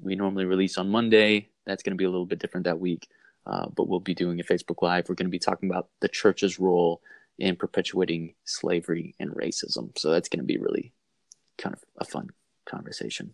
we 0.00 0.14
normally 0.14 0.44
release 0.44 0.78
on 0.78 0.88
Monday. 0.88 1.48
That's 1.66 1.82
going 1.82 1.90
to 1.90 1.96
be 1.96 2.04
a 2.04 2.08
little 2.08 2.24
bit 2.24 2.38
different 2.38 2.66
that 2.66 2.78
week. 2.78 3.08
Uh, 3.44 3.66
but 3.68 3.88
we'll 3.88 3.98
be 3.98 4.14
doing 4.14 4.38
a 4.38 4.44
Facebook 4.44 4.80
Live. 4.80 5.08
We're 5.08 5.16
going 5.16 5.26
to 5.26 5.30
be 5.30 5.40
talking 5.40 5.68
about 5.68 5.88
the 5.98 6.08
church's 6.08 6.60
role 6.60 7.02
in 7.36 7.56
perpetuating 7.56 8.34
slavery 8.44 9.16
and 9.18 9.32
racism. 9.32 9.98
So 9.98 10.12
that's 10.12 10.28
going 10.28 10.38
to 10.38 10.46
be 10.46 10.58
really 10.58 10.92
kind 11.56 11.74
of 11.74 11.82
a 11.96 12.04
fun 12.04 12.30
conversation, 12.64 13.32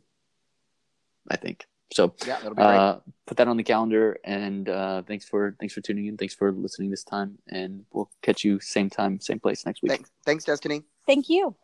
I 1.31 1.37
think. 1.37 1.67
So 1.93 2.15
yeah, 2.27 2.39
that'll 2.39 2.55
be 2.55 2.63
uh, 2.63 2.99
put 3.27 3.37
that 3.37 3.49
on 3.49 3.57
the 3.57 3.63
calendar. 3.63 4.17
And 4.25 4.69
uh, 4.69 5.03
thanks 5.03 5.25
for 5.25 5.57
thanks 5.61 5.75
for 5.75 5.81
tuning 5.81 6.07
in. 6.07 6.17
Thanks 6.17 6.35
for 6.35 6.51
listening 6.53 6.91
this 6.91 7.05
time. 7.05 7.39
And 7.49 7.85
we'll 7.93 8.11
catch 8.23 8.45
you 8.45 8.61
same 8.61 8.91
time, 8.91 9.21
same 9.21 9.41
place 9.41 9.65
next 9.67 9.83
week. 9.83 9.93
Thanks, 9.93 10.11
thanks 10.25 10.45
Destiny. 10.45 10.83
Thank 11.07 11.29
you. 11.29 11.55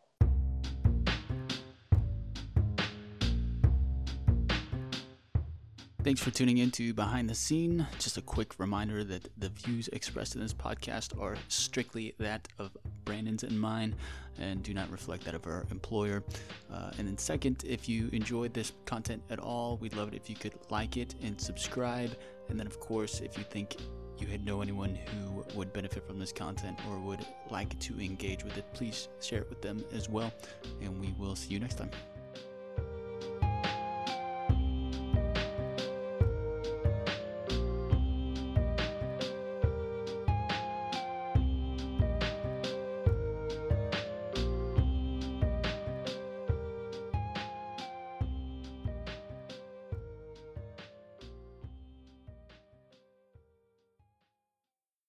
Thanks 6.03 6.23
for 6.23 6.31
tuning 6.31 6.57
in 6.59 6.71
to 6.73 6.95
Behind 6.95 7.29
the 7.29 7.35
Scene. 7.35 7.87
Just 7.99 8.17
a 8.17 8.23
quick 8.23 8.59
reminder 8.59 9.05
that 9.05 9.29
the 9.37 9.51
views 9.51 9.89
expressed 9.89 10.35
in 10.35 10.41
this 10.41 10.55
podcast 10.55 11.21
are 11.21 11.37
strictly 11.49 12.15
that 12.19 12.49
of 12.59 12.71
Brandon's 13.05 13.43
and 13.43 13.61
mine 13.61 13.95
and 14.39 14.63
do 14.63 14.73
not 14.73 14.91
reflect 14.91 15.25
that 15.25 15.35
of 15.35 15.47
our 15.47 15.67
employer. 15.71 16.25
Uh, 16.73 16.91
and 16.97 17.07
then, 17.07 17.19
second, 17.19 17.65
if 17.67 17.87
you 17.87 18.09
enjoyed 18.15 18.55
this 18.55 18.73
content 18.87 19.23
at 19.29 19.41
all, 19.41 19.77
we'd 19.77 19.95
love 19.95 20.09
it 20.09 20.15
if 20.15 20.31
you 20.31 20.37
could 20.37 20.55
like 20.71 20.97
it 20.97 21.15
and 21.23 21.39
subscribe. 21.39 22.17
And 22.49 22.59
then, 22.59 22.67
of 22.67 22.81
course, 22.81 23.21
if 23.21 23.37
you 23.37 23.45
think 23.45 23.77
you 24.17 24.27
know 24.39 24.63
anyone 24.63 24.95
who 24.95 25.45
would 25.55 25.71
benefit 25.75 26.07
from 26.07 26.19
this 26.19 26.33
content 26.33 26.79
or 26.89 26.99
would 26.99 27.27
like 27.51 27.79
to 27.79 28.01
engage 28.01 28.43
with 28.43 28.57
it, 28.57 28.65
please 28.73 29.09
share 29.21 29.41
it 29.41 29.51
with 29.51 29.61
them 29.61 29.85
as 29.93 30.09
well. 30.09 30.33
And 30.81 30.99
we 30.99 31.15
will 31.19 31.37
see 31.37 31.53
you 31.53 31.61
next 31.61 31.77
time. 31.77 31.91